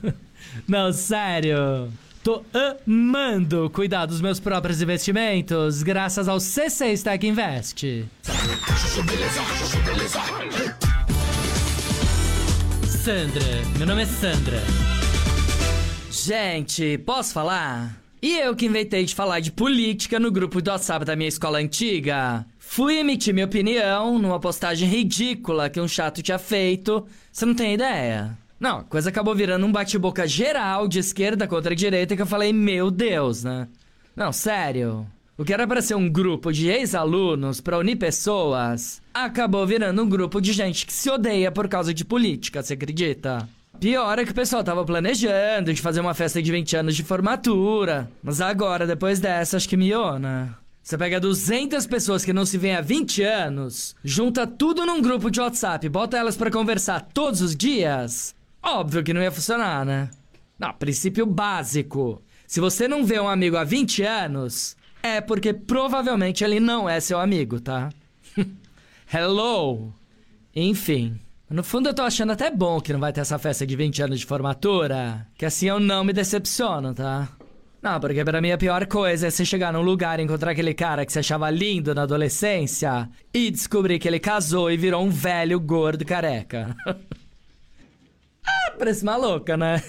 [0.68, 1.90] Não, sério.
[2.22, 2.42] Tô
[2.86, 8.06] amando cuidar dos meus próprios investimentos graças ao C6 Tech Invest.
[13.04, 13.44] Sandra,
[13.76, 14.62] meu nome é Sandra.
[16.10, 18.00] Gente, posso falar?
[18.22, 21.58] E eu que inventei de falar de política no grupo do WhatsApp da minha escola
[21.58, 22.46] antiga.
[22.58, 27.06] Fui emitir minha opinião numa postagem ridícula que um chato tinha feito.
[27.30, 28.38] Você não tem ideia?
[28.58, 32.54] Não, a coisa acabou virando um bate-boca geral de esquerda contra direita que eu falei,
[32.54, 33.68] meu Deus, né?
[34.16, 35.06] Não, sério.
[35.36, 40.08] O que era pra ser um grupo de ex-alunos pra unir pessoas, acabou virando um
[40.08, 43.48] grupo de gente que se odeia por causa de política, você acredita?
[43.78, 47.04] Pior é que o pessoal tava planejando de fazer uma festa de 20 anos de
[47.04, 48.10] formatura.
[48.22, 50.58] Mas agora, depois dessa, acho que miona.
[50.82, 55.30] Você pega 200 pessoas que não se veem há 20 anos, junta tudo num grupo
[55.30, 58.34] de WhatsApp, bota elas para conversar todos os dias.
[58.62, 60.10] Óbvio que não ia funcionar, né?
[60.58, 62.20] Não, princípio básico.
[62.46, 67.00] Se você não vê um amigo há 20 anos, é porque provavelmente ele não é
[67.00, 67.90] seu amigo, tá?
[69.16, 69.94] Hello!
[70.56, 71.20] Enfim.
[71.48, 74.02] No fundo, eu tô achando até bom que não vai ter essa festa de 20
[74.02, 75.24] anos de formatura.
[75.38, 77.28] Que assim eu não me decepciono, tá?
[77.80, 80.74] Não, porque pra mim a pior coisa é você chegar num lugar e encontrar aquele
[80.74, 85.10] cara que você achava lindo na adolescência e descobrir que ele casou e virou um
[85.10, 86.74] velho gordo careca.
[88.44, 89.80] ah, parece maluca, né?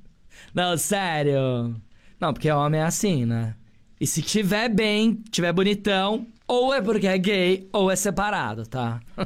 [0.54, 1.76] não, sério.
[2.18, 3.56] Não, porque homem é assim, né?
[4.00, 9.00] E se tiver bem, tiver bonitão, ou é porque é gay ou é separado, tá?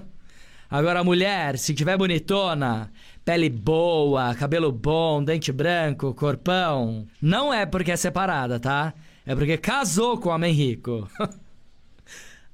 [0.71, 2.93] Agora a mulher, se tiver bonitona,
[3.25, 8.93] pele boa, cabelo bom, dente branco, corpão, não é porque é separada, tá?
[9.25, 11.09] É porque casou com o homem rico.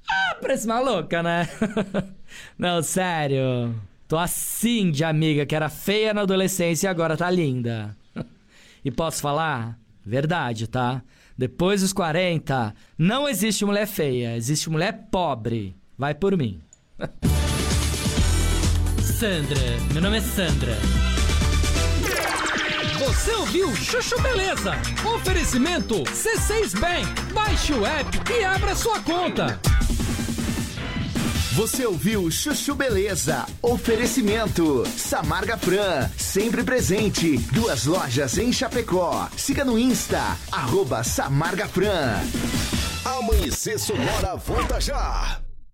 [0.09, 1.49] ah, parece maluca, né?
[2.57, 3.75] não, sério.
[4.07, 7.93] Tô assim de amiga que era feia na adolescência e agora tá linda.
[8.85, 9.77] e posso falar?
[10.05, 11.03] Verdade, tá?
[11.41, 15.75] Depois dos 40, não existe mulher feia, existe mulher pobre.
[15.97, 16.61] Vai por mim.
[19.01, 19.57] Sandra.
[19.91, 20.77] Meu nome é Sandra.
[22.99, 24.73] Você ouviu Chuchu Beleza?
[25.15, 27.33] Oferecimento C6 Bank.
[27.33, 29.59] Baixe o app e abra sua conta.
[31.61, 33.45] Você ouviu Chuchu Beleza?
[33.61, 37.37] Oferecimento Samarga Fran, sempre presente.
[37.53, 39.29] Duas lojas em Chapecó.
[39.37, 42.19] Siga no Insta, arroba Samarga Fran.
[43.05, 45.39] Amanhecer Sonora volta já.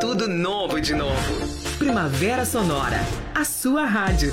[0.00, 1.14] Tudo novo de novo.
[1.78, 3.00] Primavera Sonora,
[3.34, 4.32] a sua rádio.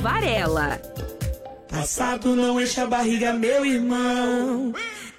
[0.00, 0.80] Varela.
[1.68, 4.72] Passado não enche a barriga, meu irmão.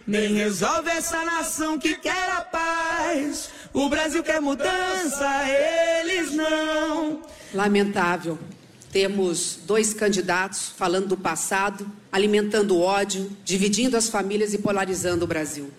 [0.06, 3.50] Nem resolve essa nação que quer a paz.
[3.74, 7.22] O Brasil quer mudança, eles não.
[7.54, 8.40] Lamentável.
[8.92, 15.70] Temos dois candidatos falando do passado, alimentando ódio, dividindo as famílias e polarizando o Brasil.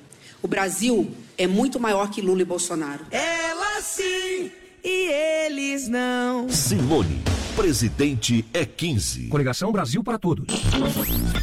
[0.42, 3.06] O Brasil é muito maior que Lula e Bolsonaro.
[3.10, 4.52] Ela sim
[4.84, 5.10] e
[5.46, 6.48] eles não.
[6.48, 7.22] Simone
[7.58, 9.26] Presidente é 15.
[9.26, 10.46] Coligação Brasil para Todos.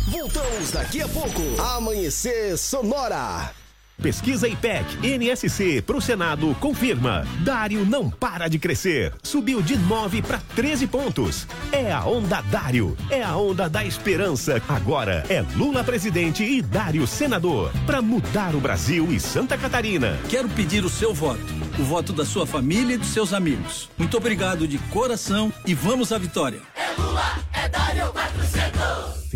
[0.09, 1.41] Voltamos daqui a pouco.
[1.61, 3.53] Amanhecer Sonora.
[4.02, 4.86] Pesquisa IPEC
[5.18, 7.26] NSC para o Senado confirma.
[7.43, 9.14] Dário não para de crescer.
[9.24, 11.48] Subiu de 9 para 13 pontos.
[11.72, 12.96] É a onda Dário.
[13.10, 14.62] É a onda da esperança.
[14.68, 17.72] Agora é Lula presidente e Dário senador.
[17.86, 20.20] Para mudar o Brasil e Santa Catarina.
[20.30, 21.41] Quero pedir o seu voto.
[21.80, 23.89] O voto da sua família e dos seus amigos.
[23.98, 26.62] Muito obrigado de coração e vamos à vitória.
[26.76, 28.14] É Lula, é Dário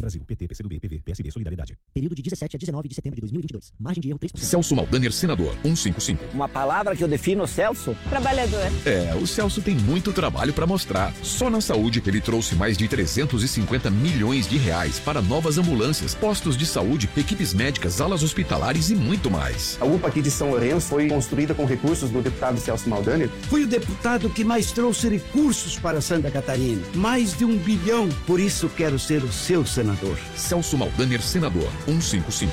[0.02, 0.10] 400.
[0.10, 1.78] Brasil, PT, PCdoB, PV, PSB, Solidariedade.
[1.94, 3.74] Período de 17 a 19 de setembro de 2022.
[3.80, 4.38] Margem de erro 3%.
[4.38, 6.24] Celso Maldaner, senador, 155.
[6.34, 7.96] Uma palavra que eu defino Celso?
[8.10, 8.72] Trabalhador.
[8.86, 11.14] É, o Celso tem muito trabalho para mostrar.
[11.22, 16.58] Só na saúde ele trouxe mais de 350 milhões de reais para novas ambulâncias, postos
[16.58, 19.78] de saúde, equipes médicas, alas hospitalares e muito mais.
[19.80, 23.30] A UPA aqui de São Lourenço foi construída com recursos do deputado Celso Maldaner.
[23.44, 26.82] Fui o deputado que mais trouxe recursos para Santa Catarina.
[26.96, 28.10] Mais de um bilhão.
[28.26, 30.18] Por isso quero ser o seu senador senador.
[30.36, 32.50] Celso Maldaner, senador, 155.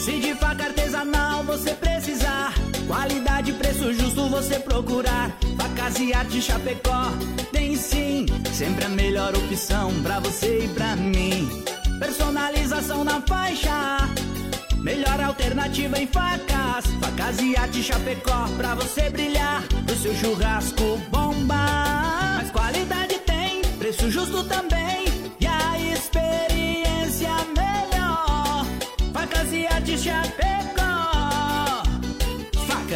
[0.00, 2.54] Se de faca artesanal você precisar,
[2.86, 5.36] qualidade e preço justo você procurar.
[5.56, 7.10] Facas e arte Chapecó,
[7.52, 11.64] tem sim, sempre a melhor opção pra você e pra mim.
[11.98, 14.08] Personalização na faixa.
[14.78, 22.36] Melhor alternativa em facas, facas e arte Chapecó pra você brilhar, pro seu churrasco bomba.
[22.36, 24.83] Mas qualidade tem, preço justo também.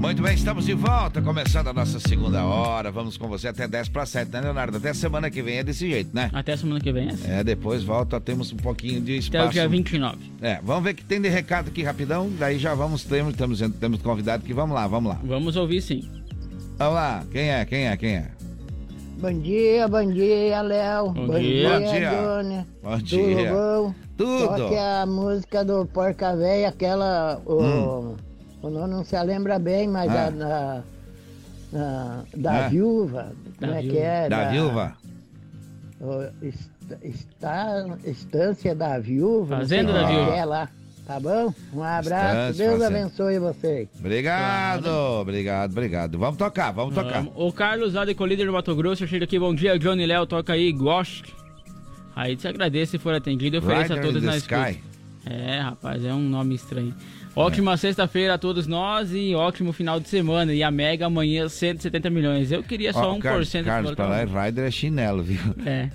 [0.00, 2.90] Muito bem, estamos de volta, começando a nossa segunda hora.
[2.90, 4.78] Vamos com você até 10 para 7, né, Leonardo?
[4.78, 6.30] Até semana que vem é desse jeito, né?
[6.32, 7.30] Até semana que vem é assim.
[7.30, 9.44] É, depois volta, temos um pouquinho de espaço.
[9.44, 10.16] Até o dia 29.
[10.40, 13.60] É, vamos ver o que tem de recado aqui rapidão, daí já vamos, temos, temos,
[13.78, 15.20] temos convidado que vamos lá, vamos lá.
[15.22, 16.02] Vamos ouvir sim.
[16.78, 18.30] Vamos lá, quem é, quem é, quem é?
[19.20, 21.10] Bom dia, bom dia, Léo.
[21.10, 22.10] Bom, bom dia, bom dia.
[22.10, 22.66] Dona.
[22.82, 23.36] Bom dia.
[23.36, 23.94] Tudo bom?
[24.16, 24.56] Tudo.
[24.56, 27.38] Toque a música do Porca Véia, aquela...
[27.46, 28.29] Hum o
[28.68, 30.30] nome não se lembra bem, mas ah.
[30.30, 30.82] da,
[31.72, 32.68] da, da ah.
[32.68, 33.96] viúva, como da é viúva.
[33.96, 34.28] que é?
[34.28, 34.96] Da, da viúva?
[37.02, 39.58] está, estância da viúva.
[39.58, 40.36] Fazenda da viúva.
[40.36, 40.68] É lá.
[41.06, 41.52] Tá bom?
[41.74, 43.88] Um abraço, Estância, Deus abençoe vocês.
[43.98, 44.86] Obrigado,
[45.20, 46.16] obrigado, obrigado.
[46.16, 47.26] Vamos tocar, vamos tocar.
[47.34, 50.52] o Carlos lá de Colíder do Mato Grosso, chega aqui, bom dia, Johnny Léo, toca
[50.52, 51.34] aí, goste.
[52.14, 54.76] Aí te agradeço se for atendido, eu ofereço a todos na escuta.
[55.26, 56.94] É, rapaz, é um nome estranho.
[57.40, 60.52] Ótima sexta-feira a todos nós e ótimo final de semana.
[60.52, 62.52] E a Mega amanhã 170 milhões.
[62.52, 65.40] Eu queria só Ó, 1% Carlos, Carlos, pra lá, é Rider é chinelo, viu?
[65.64, 65.88] É.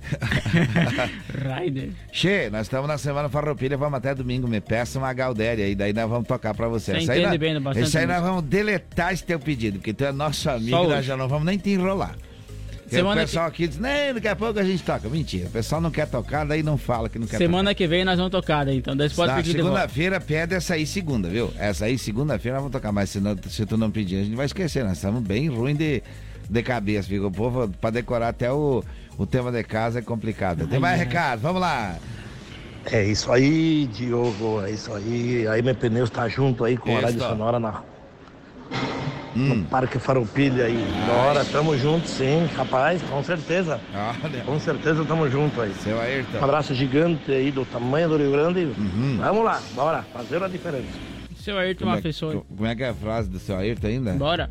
[1.60, 1.90] Rider.
[2.10, 5.92] Che, nós estamos na semana farroupilha, vamos até domingo, me peça uma Galdéria e daí
[5.92, 6.94] nós vamos tocar pra você.
[6.94, 10.04] Você entende nós, bem bastante Esse aí nós vamos deletar esse teu pedido, porque tu
[10.04, 12.16] é nosso amigo, nós já não vamos nem te enrolar.
[12.90, 13.64] Semana o pessoal que...
[13.64, 15.08] aqui diz, nem, daqui a pouco a gente toca.
[15.08, 17.74] Mentira, o pessoal não quer tocar, daí não fala que não quer Semana tocar.
[17.74, 20.86] que vem nós vamos tocar, daí, então daí você pode pedir Segunda-feira pede essa aí
[20.86, 21.52] segunda, viu?
[21.56, 24.36] Essa aí segunda-feira nós vamos tocar, mas se, não, se tu não pedir, a gente
[24.36, 26.02] vai esquecer, nós estamos bem ruim de,
[26.48, 27.26] de cabeça, viu?
[27.26, 28.82] O povo, pra decorar até o,
[29.16, 30.66] o tema de casa é complicado.
[30.66, 31.04] Tem mais é.
[31.04, 31.96] recado, vamos lá.
[32.86, 35.46] É isso aí, Diogo, é isso aí.
[35.46, 37.82] Aí meu pneu está junto aí com a Rádio Sonora na
[39.36, 39.54] hum.
[39.54, 40.84] no Parque Farroupilha aí.
[41.06, 43.80] Da hora, tamo junto sim, rapaz, com certeza.
[44.22, 44.44] Olha.
[44.44, 45.72] Com certeza tamo junto aí.
[45.82, 46.38] Seu Ayrton.
[46.38, 48.60] Um abraço gigante aí do tamanho do Rio Grande.
[48.60, 49.18] Uhum.
[49.18, 50.88] Vamos lá, bora, fazer a diferença.
[51.36, 52.44] Seu Ayrton, uma pessoa.
[52.56, 54.12] Como é que é a frase do seu Ayrton ainda?
[54.12, 54.50] Bora.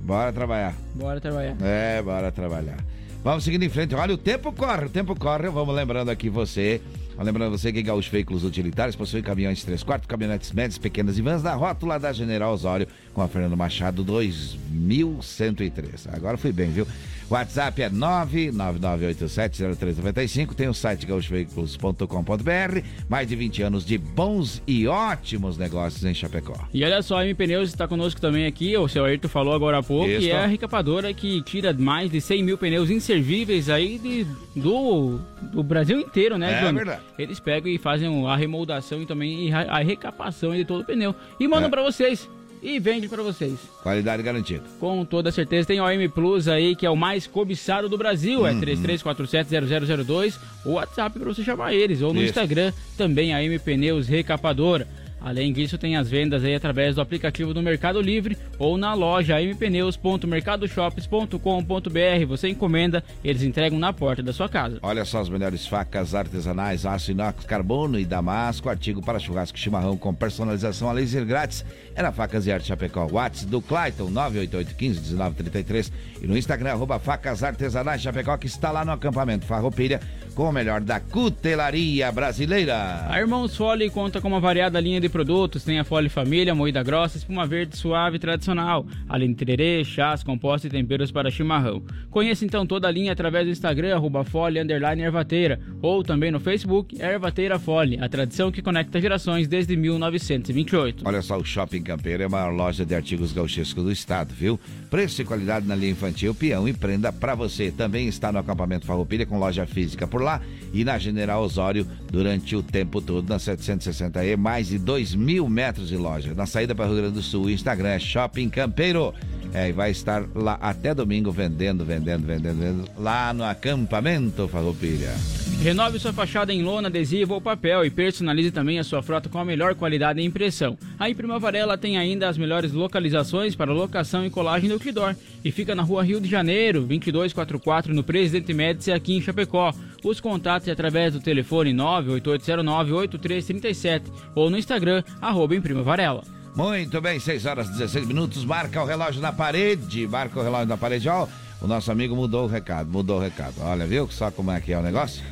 [0.00, 0.74] Bora trabalhar.
[0.94, 1.56] Bora trabalhar.
[1.62, 2.76] É, bora trabalhar.
[3.22, 3.94] Vamos seguindo em frente.
[3.94, 5.48] Olha, o tempo corre, o tempo corre.
[5.48, 6.80] Vamos lembrando aqui você
[7.18, 11.42] Lembrando você que Gaúcho Veículos Utilitários possui caminhões 3 quartos, caminhonetes médias, pequenas e vans
[11.42, 16.08] da rótula da General Osório com a Fernando Machado 2103.
[16.12, 16.86] Agora fui bem, viu?
[17.28, 20.54] WhatsApp é 999870395.
[20.54, 22.80] Tem o site gaúchoveículos.com.br.
[23.08, 26.54] Mais de 20 anos de bons e ótimos negócios em Chapecó.
[26.72, 28.76] E olha só, a M Pneus está conosco também aqui.
[28.76, 30.08] O seu Ayrton falou agora há pouco.
[30.08, 30.20] Isso.
[30.20, 34.24] que é a recapadora que tira mais de 100 mil pneus inservíveis aí de,
[34.54, 35.18] do,
[35.52, 36.76] do Brasil inteiro, né, É Johnny?
[36.76, 37.02] verdade.
[37.18, 41.14] Eles pegam e fazem a remoldação e também a recapação de todo o pneu.
[41.40, 41.70] E mandam é.
[41.70, 42.28] para vocês.
[42.62, 43.54] e vende para vocês.
[43.82, 44.64] Qualidade garantida.
[44.80, 45.68] Com toda certeza.
[45.68, 48.46] Tem o OM Plus aí, que é o mais cobiçado do Brasil.
[48.46, 48.58] É uhum.
[48.58, 50.38] É 33470002.
[50.64, 52.02] O WhatsApp para você chamar eles.
[52.02, 52.30] Ou no Isso.
[52.30, 54.88] Instagram, também a M Pneus Recapadora.
[55.20, 59.40] Além disso, tem as vendas aí através do aplicativo do Mercado Livre ou na loja
[59.40, 62.26] mpneus.mercadoshops.com.br.
[62.28, 64.78] Você encomenda, eles entregam na porta da sua casa.
[64.82, 69.96] Olha só as melhores facas artesanais, aço inox, carbono e damasco, artigo para churrasco chimarrão
[69.96, 71.64] com personalização a laser grátis.
[71.94, 73.08] É na Facas e Arte Chapecó.
[73.10, 75.90] WhatsApp do Clayton 988151933
[76.22, 79.98] e no Instagram arroba Facas Artesanais Chapecó que está lá no acampamento Farroupilha
[80.36, 83.06] com o melhor da cutelaria brasileira.
[83.08, 86.82] A Irmãos Fole conta com uma variada linha de produtos, tem a Fole Família, moída
[86.82, 91.82] grossa, espuma verde suave tradicional, além de tererê, chás, compostos e temperos para chimarrão.
[92.10, 96.38] Conheça então toda a linha através do Instagram, arroba Fole, underline Ervateira, ou também no
[96.38, 101.02] Facebook, Ervateira Fole, a tradição que conecta gerações desde 1928.
[101.06, 104.60] Olha só, o Shopping Campeiro é a maior loja de artigos gauchescos do estado, viu?
[104.90, 107.70] Preço e qualidade na linha infantil, peão e prenda para você.
[107.70, 110.25] Também está no acampamento Farroupilha com loja física por lá
[110.72, 115.88] e na General Osório durante o tempo todo na 760E, mais de 2 mil metros
[115.88, 116.34] de loja.
[116.34, 119.14] Na saída para o Rio Grande do Sul, o Instagram é Shopping Campeiro.
[119.56, 125.14] É, e vai estar lá até domingo vendendo, vendendo, vendendo, vendendo, lá no acampamento Farroupilha.
[125.62, 129.38] Renove sua fachada em lona, adesivo ou papel e personalize também a sua frota com
[129.38, 130.76] a melhor qualidade e impressão.
[130.98, 135.50] A Imprima Varela tem ainda as melhores localizações para locação e colagem do Outdoor e
[135.50, 139.72] fica na rua Rio de Janeiro, 2244, no Presidente Médici, aqui em Chapecó.
[140.04, 144.02] Os contatos é através do telefone 98809-8337
[144.34, 146.35] ou no Instagram, arroba Imprima Varela.
[146.56, 150.78] Muito bem, 6 horas 16 minutos, marca o relógio na parede, marca o relógio na
[150.78, 151.28] parede, ó,
[151.60, 153.56] o nosso amigo mudou o recado, mudou o recado.
[153.60, 155.22] Olha, viu só como é que é o negócio?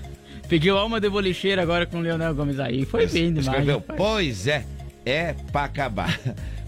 [0.51, 3.47] Pediu alma de bolicheira agora com o Leonel Gomes aí, foi bem demais.
[3.47, 4.67] Escreveu, pois é,
[5.07, 6.21] é pra acabar.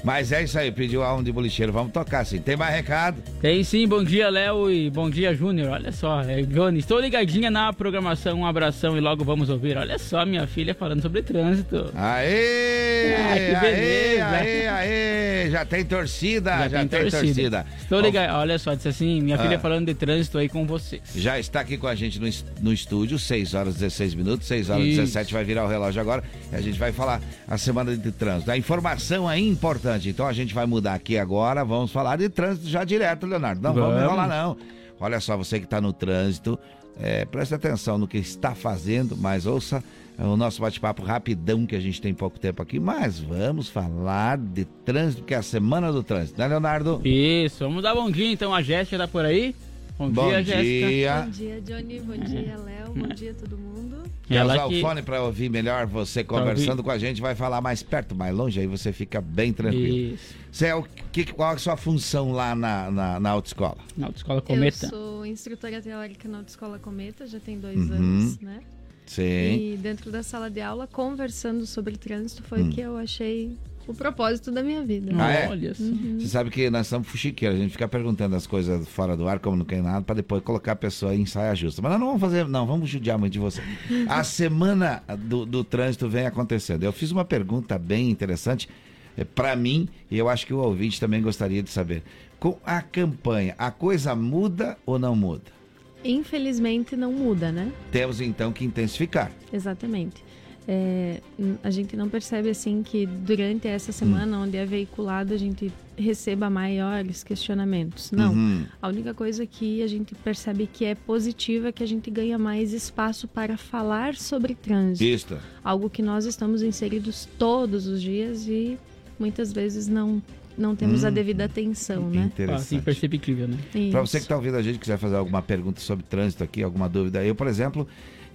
[0.06, 1.72] Mas é isso aí, pediu alma de bolicheiro.
[1.72, 2.38] Vamos tocar sim.
[2.38, 3.20] Tem mais recado?
[3.40, 3.88] Tem sim.
[3.88, 5.70] Bom dia, Léo e bom dia, Júnior.
[5.70, 8.38] Olha só, é, Johnny, estou ligadinha na programação.
[8.38, 9.76] Um abração e logo vamos ouvir.
[9.76, 11.90] Olha só, minha filha falando sobre trânsito.
[11.92, 13.16] Aê!
[13.16, 14.26] Ah, que beleza!
[14.26, 15.50] Aê, aê, aê!
[15.50, 17.24] Já tem torcida, já, já tem, tem torcida.
[17.24, 17.66] torcida.
[17.76, 18.36] Estou ligado.
[18.36, 19.40] Olha só, disse assim, minha ah.
[19.40, 21.02] filha falando de trânsito aí com vocês.
[21.16, 22.28] Já está aqui com a gente no,
[22.60, 25.00] no estúdio, 6 horas 16 minutos, 6 horas Isso.
[25.00, 26.22] 17 vai virar o relógio agora.
[26.52, 28.52] E a gente vai falar a semana de trânsito.
[28.52, 30.08] A informação é importante importante.
[30.08, 33.60] Então a gente vai mudar aqui agora, vamos falar de trânsito já direto, Leonardo.
[33.60, 34.56] Não vamos, vamos enrolar, não.
[35.00, 36.58] Olha só, você que está no trânsito,
[37.00, 39.82] é, preste atenção no que está fazendo, mas ouça
[40.18, 44.64] o nosso bate-papo rapidão, que a gente tem pouco tempo aqui, mas vamos falar de
[44.64, 47.02] trânsito, que é a semana do trânsito, né, Leonardo?
[47.04, 49.54] Isso, vamos dar bom dia então, a Jéssica tá por aí?
[49.98, 51.22] Bom, bom dia, Jéssica.
[51.22, 54.04] Bom dia, Johnny, bom dia, Léo, bom dia todo mundo.
[54.24, 54.78] Quer usar que...
[54.78, 58.34] o fone para ouvir melhor você conversando com a gente, vai falar mais perto, mais
[58.34, 60.14] longe, aí você fica bem tranquilo.
[60.14, 60.34] Isso.
[60.52, 63.78] Você é o, que, qual é a sua função lá na, na, na autoescola?
[63.96, 64.86] Na autoescola Cometa.
[64.86, 67.96] Eu sou instrutora teórica na autoescola Cometa, já tem dois uhum.
[67.96, 68.60] anos, né?
[69.06, 69.72] Sim.
[69.72, 72.70] E dentro da sala de aula, conversando sobre trânsito, foi hum.
[72.70, 73.56] que eu achei
[73.86, 75.12] o propósito da minha vida.
[75.16, 75.48] Ah, é?
[75.48, 76.16] Olha uhum.
[76.18, 79.38] Você sabe que nós somos fuxiqueiros, a gente fica perguntando as coisas fora do ar,
[79.38, 81.80] como não tem nada, para depois colocar a pessoa em saia justa.
[81.80, 83.62] Mas nós não vamos fazer, não, vamos judiar muito de você.
[84.08, 86.82] A semana do, do trânsito vem acontecendo.
[86.82, 88.68] Eu fiz uma pergunta bem interessante
[89.16, 92.02] é, para mim, e eu acho que o ouvinte também gostaria de saber.
[92.38, 95.56] Com a campanha, a coisa muda ou não muda?
[96.04, 97.72] Infelizmente não muda, né?
[97.90, 99.32] Temos então que intensificar.
[99.52, 100.22] Exatamente
[100.68, 101.20] é,
[101.62, 104.42] a gente não percebe assim que durante essa semana hum.
[104.42, 108.10] onde é veiculado a gente receba maiores questionamentos.
[108.10, 108.32] Não.
[108.32, 108.64] Uhum.
[108.82, 112.38] A única coisa que a gente percebe que é positiva é que a gente ganha
[112.38, 115.04] mais espaço para falar sobre trânsito.
[115.04, 115.38] Isso.
[115.64, 118.76] Algo que nós estamos inseridos todos os dias e
[119.18, 120.22] muitas vezes não
[120.58, 122.24] não temos hum, a devida atenção, né?
[122.24, 122.80] Interessante.
[122.80, 123.58] Ah, perceptível, né?
[123.90, 126.88] Para você que está ouvindo a gente quiser fazer alguma pergunta sobre trânsito aqui, alguma
[126.88, 127.86] dúvida, eu, por exemplo,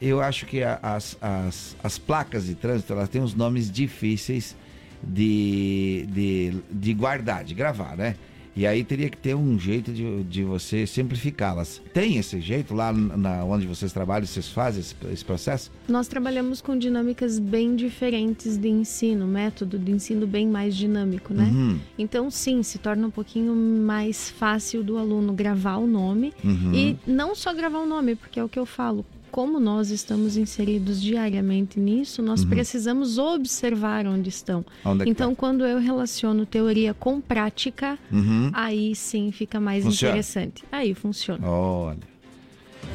[0.01, 4.55] eu acho que as, as, as placas de trânsito elas têm uns nomes difíceis
[5.03, 8.15] de, de, de guardar, de gravar, né?
[8.53, 11.81] E aí teria que ter um jeito de, de você simplificá-las.
[11.93, 15.71] Tem esse jeito lá na, onde vocês trabalham, vocês fazem esse, esse, processo?
[15.87, 21.45] Nós trabalhamos com dinâmicas bem diferentes de ensino, método de ensino bem mais dinâmico, né?
[21.45, 21.79] Uhum.
[21.97, 26.33] Então, sim, se torna um pouquinho mais fácil do aluno gravar o nome.
[26.43, 26.73] Uhum.
[26.73, 30.35] E não só gravar o nome, porque é o que eu falo como nós estamos
[30.35, 32.49] inseridos diariamente nisso, nós uhum.
[32.49, 34.65] precisamos observar onde estão.
[34.83, 35.35] Onde é então, tá?
[35.35, 38.51] quando eu relaciono teoria com prática, uhum.
[38.53, 40.11] aí sim fica mais funciona.
[40.11, 40.63] interessante.
[40.71, 41.47] Aí funciona.
[41.47, 42.11] Olha.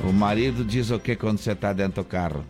[0.05, 2.45] O marido diz o que quando você está dentro do carro?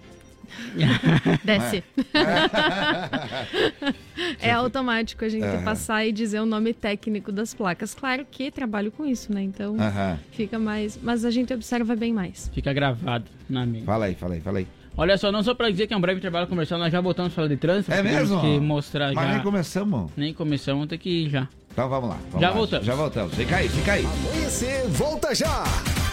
[1.44, 1.82] Desce.
[4.40, 5.64] é automático a gente uhum.
[5.64, 7.94] passar e dizer o nome técnico das placas.
[7.94, 9.42] Claro que trabalho com isso, né?
[9.42, 10.18] Então uhum.
[10.32, 10.98] fica mais.
[11.02, 12.50] Mas a gente observa bem mais.
[12.54, 13.84] Fica gravado na mente.
[13.84, 14.66] Fala aí, fala aí, fala aí.
[14.98, 17.32] Olha só, não só para dizer que é um breve trabalho comercial, nós já voltamos
[17.32, 17.92] a falar de trânsito.
[17.92, 18.40] É mesmo?
[18.40, 19.34] Que mostrar Mas já...
[19.34, 20.10] nem começamos.
[20.16, 21.48] Nem começamos, tem que ir já.
[21.70, 22.16] Então vamos lá.
[22.30, 22.54] Vamos já lá.
[22.54, 22.86] voltamos.
[22.86, 23.34] Já voltamos.
[23.34, 24.06] Fica aí, fica aí.
[24.06, 25.64] Amanhecer, volta já.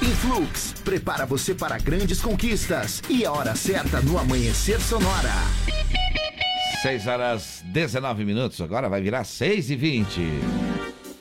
[0.03, 3.01] Influx, prepara você para grandes conquistas.
[3.09, 5.31] E a hora certa no Amanhecer Sonora.
[6.81, 10.21] 6 horas 19 minutos, agora vai virar 6 e 20.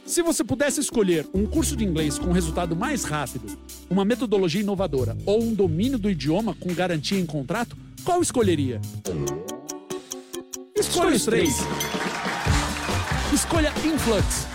[0.05, 3.57] Se você pudesse escolher um curso de inglês com resultado mais rápido,
[3.89, 8.81] uma metodologia inovadora ou um domínio do idioma com garantia em contrato, qual escolheria?
[10.75, 11.55] Escolha os três.
[13.33, 14.49] Escolha Influx,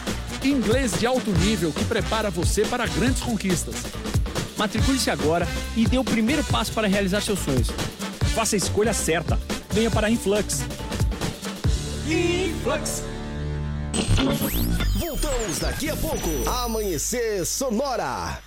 [0.44, 3.76] inglês de alto nível que prepara você para grandes conquistas.
[4.58, 7.68] Matricule-se agora e dê o primeiro passo para realizar seus sonhos.
[8.34, 9.40] Faça a escolha certa.
[9.72, 10.64] Venha para Influx.
[12.08, 13.04] Influx.
[14.96, 16.50] Voltamos daqui a pouco.
[16.50, 18.47] Amanhecer Sonora.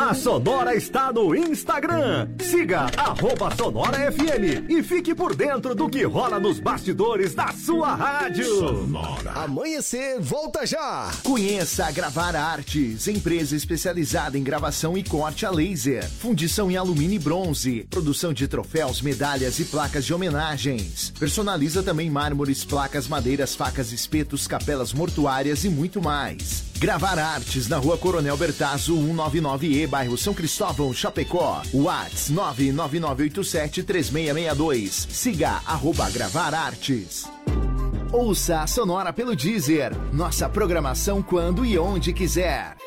[0.00, 2.26] A Sonora está no Instagram.
[2.40, 7.94] Siga arroba Sonora FM e fique por dentro do que rola nos bastidores da sua
[7.94, 8.46] rádio.
[8.46, 9.32] Sonora.
[9.32, 11.10] Amanhecer, volta já.
[11.22, 17.16] Conheça a Gravar Artes, empresa especializada em gravação e corte a laser, fundição em alumínio
[17.16, 21.12] e bronze, produção de troféus, medalhas e placas de homenagens.
[21.18, 26.69] Personaliza também mármores, placas, madeiras, facas, espetos, capelas mortuárias e muito mais.
[26.80, 31.60] Gravar Artes na rua Coronel Bertazzo, 199E, bairro São Cristóvão, Chapecó.
[31.74, 35.06] Whats 999873662.
[35.10, 37.28] Siga arroba Gravar Artes.
[38.10, 39.94] Ouça a Sonora pelo Deezer.
[40.10, 42.78] Nossa programação quando e onde quiser.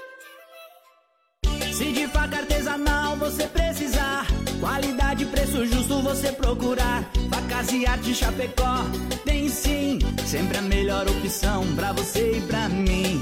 [1.71, 4.25] Se de faca artesanal você precisar,
[4.59, 7.07] qualidade e preço justo você procurar.
[7.29, 8.85] Facas e arte Chapecó,
[9.23, 13.21] tem sim, sempre a melhor opção pra você e pra mim.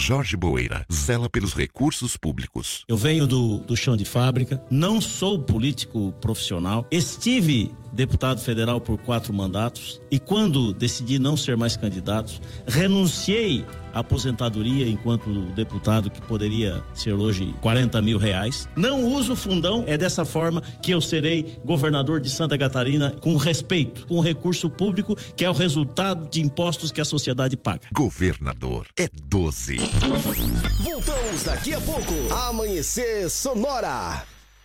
[0.00, 2.84] Jorge Boeira zela pelos recursos públicos.
[2.88, 8.98] Eu venho do, do chão de fábrica, não sou político profissional, estive deputado federal por
[8.98, 16.20] quatro mandatos e quando decidi não ser mais candidato, renunciei à aposentadoria enquanto deputado que
[16.22, 18.68] poderia ser hoje 40 mil reais.
[18.76, 24.06] Não uso fundão, é dessa forma que eu serei governador de Santa Catarina com respeito,
[24.06, 27.88] com recurso público que é o resultado de impostos que a sociedade paga.
[27.92, 29.78] Governador é 12.
[30.82, 32.14] Voltamos daqui a pouco.
[32.48, 34.24] Amanhecer Sonora.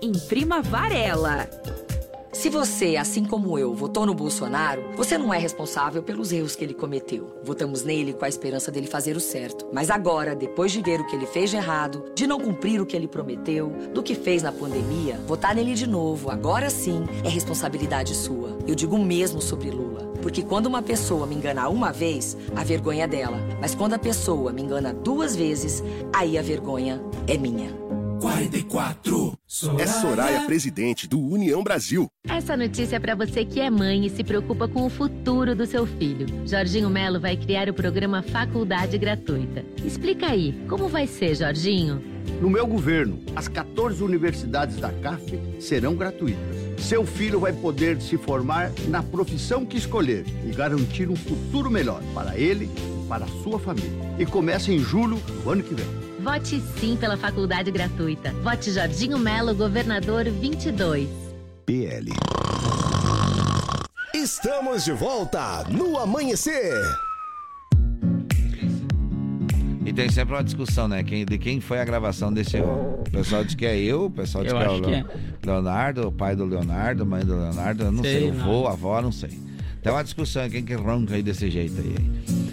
[0.00, 1.48] Imprima Varela.
[2.32, 6.62] Se você, assim como eu, votou no Bolsonaro, você não é responsável pelos erros que
[6.62, 7.40] ele cometeu.
[7.42, 9.66] Votamos nele com a esperança dele fazer o certo.
[9.72, 12.86] Mas agora, depois de ver o que ele fez de errado, de não cumprir o
[12.86, 17.28] que ele prometeu, do que fez na pandemia, votar nele de novo, agora sim, é
[17.28, 18.58] responsabilidade sua.
[18.66, 20.12] Eu digo mesmo sobre Lula.
[20.20, 23.38] Porque quando uma pessoa me engana uma vez, a vergonha é dela.
[23.60, 25.82] Mas quando a pessoa me engana duas vezes,
[26.12, 28.03] aí a vergonha é minha.
[28.34, 29.38] 44.
[29.46, 29.82] Soraya.
[29.82, 32.08] É Soraya, presidente do União Brasil.
[32.26, 35.64] Essa notícia é para você que é mãe e se preocupa com o futuro do
[35.64, 36.26] seu filho.
[36.44, 39.64] Jorginho Melo vai criar o programa Faculdade Gratuita.
[39.84, 42.02] Explica aí, como vai ser, Jorginho?
[42.40, 46.84] No meu governo, as 14 universidades da CAF serão gratuitas.
[46.84, 52.02] Seu filho vai poder se formar na profissão que escolher e garantir um futuro melhor
[52.12, 54.16] para ele e para a sua família.
[54.18, 56.03] E começa em julho do ano que vem.
[56.24, 58.32] Vote sim pela faculdade gratuita.
[58.42, 61.06] Vote Jorginho Melo, governador 22.
[61.66, 62.10] PL.
[64.14, 66.72] Estamos de volta no amanhecer.
[69.84, 71.02] E tem sempre uma discussão, né?
[71.02, 74.44] Quem, de quem foi a gravação desse O pessoal diz que é eu, o pessoal
[74.44, 75.04] diz Eu que é o é.
[75.44, 78.46] Leonardo, o pai do Leonardo, mãe do Leonardo, eu não sei, Sei, o não.
[78.46, 79.38] vô, a avó, não sei.
[79.84, 81.94] Tem uma discussão, quem que ronca aí desse jeito aí.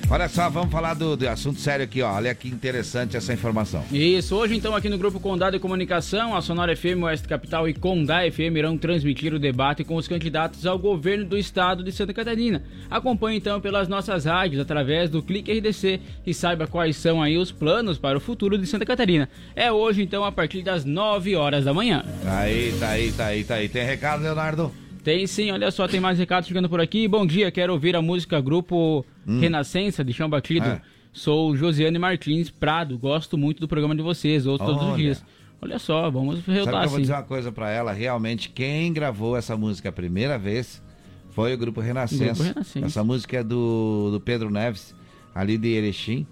[0.10, 2.14] Olha só, vamos falar do, do assunto sério aqui, ó.
[2.14, 3.86] Olha que interessante essa informação.
[3.90, 7.74] Isso, hoje então aqui no Grupo Condado de Comunicação, a Sonora FM, Oeste Capital e
[7.74, 12.14] Condá FM irão transmitir o debate com os candidatos ao governo do estado de Santa
[12.14, 12.64] Catarina.
[12.90, 17.50] Acompanhe então pelas nossas rádios, através do Clique RDC e saiba quais são aí os
[17.50, 19.30] planos para o futuro de Santa Catarina.
[19.56, 22.04] É hoje então a partir das 9 horas da manhã.
[22.26, 23.70] Tá aí, tá aí, tá aí, tá aí.
[23.70, 24.91] Tem recado, Leonardo?
[25.04, 27.08] Tem sim, olha só, tem mais recados chegando por aqui.
[27.08, 30.68] Bom dia, quero ouvir a música Grupo Renascença de Chão Batido.
[30.68, 30.82] É.
[31.12, 35.26] Sou Josiane Martins Prado, gosto muito do programa de vocês, ouço todos os dias.
[35.60, 37.02] Olha só, vamos que resultar eu vou assim.
[37.02, 37.92] dizer uma coisa pra ela?
[37.92, 40.82] Realmente, quem gravou essa música a primeira vez
[41.32, 42.26] foi o Grupo Renascença.
[42.26, 42.86] Grupo Renascença.
[42.86, 44.96] Essa música é do, do Pedro Neves,
[45.34, 46.28] ali de Erechim.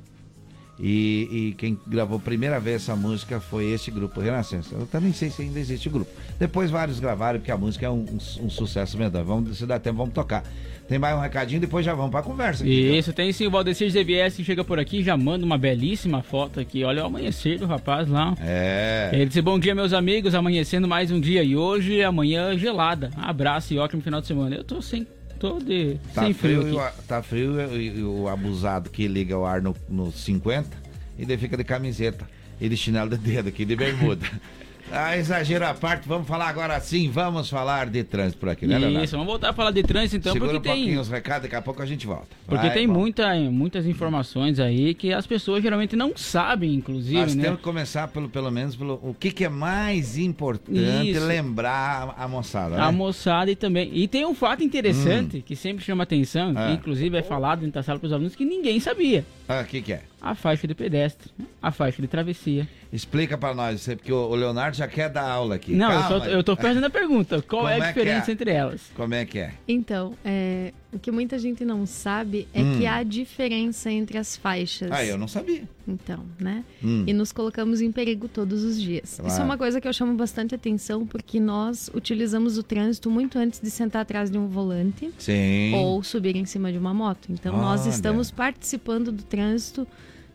[0.81, 4.75] E, e quem gravou a primeira vez essa música foi esse Grupo Renascença.
[4.75, 6.09] Eu também sei se ainda existe o grupo.
[6.39, 9.25] Depois vários gravaram, porque a música é um, um- um sucesso medonho.
[9.25, 10.43] Vamos, se dá tempo, vamos tocar.
[10.87, 12.63] Tem mais um recadinho, depois já vamos pra conversa.
[12.63, 16.59] aqui, Isso, tem sim, o Valdecir que chega por aqui, já manda uma belíssima foto
[16.59, 16.83] aqui.
[16.83, 18.33] Olha o amanhecer do rapaz lá.
[18.39, 19.11] É.
[19.13, 21.43] Ele disse, bom dia meus amigos, amanhecendo mais um dia.
[21.43, 23.11] E hoje, amanhã, gelada.
[23.17, 24.55] Abraço e ótimo final de semana.
[24.55, 25.05] Eu tô sem,
[25.39, 29.37] tô de, Tá sem frio, frio, o- tá frio e, e o abusado que liga
[29.37, 30.69] o ar no, no 50
[31.17, 32.27] e daí fica de camiseta
[32.61, 34.25] e de chinelo de dedo aqui, de bermuda.
[34.91, 38.77] ah, exagero à parte, vamos falar agora sim, vamos falar de trânsito por aqui, né,
[38.77, 39.05] Leonardo?
[39.05, 40.81] Isso, vamos voltar a falar de trânsito então, Segura porque um tem...
[40.81, 42.27] pouquinho os recados, daqui a pouco a gente volta.
[42.47, 43.01] Porque Vai, tem vamos.
[43.01, 47.43] muita, muitas informações aí que as pessoas geralmente não sabem, inclusive, Nós né?
[47.43, 51.25] temos que começar pelo, pelo menos pelo o que, que é mais importante Isso.
[51.25, 52.81] lembrar a, a moçada, né?
[52.83, 53.89] A moçada e também.
[53.93, 55.43] E tem um fato interessante Hum.
[55.45, 56.67] que sempre chama atenção, É.
[56.67, 59.25] que inclusive é falado dentro da sala para os alunos, que ninguém sabia.
[59.47, 60.01] Ah, o que, que é?
[60.21, 61.29] A faixa de pedestre,
[61.61, 62.67] a faixa de travessia.
[62.91, 65.73] Explica pra nós, porque o Leonardo já quer dar aula aqui.
[65.73, 68.31] Não, eu, Calma eu tô fazendo a pergunta: qual Como é a é que diferença
[68.31, 68.33] é?
[68.33, 68.81] entre elas?
[68.95, 69.53] Como é que é?
[69.67, 72.77] Então, é, o que muita gente não sabe é Hum.
[72.79, 74.89] que há diferença entre as faixas.
[74.91, 75.69] Ah, eu não sabia.
[75.87, 76.63] Então, né?
[76.83, 77.03] Hum.
[77.05, 79.11] E nos colocamos em perigo todos os dias.
[79.13, 79.43] Isso é Claro.
[79.43, 83.69] uma coisa que eu chamo bastante atenção porque nós utilizamos o trânsito muito antes de
[83.69, 85.75] sentar atrás de um volante Sim.
[85.75, 87.27] ou subir em cima de uma moto.
[87.31, 87.89] Então, nós Olha.
[87.91, 89.87] estamos participando do trânsito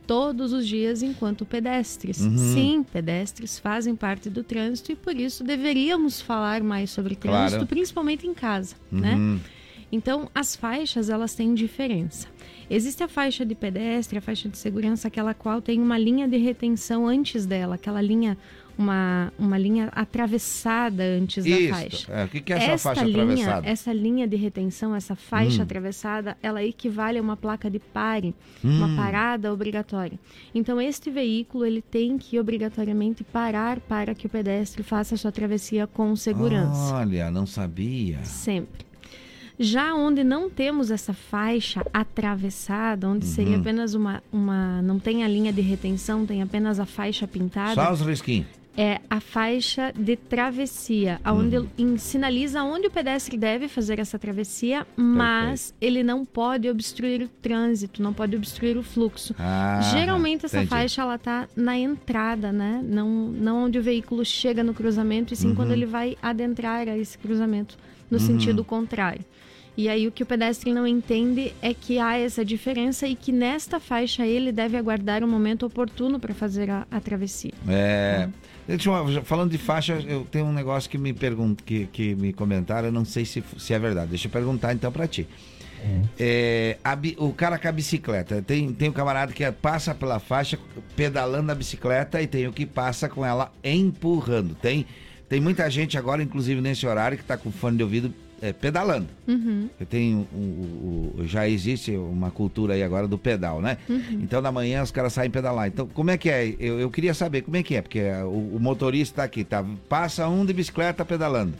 [0.06, 2.20] todos os dias enquanto pedestres.
[2.20, 2.36] Uhum.
[2.36, 7.66] Sim, pedestres fazem parte do trânsito e por isso deveríamos falar mais sobre trânsito, Claro.
[7.66, 9.14] principalmente em casa, né?
[9.14, 9.40] Uhum.
[9.92, 12.26] Então, as faixas, elas têm diferença.
[12.68, 16.36] Existe a faixa de pedestre, a faixa de segurança, aquela qual tem uma linha de
[16.36, 18.36] retenção antes dela, aquela linha,
[18.76, 21.68] uma, uma linha atravessada antes da Isso.
[21.74, 22.12] faixa.
[22.12, 23.68] É, o que, que é essa Esta faixa linha, atravessada?
[23.68, 25.62] Essa linha de retenção, essa faixa Hum.
[25.64, 28.96] atravessada, ela equivale a uma placa de pare, uma Hum.
[28.96, 30.18] parada obrigatória.
[30.54, 35.30] Então, este veículo, ele tem que obrigatoriamente parar para que o pedestre faça a sua
[35.32, 36.94] travessia com segurança.
[36.94, 38.24] Olha, não sabia.
[38.24, 38.84] Sempre.
[39.56, 43.60] Já onde não temos essa faixa atravessada, onde seria Uhum.
[43.60, 44.82] apenas uma, uma.
[44.82, 47.74] não tem a linha de retenção, tem apenas a faixa pintada.
[47.74, 48.48] Só os risquinhos.
[48.76, 51.96] É a faixa de travessia, onde Uhum.
[51.96, 58.02] sinaliza onde o pedestre deve fazer essa travessia, mas ele não pode obstruir o trânsito,
[58.02, 59.32] não pode obstruir o fluxo.
[59.38, 60.70] Ah, Geralmente essa entendi.
[60.70, 62.80] faixa ela tá na entrada, né?
[62.84, 65.54] Não, não onde o veículo chega no cruzamento, e sim Uhum.
[65.54, 67.76] quando ele vai adentrar a esse cruzamento
[68.10, 68.24] no Uhum.
[68.26, 69.24] sentido contrário.
[69.76, 73.32] E aí o que o pedestre não entende é que há essa diferença e que
[73.32, 77.52] nesta faixa ele deve aguardar o momento oportuno para fazer a, a travessia.
[77.68, 78.28] É.
[78.68, 82.32] Deixa eu- falando de faixa, eu tenho um negócio que me pergunta, que, que me
[82.32, 84.10] comentaram, eu não sei se, se é verdade.
[84.10, 85.26] Deixa eu perguntar então pra ti.
[86.18, 90.58] É, a o cara com a bicicleta, tem, tem o camarada que passa pela faixa
[90.96, 94.54] pedalando a bicicleta e tem o que passa com ela empurrando.
[94.54, 94.86] Tem,
[95.28, 99.08] tem muita gente agora, inclusive nesse horário, que tá com fone de ouvido é, pedalando.
[99.26, 99.68] Uhum.
[99.88, 103.78] Tem um, já existe uma cultura aí agora do pedal, né?
[103.88, 104.20] Uhum.
[104.22, 105.68] Então na manhã os caras saem pedalar.
[105.68, 106.54] Então como é que é?
[106.58, 109.64] Eu, eu queria saber como é que é, porque o, o motorista tá aqui, tá?
[109.88, 111.54] Passa um de bicicleta pedalando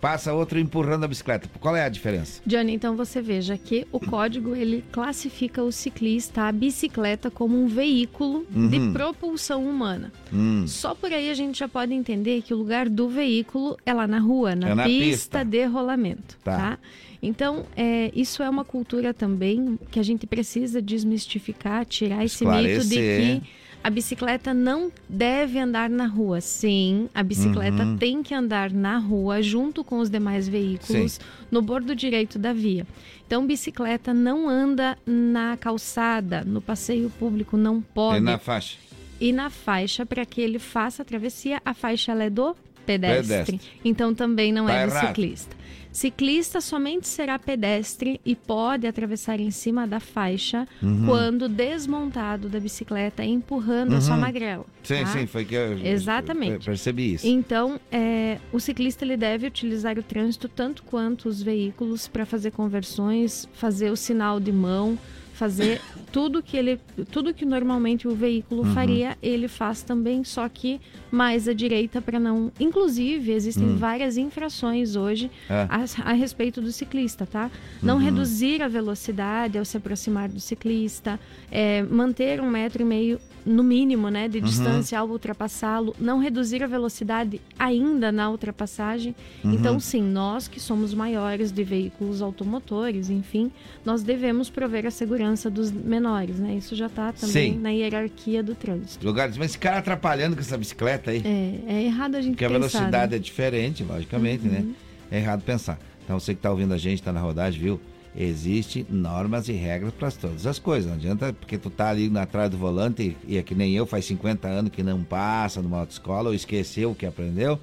[0.00, 1.48] passa outro empurrando a bicicleta.
[1.60, 2.40] Qual é a diferença?
[2.46, 7.66] Johnny, então você veja que o código ele classifica o ciclista, a bicicleta, como um
[7.66, 8.68] veículo Uhum.
[8.68, 10.12] de propulsão humana.
[10.32, 10.64] Hum.
[10.66, 14.06] Só por aí a gente já pode entender que o lugar do veículo é lá
[14.06, 15.44] na rua, na, É na pista, pista.
[15.44, 16.36] de rolamento.
[16.44, 16.56] Tá.
[16.56, 16.78] Tá.
[17.22, 22.62] Então, é, isso é uma cultura também que a gente precisa desmistificar, tirar esse mito
[22.62, 22.68] de
[22.98, 23.40] Esclarecer.
[23.40, 23.42] que
[23.82, 26.40] a bicicleta não deve andar na rua.
[26.40, 27.96] Sim, a bicicleta Uhum.
[27.96, 31.20] tem que andar na rua junto com os demais veículos Sim.
[31.50, 32.86] no bordo direito da via.
[33.26, 38.18] Então, bicicleta não anda na calçada, no passeio público, não pode.
[38.18, 38.76] E na faixa.
[39.20, 42.54] E na faixa, para que ele faça a travessia, a faixa é do
[42.84, 43.22] pedestre.
[43.46, 43.60] Pedestre.
[43.84, 45.06] Então também não Tá é do errado.
[45.08, 45.56] ciclista.
[45.96, 51.06] Ciclista somente será pedestre e pode atravessar em cima da faixa Uhum.
[51.06, 54.20] quando desmontado da bicicleta, empurrando a sua Uhum.
[54.20, 54.66] magrela.
[54.82, 55.06] Sim, tá?
[55.06, 56.66] sim, foi que eu Exatamente.
[56.66, 57.26] percebi isso.
[57.26, 62.50] Então, é, o ciclista ele deve utilizar o trânsito tanto quanto os veículos para fazer
[62.50, 64.98] conversões, fazer o sinal de mão,
[65.36, 65.80] fazer
[66.10, 66.80] tudo que ele,
[67.10, 68.72] tudo que normalmente o veículo Uhum.
[68.72, 70.80] faria, ele faz também, só que
[71.10, 72.50] mais à direita para não.
[72.58, 73.76] Inclusive, existem Hum.
[73.76, 75.66] várias infrações hoje É.
[75.68, 77.50] a, a respeito do ciclista, tá?
[77.82, 78.02] Não Uhum.
[78.02, 83.62] reduzir a velocidade ao se aproximar do ciclista, é, manter um metro e meio no
[83.62, 84.44] mínimo, né, de Uhum.
[84.44, 89.14] distância ao ultrapassá-lo, não reduzir a velocidade ainda na ultrapassagem.
[89.44, 89.52] Uhum.
[89.54, 93.50] Então, sim, nós que somos maiores de veículos automotores, enfim,
[93.84, 96.56] nós devemos prover a segurança dos menores, né?
[96.56, 97.58] Isso já está também Sim.
[97.60, 99.06] na hierarquia do trânsito.
[99.06, 101.22] Lugares, mas esse cara atrapalhando com essa bicicleta aí.
[101.24, 103.16] É, é errado a gente Porque a pensar, velocidade né?
[103.16, 104.60] é diferente, logicamente, né?
[104.60, 104.74] Uhum.
[105.10, 105.78] É errado pensar.
[106.04, 107.80] Então você que está ouvindo a gente, está na rodagem, viu?
[108.16, 110.88] Existem normas e regras para todas as coisas.
[110.90, 114.06] Não adianta porque tu tá ali atrás do volante e, é que nem eu, faz
[114.06, 117.60] 50 anos que não passa numa autoescola ou esqueceu o que aprendeu,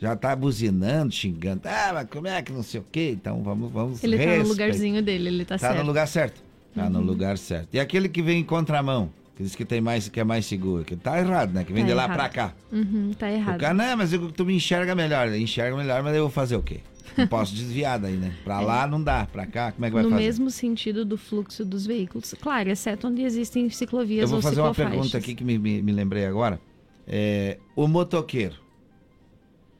[0.00, 1.60] já tá buzinando, xingando.
[1.64, 3.10] Ah, mas como é que não sei o quê?
[3.12, 5.78] Então vamos, vamos Ele tá no lugarzinho dele, ele tá, Tá certo.
[5.78, 6.42] no lugar certo.
[6.74, 7.04] Tá no Uhum.
[7.04, 7.68] lugar certo.
[7.72, 10.84] E aquele que vem em contramão, que diz que tem mais, que é mais seguro,
[10.84, 11.62] que tá errado, né?
[11.64, 12.16] Que vem Tá de lá errado.
[12.16, 12.52] pra cá.
[12.72, 13.56] Uhum, tá errado.
[13.56, 15.32] O cara, não, mas eu, tu me enxerga melhor.
[15.32, 16.80] Enxerga melhor, mas eu vou fazer o quê?
[17.16, 18.32] Não posso desviar daí, né?
[18.44, 20.22] Pra lá não dá, pra cá, como é que vai no fazer?
[20.22, 22.34] mesmo sentido do fluxo dos veículos.
[22.40, 25.82] Claro, exceto onde existem ciclovias Eu vou ou fazer uma pergunta aqui que me, me,
[25.82, 26.60] me lembrei agora.
[27.06, 28.56] É, o motoqueiro.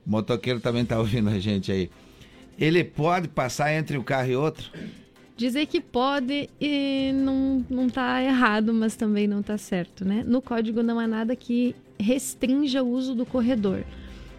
[0.07, 1.91] O motoqueiro também tá ouvindo a gente aí.
[2.59, 4.71] Ele pode passar entre um carro e outro?
[5.37, 10.23] Dizer que pode e não, não tá errado, mas também não tá certo, né?
[10.27, 13.85] No código não há nada que restrinja o uso do corredor.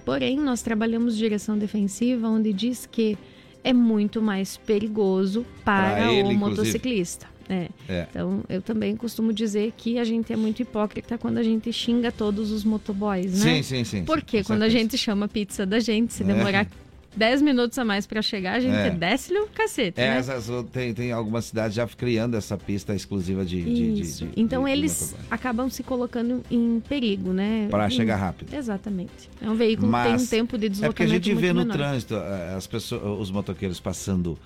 [0.06, 3.18] Porém, nós trabalhamos direção defensiva, onde diz que
[3.64, 7.28] é muito mais perigoso para ele, o motociclista.
[7.50, 7.70] É.
[7.88, 8.08] É.
[8.10, 12.12] Então, eu também costumo dizer que a gente é muito hipócrita quando a gente xinga
[12.12, 13.56] todos os motoboys, né?
[13.56, 16.68] Sim, sim, sim, Porque quando a gente chama a pizza da gente, se É.
[17.16, 18.90] demorar 10 minutos a mais para chegar, a gente É.
[18.90, 20.18] desce-lhe o cacete, É, né?
[20.18, 23.62] essas, tem, tem algumas cidades já criando essa pista exclusiva de.
[23.64, 24.26] de- de- Isso.
[24.26, 27.68] de- então de- de eles acabam se colocando em perigo, né?
[27.72, 28.54] Em- chegar rápido.
[28.54, 29.30] Exatamente.
[29.42, 31.60] É um veículo que tem um tempo de É porque a deslocamento gente vê no
[31.62, 31.74] menor.
[31.74, 34.38] trânsito eh, as pessoas, os motoqueiros passando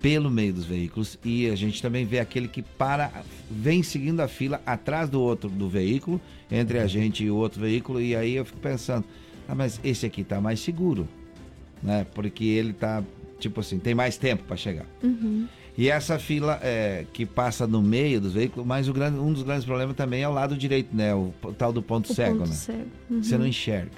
[0.00, 3.10] pelo meio dos veículos e a gente também vê aquele que para,
[3.50, 6.20] vem seguindo a fila atrás do outro do veículo,
[6.50, 9.04] entre a gente e o outro veículo, e aí eu fico pensando,
[9.48, 11.08] ah, mas esse aqui tá mais seguro,
[11.82, 12.06] né?
[12.14, 13.02] Porque ele tá,
[13.38, 14.86] tipo assim, tem mais tempo para chegar.
[15.02, 15.46] Uhum.
[15.76, 19.44] E essa fila é, que passa no meio dos veículos, mas o grande, um dos
[19.44, 21.14] grandes problemas também é o lado direito, né?
[21.14, 22.54] O, tal do ponto O cego, ponto né?
[22.54, 22.86] cego.
[23.22, 23.40] Você Uhum.
[23.42, 23.90] não enxerga.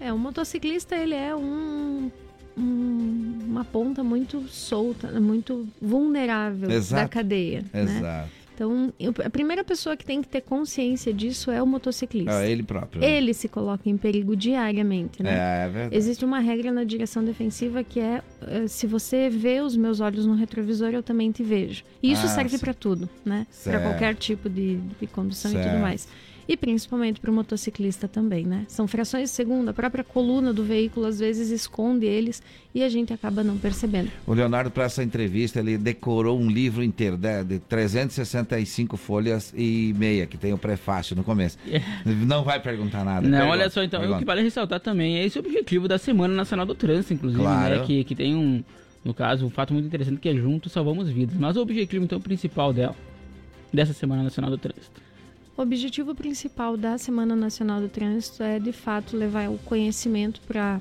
[0.00, 2.10] É, o motociclista, ele é um,
[2.56, 7.02] um- uma ponta muito solta, muito vulnerável Exato.
[7.02, 8.26] da cadeia, né?
[8.60, 12.42] Então, eu- a primeira pessoa que tem que ter consciência disso é o motociclista.
[12.44, 13.00] É ele próprio.
[13.00, 13.10] né?
[13.16, 15.30] Ele se coloca em perigo diariamente, né?
[15.32, 15.96] É, é verdade.
[15.96, 20.26] Existe uma regra na direção defensiva que é eh, se você vê os meus olhos
[20.26, 21.84] no retrovisor, eu também te vejo.
[22.02, 23.46] E isso Ah, serve para tudo, né?
[23.64, 25.70] Para qualquer tipo de, de condução e Certo.
[25.70, 26.06] tudo mais.
[26.52, 28.64] E principalmente para o motociclista também, né?
[28.66, 32.42] São frações de segundo, a própria coluna do veículo às vezes esconde eles
[32.74, 34.10] e a gente acaba não percebendo.
[34.26, 39.94] O Leonardo, para essa entrevista, ele decorou um livro inteiro né, de 365 folhas e
[39.96, 41.56] meia, que tem o prefácio no começo.
[42.04, 43.20] Não vai perguntar nada.
[43.28, 44.18] Não, Pergunta, olha só, então, o pergunta.
[44.18, 47.78] que vale ressaltar também é esse objetivo da Semana Nacional do Trânsito, inclusive, Claro.
[47.78, 47.84] né?
[47.86, 48.64] Que, que tem um,
[49.04, 51.36] no caso, um fato muito interessante que é juntos salvamos vidas.
[51.38, 52.96] Mas o objetivo, então, principal dela,
[53.72, 55.00] dessa Semana Nacional do Trânsito.
[55.56, 60.80] O objetivo principal da Semana Nacional do Trânsito é, de fato, levar o conhecimento para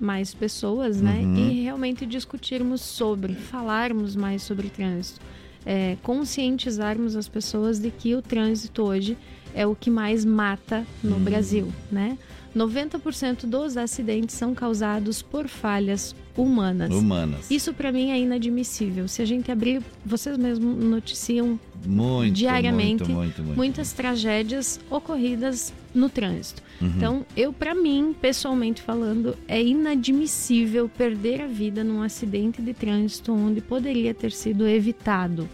[0.00, 1.20] mais pessoas, né?
[1.20, 1.36] Uhum.
[1.36, 5.20] E realmente discutirmos sobre, falarmos mais sobre trânsito.
[5.66, 9.18] É, conscientizarmos as pessoas de que o trânsito hoje
[9.54, 11.24] é o que mais mata no uhum.
[11.24, 12.16] Brasil, né?
[12.56, 16.94] 90% dos acidentes são causados por falhas humanas.
[16.94, 17.50] Humanas.
[17.50, 19.08] Isso para mim é inadmissível.
[19.08, 26.08] Se a gente abrir, vocês mesmos noticiam muito, diariamente muito, muito, muitas tragédias ocorridas no
[26.08, 26.62] trânsito.
[26.80, 26.92] Uhum.
[26.96, 33.32] Então, eu para mim, pessoalmente falando, é inadmissível perder a vida num acidente de trânsito
[33.32, 35.48] onde poderia ter sido evitado.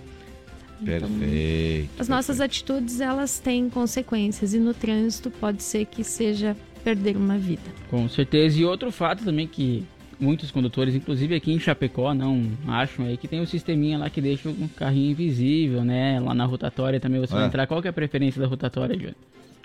[0.81, 1.85] Então, perfeito.
[1.93, 2.11] As perfeito.
[2.11, 7.63] nossas atitudes elas têm consequências e no trânsito pode ser que seja perder uma vida.
[7.91, 8.61] Com certeza.
[8.61, 9.85] E outro fato também que
[10.19, 14.21] muitos condutores, inclusive aqui em Chapecó, não acham aí que tem um sisteminha lá que
[14.21, 16.21] deixa um carrinho invisível, né?
[16.21, 17.37] Lá na rotatória também você é.
[17.37, 17.67] vai entrar.
[17.67, 19.15] Qual que é a preferência da rotatória, Júnior?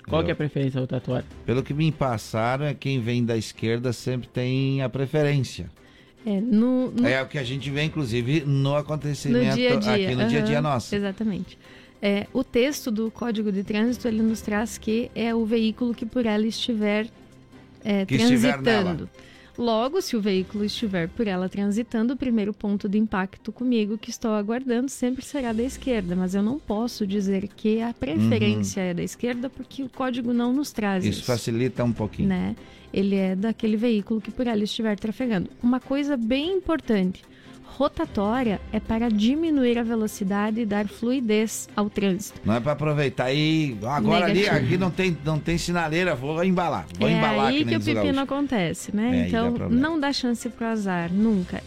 [0.08, 1.24] Qual Eu, que é a preferência da rotatória?
[1.46, 5.70] Pelo que me passaram, é quem vem da esquerda sempre tem a preferência.
[6.24, 7.06] É, no, no...
[7.06, 9.94] é o que a gente vê, inclusive, no acontecimento no dia -dia.
[9.94, 10.94] aqui no uhum, dia a dia nosso.
[10.94, 11.58] Exatamente.
[12.00, 16.04] É, o texto do Código de Trânsito ele nos traz que é o veículo que
[16.04, 17.06] por ela estiver
[17.84, 19.04] é, transitando.
[19.04, 23.98] Estiver Logo, se o veículo estiver por ela transitando, o primeiro ponto de impacto comigo
[23.98, 28.82] que estou aguardando sempre será da esquerda, mas eu não posso dizer que a preferência
[28.82, 28.88] uhum.
[28.88, 31.18] é da esquerda porque o código não nos traz isso.
[31.18, 32.30] Isso facilita um pouquinho.
[32.30, 32.56] Né?
[32.92, 35.50] Ele é daquele veículo que por ela estiver trafegando.
[35.62, 37.22] Uma coisa bem importante,
[37.76, 42.40] rotatória é para diminuir a velocidade e dar fluidez ao trânsito.
[42.44, 46.86] Não é para aproveitar aí, agora ali, aqui não tem, não tem sinaleira, vou embalar,
[46.98, 49.22] vou é embalar aí que, que o pepino acontece, né?
[49.22, 51.62] É, então dá não dá chance para azar, nunca.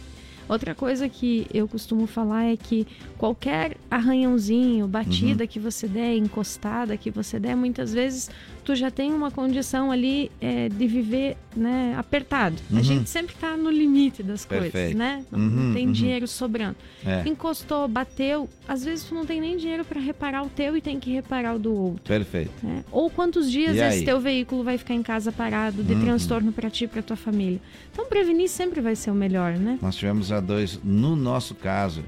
[0.48, 2.86] Outra coisa que eu costumo falar é que
[3.18, 5.48] qualquer arranhãozinho, batida uhum.
[5.48, 8.30] que você der, encostada que você der, muitas vezes
[8.66, 12.56] tu já tem uma condição ali é, de viver né, apertado.
[12.68, 12.78] Uhum.
[12.78, 14.72] A gente sempre está no limite das Perfeito.
[14.72, 15.24] coisas, né?
[15.30, 15.92] Não, uhum, não tem uhum.
[15.92, 16.74] dinheiro sobrando.
[17.04, 17.22] É.
[17.28, 20.98] Encostou, bateu, às vezes tu não tem nem dinheiro para reparar o teu e tem
[20.98, 22.02] que reparar o do outro.
[22.02, 22.50] Perfeito.
[22.60, 22.84] Né?
[22.90, 26.00] Ou quantos dias esse teu veículo vai ficar em casa parado de uhum.
[26.00, 27.60] transtorno para ti e para tua família.
[27.92, 29.78] Então prevenir sempre vai ser o melhor, né?
[29.80, 32.02] Nós tivemos a dois, no nosso caso,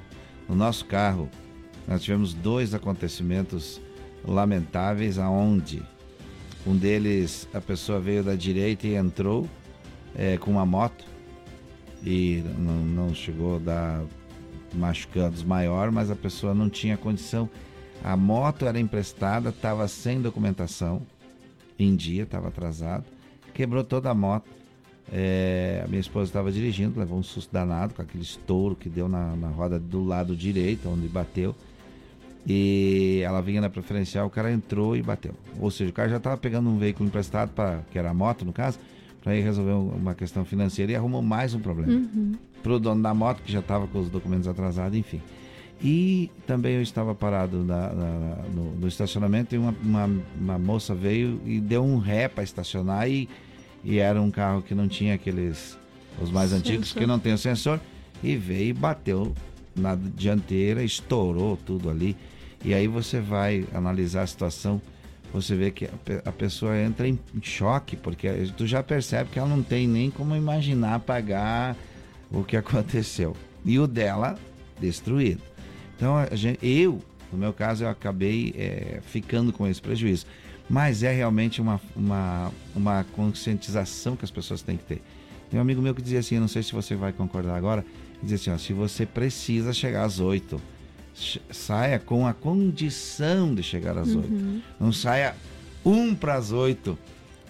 [0.48, 1.30] no nosso carro,
[1.86, 3.80] nós tivemos dois acontecimentos
[4.26, 5.82] lamentáveis aonde
[6.66, 9.48] um deles, a pessoa veio da direita e entrou
[10.14, 11.04] é, com uma moto
[12.04, 14.04] e não, não chegou a dar
[14.74, 17.48] machucados maior, mas a pessoa não tinha condição.
[18.02, 21.02] A moto era emprestada, estava sem documentação,
[21.78, 23.04] em dia, estava atrasado,
[23.54, 24.48] quebrou toda a moto.
[25.10, 29.08] É, a minha esposa estava dirigindo, levou um susto danado com aquele estouro que deu
[29.08, 31.54] na, na roda do lado direito, onde bateu.
[32.48, 35.34] E ela vinha na preferencial, o cara entrou e bateu.
[35.60, 38.42] Ou seja, o cara já estava pegando um veículo emprestado, pra, que era a moto
[38.42, 38.78] no caso,
[39.22, 41.92] para ir resolver uma questão financeira e arrumou mais um problema.
[41.92, 42.36] Uhum.
[42.62, 45.20] Para o dono da moto, que já estava com os documentos atrasados, enfim.
[45.82, 50.10] E também eu estava parado na, na, no, no, estacionamento e uma, uma,
[50.40, 53.28] uma, moça veio e deu um ré para estacionar e,
[53.84, 55.78] e era um carro que não tinha aqueles,
[56.20, 56.66] os mais sensor.
[56.66, 57.78] antigos, que não tem o sensor,
[58.24, 59.34] e veio e bateu
[59.76, 62.16] na dianteira, estourou tudo ali.
[62.64, 64.80] E aí você vai analisar a situação,
[65.32, 65.88] você vê que
[66.24, 70.34] a, pessoa entra em choque, porque tu já percebe que ela não tem nem como
[70.34, 71.76] imaginar pagar
[72.30, 73.36] o que aconteceu.
[73.64, 74.38] E o dela,
[74.80, 75.42] destruído.
[75.96, 77.00] Então, gente, eu,
[77.32, 80.26] no meu caso, eu acabei é, ficando com esse prejuízo.
[80.70, 85.02] Mas é realmente uma, uma, uma conscientização que as pessoas têm que ter.
[85.50, 87.84] Tem um amigo meu que dizia assim, não sei se você vai concordar agora,
[88.22, 90.60] dizia assim, ó, se você precisa chegar às oito
[91.50, 94.32] saia com a condição de chegar às oito.
[94.32, 94.60] Uhum.
[94.78, 95.34] Não saia
[95.84, 96.98] um para as oito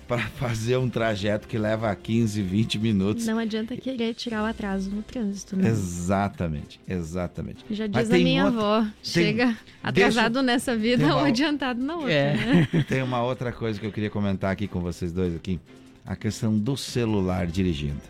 [0.09, 3.27] para fazer um trajeto que leva 15, 20 minutos.
[3.27, 5.69] Não adianta querer tirar o atraso no trânsito, né?
[5.69, 7.65] Exatamente, exatamente.
[7.71, 11.81] Já diz a minha outra, avó, tem, chega atrasado deixa, nessa vida uma, ou adiantado
[11.81, 12.13] na outra.
[12.13, 12.35] É.
[12.35, 12.69] Né?
[12.89, 15.61] Tem uma outra coisa que eu queria comentar aqui com vocês dois aqui,
[16.07, 18.01] a questão do celular dirigindo.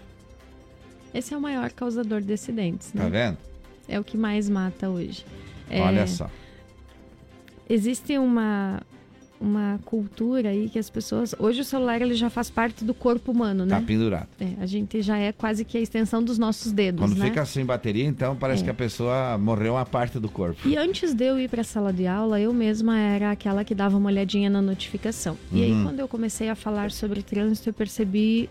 [1.13, 3.03] Esse é o maior causador de acidentes, né?
[3.03, 3.39] Tá vendo?
[3.89, 5.25] É o que mais mata hoje.
[5.71, 6.31] É, Olha só.
[7.69, 8.81] Existe uma,
[9.41, 11.35] uma cultura aí que as pessoas.
[11.39, 13.79] Hoje o celular ele já faz parte do corpo humano, né?
[13.79, 14.29] Tá pendurado.
[14.41, 17.01] É, a gente já é quase que a extensão dos nossos dedos.
[17.01, 17.27] Quando né?
[17.27, 18.65] fica sem bateria, então parece é.
[18.65, 20.67] que a pessoa morreu uma parte do corpo.
[20.67, 23.75] E antes de eu ir para a sala de aula, eu mesma era aquela que
[23.75, 25.37] dava uma olhadinha na notificação.
[25.53, 25.85] E aí, uhum.
[25.85, 28.49] quando eu comecei a falar sobre trânsito, eu percebi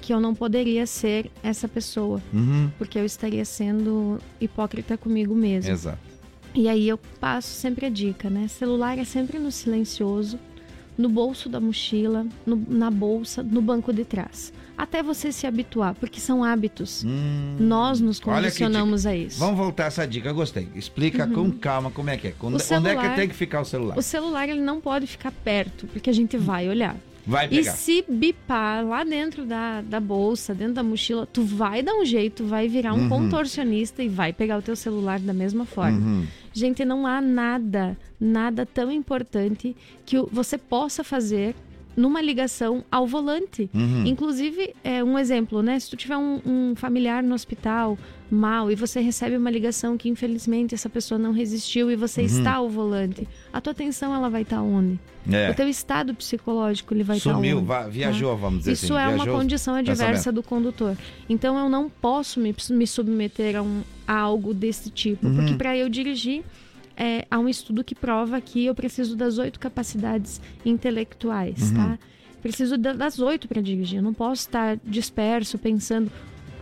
[0.00, 2.70] que eu não poderia ser essa pessoa, uhum.
[2.76, 5.70] porque eu estaria sendo hipócrita comigo mesmo.
[5.70, 6.13] Exato.
[6.54, 8.46] E aí eu passo sempre a dica, né?
[8.46, 10.38] Celular é sempre no silencioso,
[10.96, 14.52] no bolso da mochila, no, na bolsa, no banco de trás.
[14.76, 17.04] Até você se habituar, porque são hábitos.
[17.04, 19.38] Hum, Nós nos condicionamos a isso.
[19.38, 20.68] Vamos voltar essa dica, gostei.
[20.74, 21.50] Explica uhum.
[21.50, 22.34] com calma como é que é.
[22.40, 23.96] Onde, celular, onde é que tem que ficar o celular?
[23.96, 26.96] O celular ele não pode ficar perto, porque a gente vai olhar.
[27.26, 27.72] Vai pegar.
[27.72, 32.04] E se bipar lá dentro da, da bolsa, dentro da mochila, tu vai dar um
[32.04, 33.08] jeito, vai virar um uhum.
[33.08, 35.98] contorcionista e vai pegar o teu celular da mesma forma.
[35.98, 36.26] Uhum.
[36.56, 39.76] Gente, não há nada, nada tão importante
[40.06, 41.52] que você possa fazer
[41.96, 43.70] numa ligação ao volante.
[43.72, 44.04] Uhum.
[44.06, 45.78] Inclusive, é um exemplo, né?
[45.78, 47.98] Se tu tiver um, um, familiar no hospital
[48.30, 52.26] mal e você recebe uma ligação que infelizmente essa pessoa não resistiu e você uhum.
[52.26, 54.98] está ao volante, a tua atenção ela vai estar onde?
[55.30, 55.50] É.
[55.50, 57.90] O teu estado psicológico ele vai Sumiu, estar onde?
[57.90, 58.36] viajou, tá?
[58.36, 59.12] vamos dizer Isso assim.
[59.12, 60.96] é uma condição adversa do condutor.
[61.28, 65.36] Então eu não posso me, me submeter a, um, a algo desse tipo, uhum.
[65.36, 66.42] porque para eu dirigir
[66.96, 71.76] é, há um estudo que prova que eu preciso das oito capacidades intelectuais, uhum.
[71.76, 71.98] tá?
[72.42, 73.98] Preciso das oito para dirigir.
[73.98, 76.10] Eu não posso estar disperso pensando.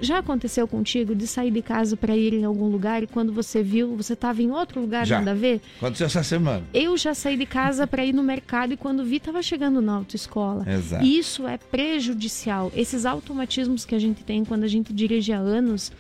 [0.01, 3.63] Já aconteceu contigo de sair de casa para ir em algum lugar e quando você
[3.63, 5.19] viu, você estava em outro lugar, já.
[5.19, 5.61] nada a ver?
[5.77, 6.65] Aconteceu essa semana.
[6.75, 9.95] Eu já saí de casa para ir no mercado e quando vi, estava chegando na
[9.95, 10.69] autoescola.
[10.69, 11.05] Exato.
[11.05, 12.73] Isso é prejudicial.
[12.75, 15.93] Esses automatismos que a gente tem quando a gente dirige há anos,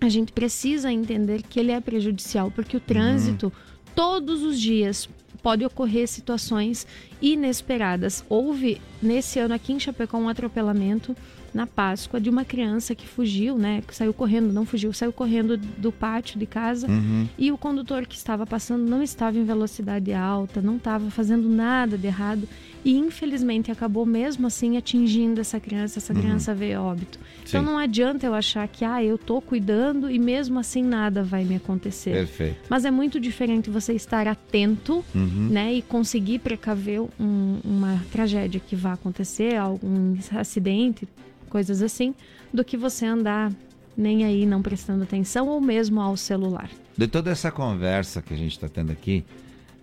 [0.00, 3.52] a gente precisa entender que ele é prejudicial, porque o trânsito, uhum.
[3.94, 5.08] todos os dias,
[5.42, 6.86] pode ocorrer situações
[7.20, 8.24] inesperadas.
[8.28, 11.16] Houve, nesse ano aqui em Chapecó, um atropelamento
[11.54, 13.82] na Páscoa de uma criança que fugiu, né?
[13.86, 17.26] Que saiu correndo, não fugiu, saiu correndo do pátio de casa uhum.
[17.38, 21.96] e o condutor que estava passando não estava em velocidade alta, não estava fazendo nada
[21.96, 22.46] de errado
[22.86, 26.20] e infelizmente acabou mesmo assim atingindo essa criança, essa uhum.
[26.20, 27.18] criança veio a óbito.
[27.18, 27.56] Então, Sim.
[27.58, 31.42] Então não adianta eu achar que ah, eu tô cuidando e mesmo assim nada vai
[31.42, 32.12] me acontecer.
[32.12, 32.60] Perfeito.
[32.68, 35.48] Mas é muito diferente você estar atento, uhum.
[35.50, 41.08] né, e conseguir precaver um, uma tragédia que vá acontecer, algum acidente,
[41.50, 42.14] coisas assim,
[42.54, 43.50] do que você andar
[43.96, 46.70] nem aí não prestando atenção ou mesmo ao celular.
[46.96, 49.24] De toda essa conversa que a gente está tendo aqui,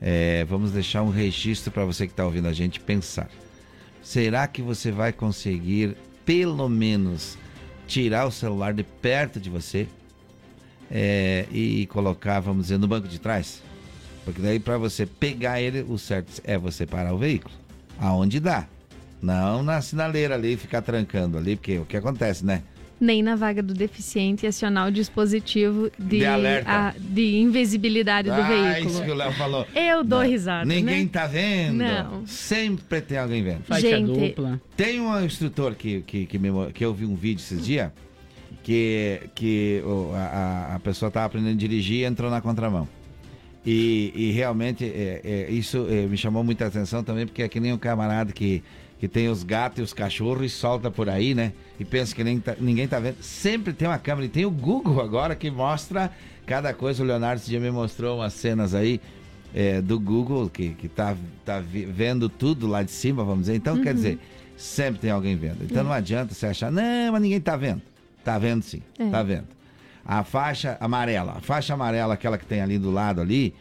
[0.06, 3.30] é, vamos deixar um registro para você que está ouvindo a gente pensar.
[4.02, 7.38] Será que você vai conseguir, pelo menos,
[7.88, 9.88] tirar o celular de perto de você
[10.92, 13.64] é, e colocar, vamos dizer, no banco de trás?
[14.26, 17.56] Porque daí, para você pegar ele, o certo é você parar o veículo,
[17.98, 18.68] aonde dá.
[19.22, 22.62] Não na sinaleira ali, ficar trancando ali, porque o que acontece, né?
[23.00, 28.48] Nem na vaga do deficiente acionar o dispositivo de, de, a, de invisibilidade do ah,
[28.48, 28.92] veículo.
[28.92, 29.68] isso que o Léo falou.
[29.76, 30.28] Eu dou Não.
[30.28, 30.66] risada.
[30.66, 31.10] Ninguém né?
[31.12, 31.78] tá vendo.
[31.78, 32.26] Não.
[32.26, 33.64] Sempre tem alguém vendo.
[33.64, 34.62] Faixa Gente, dupla.
[34.78, 37.92] Tem um instrutor que, que, que, me, que eu vi um vídeo esses dias
[38.64, 39.84] que, que
[40.16, 42.88] a, a pessoa tava aprendendo a dirigir e entrou na contramão.
[43.66, 47.60] E, e realmente é, é, isso é, me chamou muita atenção também, porque é que
[47.60, 48.62] nem um camarada que
[49.04, 51.52] que tem os gatos e os cachorros e solta por aí, né?
[51.78, 53.18] E pensa que nem tá, ninguém tá vendo.
[53.20, 54.28] Sempre tem uma câmera.
[54.28, 56.10] E tem o Google agora que mostra
[56.46, 57.04] cada coisa.
[57.04, 59.02] O Leonardo esse dia me mostrou umas cenas aí
[59.54, 63.56] é, do Google que, que tá, tá vendo tudo lá de cima, vamos dizer.
[63.56, 63.82] Então, uhum.
[63.84, 64.20] quer dizer,
[64.56, 65.66] sempre tem alguém vendo.
[65.66, 65.84] Então é.
[65.84, 67.82] não adianta você achar, não, mas ninguém tá vendo.
[68.24, 69.10] Tá vendo sim, é.
[69.10, 69.50] tá vendo.
[70.06, 73.54] A faixa amarela, a faixa amarela, aquela que tem ali do lado ali,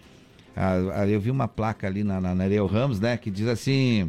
[0.55, 4.09] a, a, eu vi uma placa ali na, na Nereu Ramos, né, que diz assim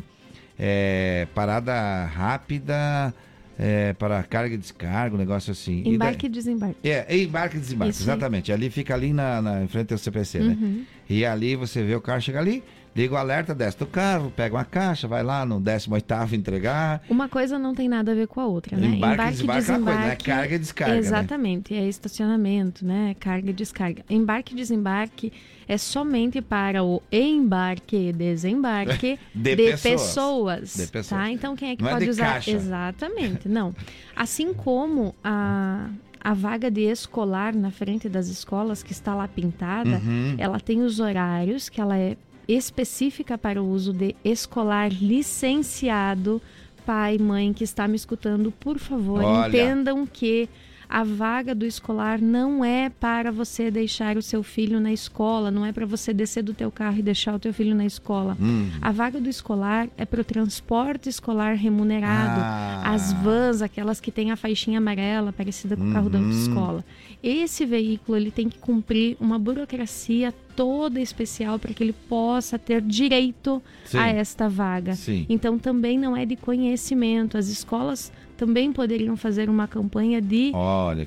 [0.58, 3.14] é, parada rápida
[3.58, 5.84] é, para carga e descarga, um negócio assim.
[5.86, 6.78] Embarque e desembarque.
[6.84, 8.52] É, embarque e desembarque, Isso exatamente.
[8.52, 8.58] Aí.
[8.58, 10.58] Ali fica ali na, na, em frente ao CPC, né?
[10.60, 10.70] uhum.
[10.70, 10.86] né?
[11.10, 12.64] E ali você vê o carro chegar ali,
[12.96, 17.04] liga o alerta, desce do carro, pega uma caixa, vai lá no 18 entregar.
[17.10, 18.88] Uma coisa não tem nada a ver com a outra, né?
[18.88, 20.16] Embarque, embarque desembarque, desembarque é coisa, né?
[20.16, 20.94] Carga e descarga.
[20.94, 21.00] Né?
[21.00, 21.80] Exatamente, né?
[21.80, 23.16] é estacionamento, né?
[23.20, 24.04] Carga e descarga.
[24.10, 25.34] Embarque e desembarque
[25.68, 29.82] é somente para o embarque e desembarque de, de, pessoas.
[29.82, 31.22] pessoas, de pessoas.
[31.22, 31.32] Tá?
[31.32, 32.34] Então quem é que não é pode é usar?
[32.34, 32.52] Caixa.
[32.52, 33.74] Exatamente, não.
[34.16, 35.90] Assim como a
[36.24, 40.36] a vaga de escolar na frente das escolas que está lá pintada, uhum.
[40.38, 42.16] ela tem os horários que ela é
[42.48, 46.42] específica para o uso de escolar licenciado.
[46.86, 49.48] Pai, mãe que está me escutando, por favor, Olha.
[49.48, 50.50] entendam que
[50.94, 55.66] a vaga do escolar não é para você deixar o seu filho na escola, não
[55.66, 58.38] é para você descer do teu carro e deixar o teu filho na escola.
[58.40, 58.70] Hum.
[58.80, 62.94] A vaga do escolar é para o transporte escolar remunerado, ah.
[62.94, 66.26] as vans, aquelas que têm a faixinha amarela parecida com o carro da uhum.
[66.26, 66.86] autoescola.
[67.24, 72.82] Esse veículo ele tem que cumprir uma burocracia toda especial para que ele possa ter
[72.82, 73.98] direito Sim.
[73.98, 74.94] a esta vaga.
[74.94, 75.26] Sim.
[75.28, 77.36] Então também não é de conhecimento.
[77.36, 78.12] As escolas
[78.46, 80.52] também poderiam fazer uma campanha de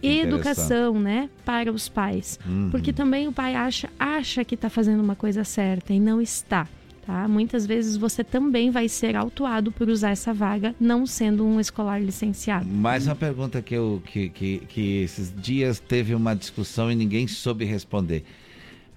[0.03, 2.71] educação, né, para os pais, uhum.
[2.71, 6.67] porque também o pai acha acha que está fazendo uma coisa certa e não está.
[7.07, 7.29] Tá?
[7.29, 12.03] Muitas vezes você também vai ser autuado por usar essa vaga, não sendo um escolar
[12.03, 12.67] licenciado.
[12.67, 17.29] Mais uma pergunta que, eu, que, que, que esses dias teve uma discussão e ninguém
[17.29, 18.25] soube responder.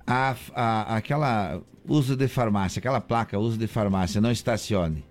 [0.08, 5.04] A, a, aquela uso de farmácia, aquela placa uso de farmácia, não estacione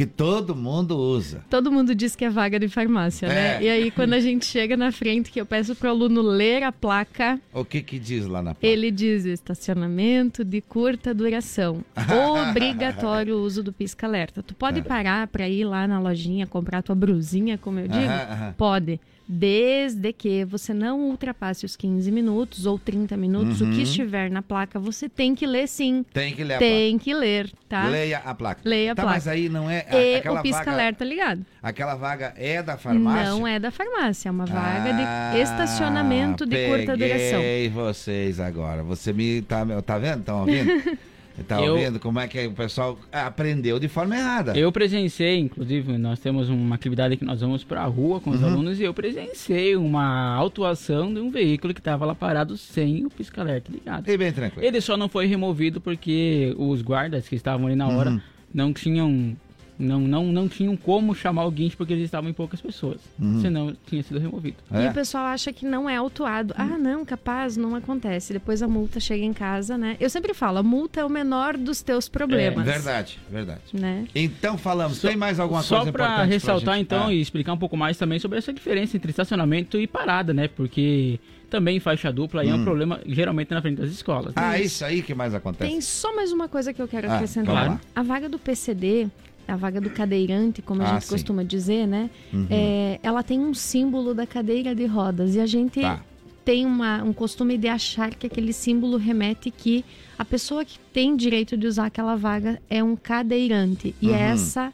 [0.00, 1.44] que todo mundo usa.
[1.50, 3.34] Todo mundo diz que é vaga de farmácia, né?
[3.34, 3.58] é.
[3.58, 3.62] né?
[3.64, 6.62] E aí, quando a gente chega na frente, que eu peço para o aluno ler
[6.62, 7.38] a placa.
[7.52, 8.66] O que que diz lá na placa?
[8.66, 11.84] Ele diz estacionamento de curta duração.
[12.48, 14.42] Obrigatório o uso do pisca-alerta.
[14.42, 18.54] Tu pode parar para ir lá na lojinha comprar tua brusinha, como eu digo?
[18.56, 18.98] Pode
[19.32, 23.70] desde que você não ultrapasse os 15 minutos ou 30 minutos, uhum.
[23.70, 26.04] o que estiver na placa, você tem que ler sim.
[26.12, 27.86] Tem que ler Tem que ler, tá?
[27.86, 28.60] Leia a placa.
[28.64, 29.16] Leia a tá, placa.
[29.16, 31.46] Mas aí não é a, e aquela o pisca-alerta ligado.
[31.62, 33.30] Aquela vaga é da farmácia?
[33.30, 37.40] Não é da farmácia, é uma vaga ah, de estacionamento de curta duração.
[37.40, 38.82] Peguei vocês agora.
[38.82, 40.20] Você me tá, tá vendo?
[40.20, 40.98] Estão ouvindo?
[41.46, 44.56] Tá eu, ouvindo como é que o pessoal aprendeu de forma errada.
[44.56, 48.40] Eu presenciei, inclusive, nós temos uma atividade que nós vamos para a rua com os
[48.40, 48.48] uhum.
[48.48, 53.10] alunos e eu presenciei uma autuação de um veículo que estava lá parado sem o
[53.10, 54.08] pisca-alerta ligado.
[54.08, 54.66] E bem tranquilo.
[54.66, 58.20] Ele só não foi removido porque os guardas que estavam ali na hora uhum.
[58.52, 59.36] não tinham
[59.80, 63.00] não, não, não tinham como chamar o guincho porque eles estavam em poucas pessoas.
[63.18, 63.40] Uhum.
[63.40, 64.58] Senão tinha sido removido.
[64.70, 64.84] É.
[64.84, 66.54] E o pessoal acha que não é autuado.
[66.56, 68.32] Ah, não, capaz, não acontece.
[68.32, 69.96] Depois a multa chega em casa, né?
[69.98, 72.66] Eu sempre falo, a multa é o menor dos teus problemas.
[72.66, 73.60] É, verdade, verdade.
[73.72, 74.06] Né?
[74.14, 76.10] Então falamos, só, tem mais alguma coisa importante?
[76.10, 77.14] Só para ressaltar então ah.
[77.14, 80.48] e explicar um pouco mais também sobre essa diferença entre estacionamento e parada, né?
[80.48, 81.18] Porque
[81.50, 82.44] também faixa dupla hum.
[82.44, 82.64] e é um hum.
[82.64, 84.32] problema geralmente na frente das escolas.
[84.36, 85.70] Ah, isso aí que mais acontece.
[85.70, 87.80] Tem só mais uma coisa que eu quero ah, acrescentar.
[87.94, 89.08] A vaga do PCD,
[89.50, 91.10] a vaga do cadeirante, como a ah, gente sim.
[91.10, 92.10] costuma dizer, né?
[92.32, 92.46] Uhum.
[92.50, 96.00] É, ela tem um símbolo da cadeira de rodas e a gente tá.
[96.44, 99.84] tem uma, um costume de achar que aquele símbolo remete que
[100.18, 104.14] a pessoa que tem direito de usar aquela vaga é um cadeirante e uhum.
[104.14, 104.72] essa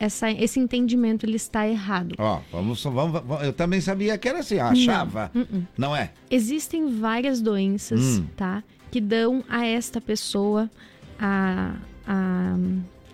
[0.00, 2.14] essa, esse entendimento ele está errado.
[2.18, 5.30] Ó, vamos, vamos, vamos, eu também sabia que era assim, achava.
[5.34, 5.62] Não, uh -uh.
[5.76, 6.10] não é?
[6.30, 8.26] Existem várias doenças, hum.
[8.34, 8.64] tá?
[8.90, 10.70] Que dão a esta pessoa
[11.18, 11.74] a,
[12.06, 12.56] a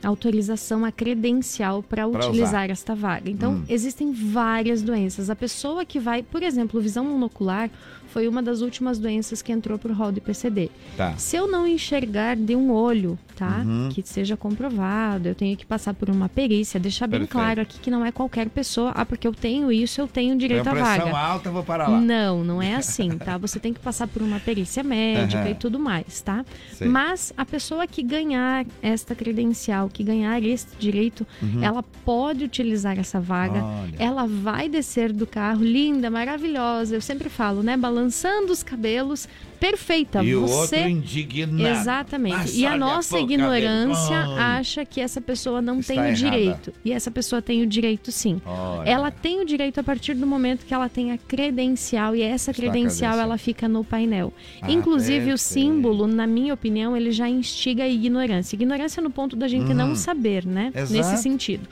[0.02, 2.70] autorização, a credencial para utilizar usar.
[2.70, 3.30] esta vaga.
[3.30, 3.64] Então, hum.
[3.68, 5.30] existem várias doenças.
[5.30, 7.70] A pessoa que vai, por exemplo, visão monocular,
[8.08, 10.70] foi uma das últimas doenças que entrou para o rol do PCD.
[10.96, 11.16] Tá.
[11.16, 13.62] Se eu não enxergar de um olho, tá?
[13.64, 13.90] Uhum.
[13.92, 17.32] Que seja comprovado, eu tenho que passar por uma perícia, deixar bem Perfeito.
[17.32, 20.68] claro aqui que não é qualquer pessoa, ah, porque eu tenho isso, eu tenho direito
[20.68, 21.16] à vaga.
[21.16, 22.00] alta, vou para lá.
[22.00, 23.36] Não, não é assim, tá?
[23.36, 25.50] Você tem que passar por uma perícia médica uhum.
[25.50, 26.44] e tudo mais, tá?
[26.72, 26.86] Sim.
[26.86, 31.62] Mas a pessoa que ganhar esta credencial, que ganhar este direito, uhum.
[31.62, 33.62] ela pode utilizar essa vaga.
[33.62, 33.96] Olha.
[33.98, 36.94] Ela vai descer do carro, linda, maravilhosa.
[36.94, 37.76] Eu sempre falo, né?
[37.76, 39.26] Balançando balançando os cabelos,
[39.58, 40.22] perfeita.
[40.22, 40.52] E Você...
[40.52, 41.80] o outro indignado.
[41.80, 42.36] Exatamente.
[42.36, 46.72] Mas e a nossa ignorância acha que essa pessoa não Está tem o direito.
[46.84, 48.40] E essa pessoa tem o direito sim.
[48.44, 48.88] Olha.
[48.88, 52.52] Ela tem o direito a partir do momento que ela tem a credencial e essa
[52.52, 54.32] credencial, ela fica no painel.
[54.60, 55.34] Ah, Inclusive perfeito.
[55.34, 58.56] o símbolo, na minha opinião, ele já instiga a ignorância.
[58.56, 60.70] Ignorância no ponto da gente não saber, né?
[60.74, 60.92] Exato.
[60.92, 61.66] Nesse sentido.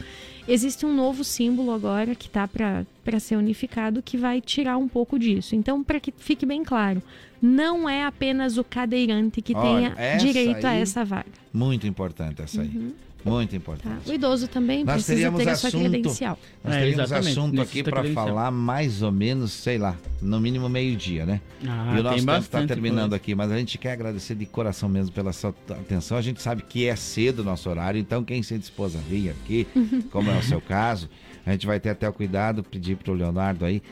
[0.47, 5.19] Existe um novo símbolo agora que está para ser unificado que vai tirar um pouco
[5.19, 5.57] disso.
[5.57, 7.03] Então, para que fique bem claro,
[7.41, 11.27] não é apenas o cadeirante que Olha, tenha direito aí, a essa vaga.
[11.53, 12.69] Muito importante essa aí.
[12.69, 12.93] Uhum.
[13.25, 14.05] Muito importante.
[14.05, 14.11] Tá.
[14.11, 16.39] O idoso também nós precisa ter a sua credencial.
[16.63, 21.25] Nós é, teríamos assunto aqui para falar mais ou menos, sei lá, no mínimo meio-dia,
[21.25, 21.41] né?
[21.67, 23.17] Ah, e o nosso tempo está terminando coisa.
[23.17, 26.19] aqui, mas a gente quer agradecer de coração mesmo pela sua atenção.
[26.19, 29.31] A gente sabe que é cedo o nosso horário, então quem se dispôs a vir
[29.31, 29.67] aqui,
[30.13, 31.09] como é o seu caso,
[31.47, 33.83] a gente vai ter até o cuidado, pedir para o Leonardo aí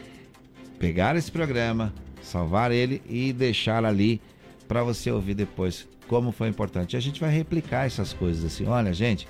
[0.79, 4.21] pegar esse programa, salvar ele e deixar ali
[4.73, 6.97] para você ouvir depois como foi importante.
[6.97, 8.67] A gente vai replicar essas coisas assim.
[8.67, 9.29] Olha, gente,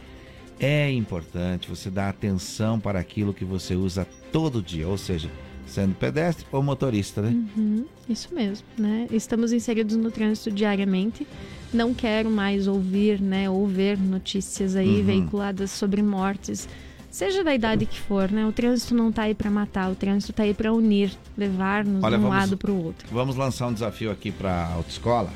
[0.61, 5.29] é importante você dar atenção para aquilo que você usa todo dia, ou seja,
[5.67, 7.31] sendo pedestre ou motorista, né?
[7.57, 9.09] Uhum, isso mesmo, né?
[9.11, 11.27] Estamos inseridos no trânsito diariamente.
[11.75, 15.05] Não quero mais ouvir, né, ou ver notícias aí uhum.
[15.05, 16.69] veiculadas sobre mortes,
[17.13, 18.45] seja da idade que for, né?
[18.47, 22.07] O trânsito não está aí para matar, o trânsito está aí para unir, levar-nos de
[22.07, 23.07] um vamos, lado para o outro.
[23.13, 25.31] Vamos lançar um desafio aqui para a autoescola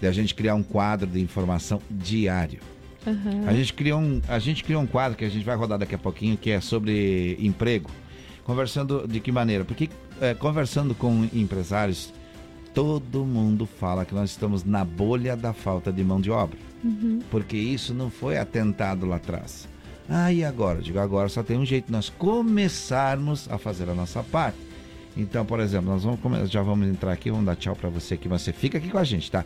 [0.00, 2.60] de a gente criar um quadro de informação diário.
[3.06, 3.48] Uhum.
[3.48, 5.94] A, gente criou um, a gente criou um quadro que a gente vai rodar daqui
[5.94, 7.90] a pouquinho, que é sobre emprego.
[8.44, 9.64] Conversando de que maneira?
[9.64, 9.88] Porque
[10.20, 12.12] é, conversando com empresários,
[12.74, 16.58] todo mundo fala que nós estamos na bolha da falta de mão de obra.
[16.82, 17.20] Uhum.
[17.30, 19.68] Porque isso não foi atentado lá atrás.
[20.08, 20.80] Ah, e agora?
[20.80, 24.56] Digo, agora só tem um jeito, nós começarmos a fazer a nossa parte.
[25.16, 28.28] Então, por exemplo, nós vamos já vamos entrar aqui, vamos dar tchau para você aqui,
[28.28, 29.44] mas você fica aqui com a gente, tá?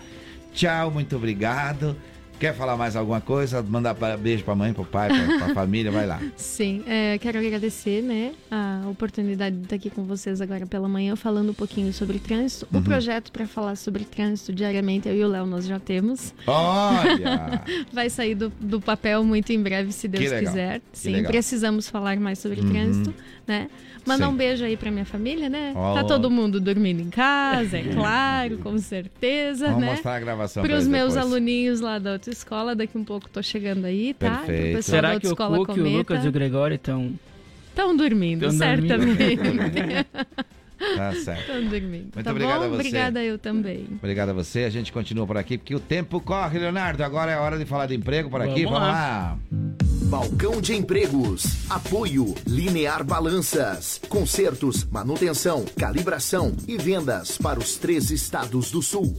[0.52, 1.97] Tchau, muito obrigado.
[2.38, 3.62] Quer falar mais alguma coisa?
[3.62, 6.20] Mandar beijo pra mãe, pro pai, pra, pra família, vai lá.
[6.36, 11.14] Sim, é, quero agradecer, né, a oportunidade de estar aqui com vocês agora pela manhã,
[11.14, 12.66] falando um pouquinho sobre trânsito.
[12.72, 12.80] Uhum.
[12.80, 16.34] O projeto para falar sobre trânsito diariamente, eu e o Léo, nós já temos.
[16.46, 17.62] Olha!
[17.92, 20.80] vai sair do, do papel muito em breve, se Deus quiser.
[20.92, 22.70] Sim, precisamos falar mais sobre uhum.
[22.70, 23.14] trânsito,
[23.47, 23.69] né?
[24.05, 25.73] Mandar um beijo aí pra minha família, né?
[25.77, 25.94] Oh.
[25.94, 29.90] Tá todo mundo dormindo em casa, é claro, com certeza, Vamos né?
[29.93, 31.32] mostrar a gravação Para os meus depois.
[31.32, 34.39] aluninhos lá da autoescola, daqui um pouco tô chegando aí, tá?
[34.39, 34.82] Perfeito.
[34.82, 37.12] Será que o Cook, o Lucas e o Gregório estão...
[37.69, 39.36] Estão dormindo, tão certamente.
[39.36, 40.06] Dormindo.
[40.96, 41.40] Tá certo.
[41.40, 42.10] Estão dormindo.
[42.14, 42.64] Muito tá obrigado bom?
[42.64, 42.74] a você.
[42.74, 43.86] Obrigada eu também.
[43.98, 44.64] Obrigado a você.
[44.64, 47.02] A gente continua por aqui, porque o tempo corre, Leonardo.
[47.02, 48.64] Agora é hora de falar de emprego por aqui.
[48.64, 48.92] Vamos, Vamos lá.
[48.92, 49.38] lá.
[50.04, 51.70] Balcão de Empregos.
[51.70, 54.00] Apoio Linear Balanças.
[54.09, 59.16] Consertos, manutenção, calibração e vendas para os três estados do sul.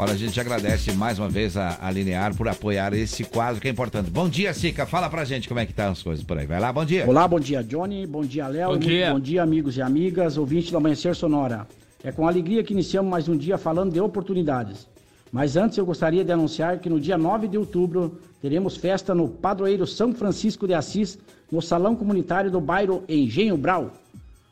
[0.00, 3.68] Olha, a gente agradece mais uma vez a, a, Linear por apoiar esse quadro que
[3.68, 4.08] é importante.
[4.08, 4.86] Bom dia, Sica.
[4.86, 6.46] Fala pra gente como é que tá as coisas por aí.
[6.46, 7.04] Vai lá, bom dia.
[7.06, 8.06] Olá, bom dia, Johnny.
[8.06, 8.70] Bom dia, Léo.
[8.70, 9.12] Bom dia.
[9.12, 11.68] Bom dia, amigos e amigas, ouvintes do Amanhecer Sonora.
[12.02, 14.88] É com alegria que iniciamos mais um dia falando de oportunidades.
[15.30, 19.28] Mas antes eu gostaria de anunciar que no dia 9 de outubro teremos festa no
[19.28, 21.18] Padroeiro São Francisco de Assis,
[21.52, 23.90] no Salão Comunitário do bairro Engenho Brau.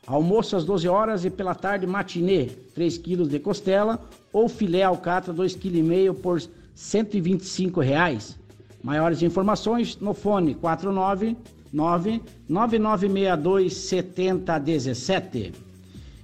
[0.09, 3.99] Almoço às 12 horas e pela tarde matinê, 3 quilos de costela
[4.33, 6.41] ou filé alcatra 2,5 kg por
[6.73, 8.35] 125 reais.
[8.83, 15.53] Maiores informações no fone 499 9962 7017.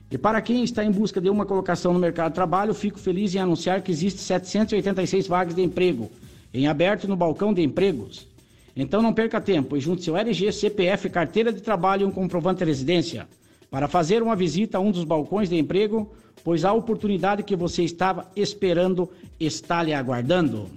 [0.10, 3.36] E para quem está em busca de uma colocação no mercado de trabalho, fico feliz
[3.36, 6.10] em anunciar que existem 786 vagas de emprego
[6.52, 8.28] em aberto no balcão de empregos.
[8.76, 12.60] Então não perca tempo e junte seu RG, CPF, carteira de trabalho e um comprovante
[12.60, 13.28] de residência
[13.76, 16.10] para fazer uma visita a um dos balcões de emprego,
[16.46, 20.70] pois a oportunidade que você estava esperando está lhe aguardando.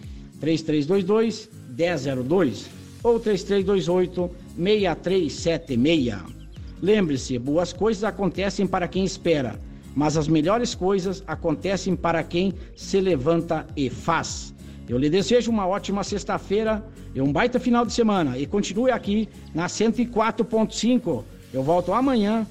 [0.40, 2.70] 3322 1002
[3.02, 6.34] ou 3328 6376.
[6.80, 9.58] Lembre-se, boas coisas acontecem para quem espera
[9.94, 14.53] mas as melhores coisas acontecem para quem se levanta e faz.
[14.88, 16.84] Eu lhe desejo uma ótima sexta-feira
[17.14, 18.36] e um baita final de semana.
[18.38, 21.24] E continue aqui na 104.5.
[21.52, 22.46] Eu volto amanhã,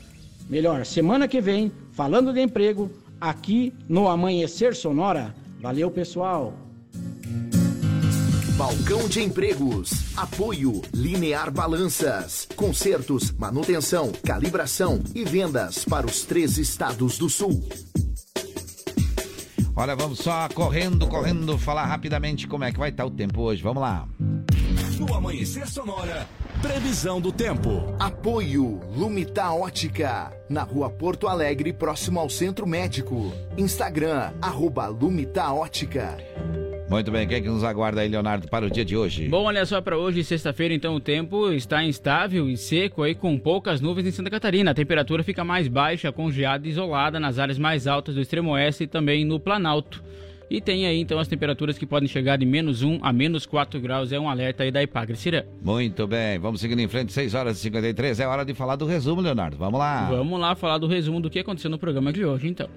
[0.49, 2.89] melhor, semana que vem, falando de emprego,
[3.19, 5.35] aqui no Amanhecer Sonora.
[5.61, 6.53] Valeu, pessoal!
[8.57, 10.15] Balcão de Empregos.
[10.15, 12.47] Apoio Linear Balanças.
[12.55, 17.64] Consertos, manutenção, calibração e vendas para os três estados do sul.
[19.75, 23.63] Olha, vamos só correndo, correndo, falar rapidamente como é que vai estar o tempo hoje.
[23.63, 24.07] Vamos lá.
[24.99, 26.27] No Amanhecer Sonora,
[26.61, 27.69] previsão do tempo.
[27.99, 30.31] Apoio Lumita Ótica.
[30.47, 33.33] Na rua Porto Alegre, próximo ao Centro Médico.
[33.57, 36.17] Instagram, arroba Lumita Ótica.
[36.93, 39.27] Muito bem, quem é que nos aguarda aí, Leonardo, para o dia de hoje?
[39.27, 43.35] Bom, olha só, para hoje, sexta-feira, então, o tempo está instável e seco aí, com
[43.35, 44.69] poucas nuvens em Santa Catarina.
[44.69, 48.83] A temperatura fica mais baixa, congeada e isolada nas áreas mais altas do extremo oeste
[48.83, 50.03] e também no Planalto.
[50.47, 53.81] E tem aí, então, as temperaturas que podem chegar de menos 1 a menos 4
[53.81, 54.11] graus.
[54.11, 55.41] É um alerta aí da Ipagre Cirã.
[55.63, 58.19] Muito bem, vamos seguindo em frente, 6 horas e 53.
[58.19, 59.57] É hora de falar do resumo, Leonardo.
[59.57, 60.09] Vamos lá.
[60.11, 62.69] Vamos lá falar do resumo do que aconteceu no programa de hoje, então.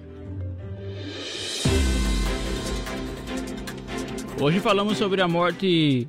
[4.39, 6.07] Hoje falamos sobre a morte.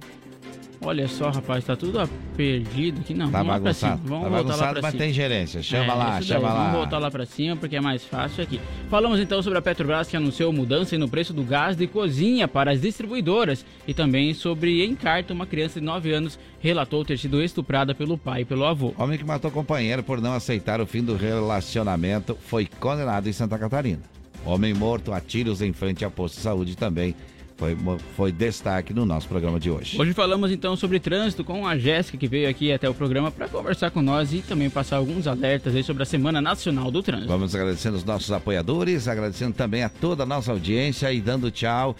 [0.82, 3.14] Olha só, rapaz, tá tudo perdido aqui.
[3.14, 3.92] Não, tá vamos bagunçado.
[3.92, 4.08] Lá pra cima.
[4.08, 5.02] Vamos tá voltar bagunçado, lá pra mas cima.
[5.02, 5.62] tem gerência.
[5.62, 6.48] Chama é, lá, chama daí.
[6.50, 6.62] lá.
[6.64, 8.60] Vamos voltar lá pra cima porque é mais fácil aqui.
[8.90, 12.70] Falamos então sobre a Petrobras que anunciou mudança no preço do gás de cozinha para
[12.70, 17.94] as distribuidoras e também sobre Encarta, uma criança de 9 anos relatou ter sido estuprada
[17.94, 18.92] pelo pai e pelo avô.
[18.98, 23.58] Homem que matou companheiro por não aceitar o fim do relacionamento foi condenado em Santa
[23.58, 24.02] Catarina.
[24.44, 27.16] Homem morto a tiros em frente ao posto de saúde também
[27.58, 27.76] foi,
[28.16, 30.00] foi destaque no nosso programa de hoje.
[30.00, 33.48] Hoje falamos então sobre trânsito com a Jéssica, que veio aqui até o programa para
[33.48, 37.28] conversar com nós e também passar alguns alertas aí sobre a Semana Nacional do Trânsito.
[37.28, 41.96] Vamos agradecendo os nossos apoiadores, agradecendo também a toda a nossa audiência e dando tchau,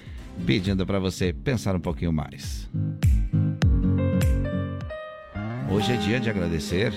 [0.47, 2.69] pedindo para você pensar um pouquinho mais.
[5.69, 6.93] Hoje é dia de agradecer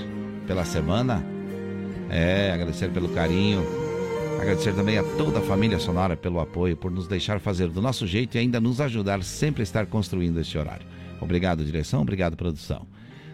[0.45, 1.25] pela semana,
[2.11, 3.80] é, agradecer pelo carinho,
[4.41, 8.07] Agradecer também a toda a família Sonora pelo apoio, por nos deixar fazer do nosso
[8.07, 10.87] jeito e ainda nos ajudar sempre a estar construindo este horário.
[11.21, 12.87] Obrigado, direção, obrigado, produção.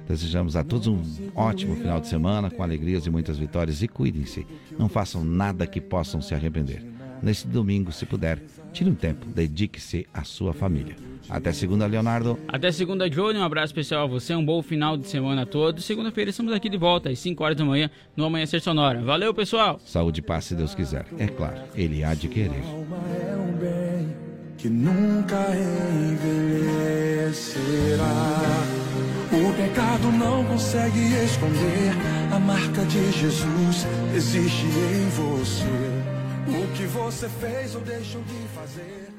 [0.06, 1.02] Desejamos a todos um
[1.34, 3.82] ótimo final de semana, com alegrias e muitas vitórias.
[3.82, 4.46] E cuidem-se,
[4.78, 6.86] não façam nada que possam se arrepender.
[7.24, 8.44] Neste domingo, se puder,
[8.74, 10.98] tire um tempo, dedique-se à sua família.
[11.30, 12.40] Até segunda, Leonardo.
[12.48, 13.38] Até segunda, Johnny.
[13.38, 14.34] Um abraço especial a você.
[14.34, 15.84] Um bom final de semana a todos.
[15.86, 19.02] Segunda-feira estamos aqui de volta, às 5 horas da manhã, no Amanhecer Sonora.
[19.02, 19.80] Valeu, pessoal.
[19.86, 21.06] Saúde e paz, se Deus quiser.
[21.18, 22.64] É claro, Ele há de querer.
[22.64, 24.16] É um bem
[24.58, 25.36] que nunca
[26.16, 27.28] envelhecerá.
[29.30, 31.92] O pecado não consegue esconder.
[32.34, 33.86] A marca de Jesus
[34.16, 35.66] existe em você.
[36.48, 39.17] O que você fez ou deixou de fazer.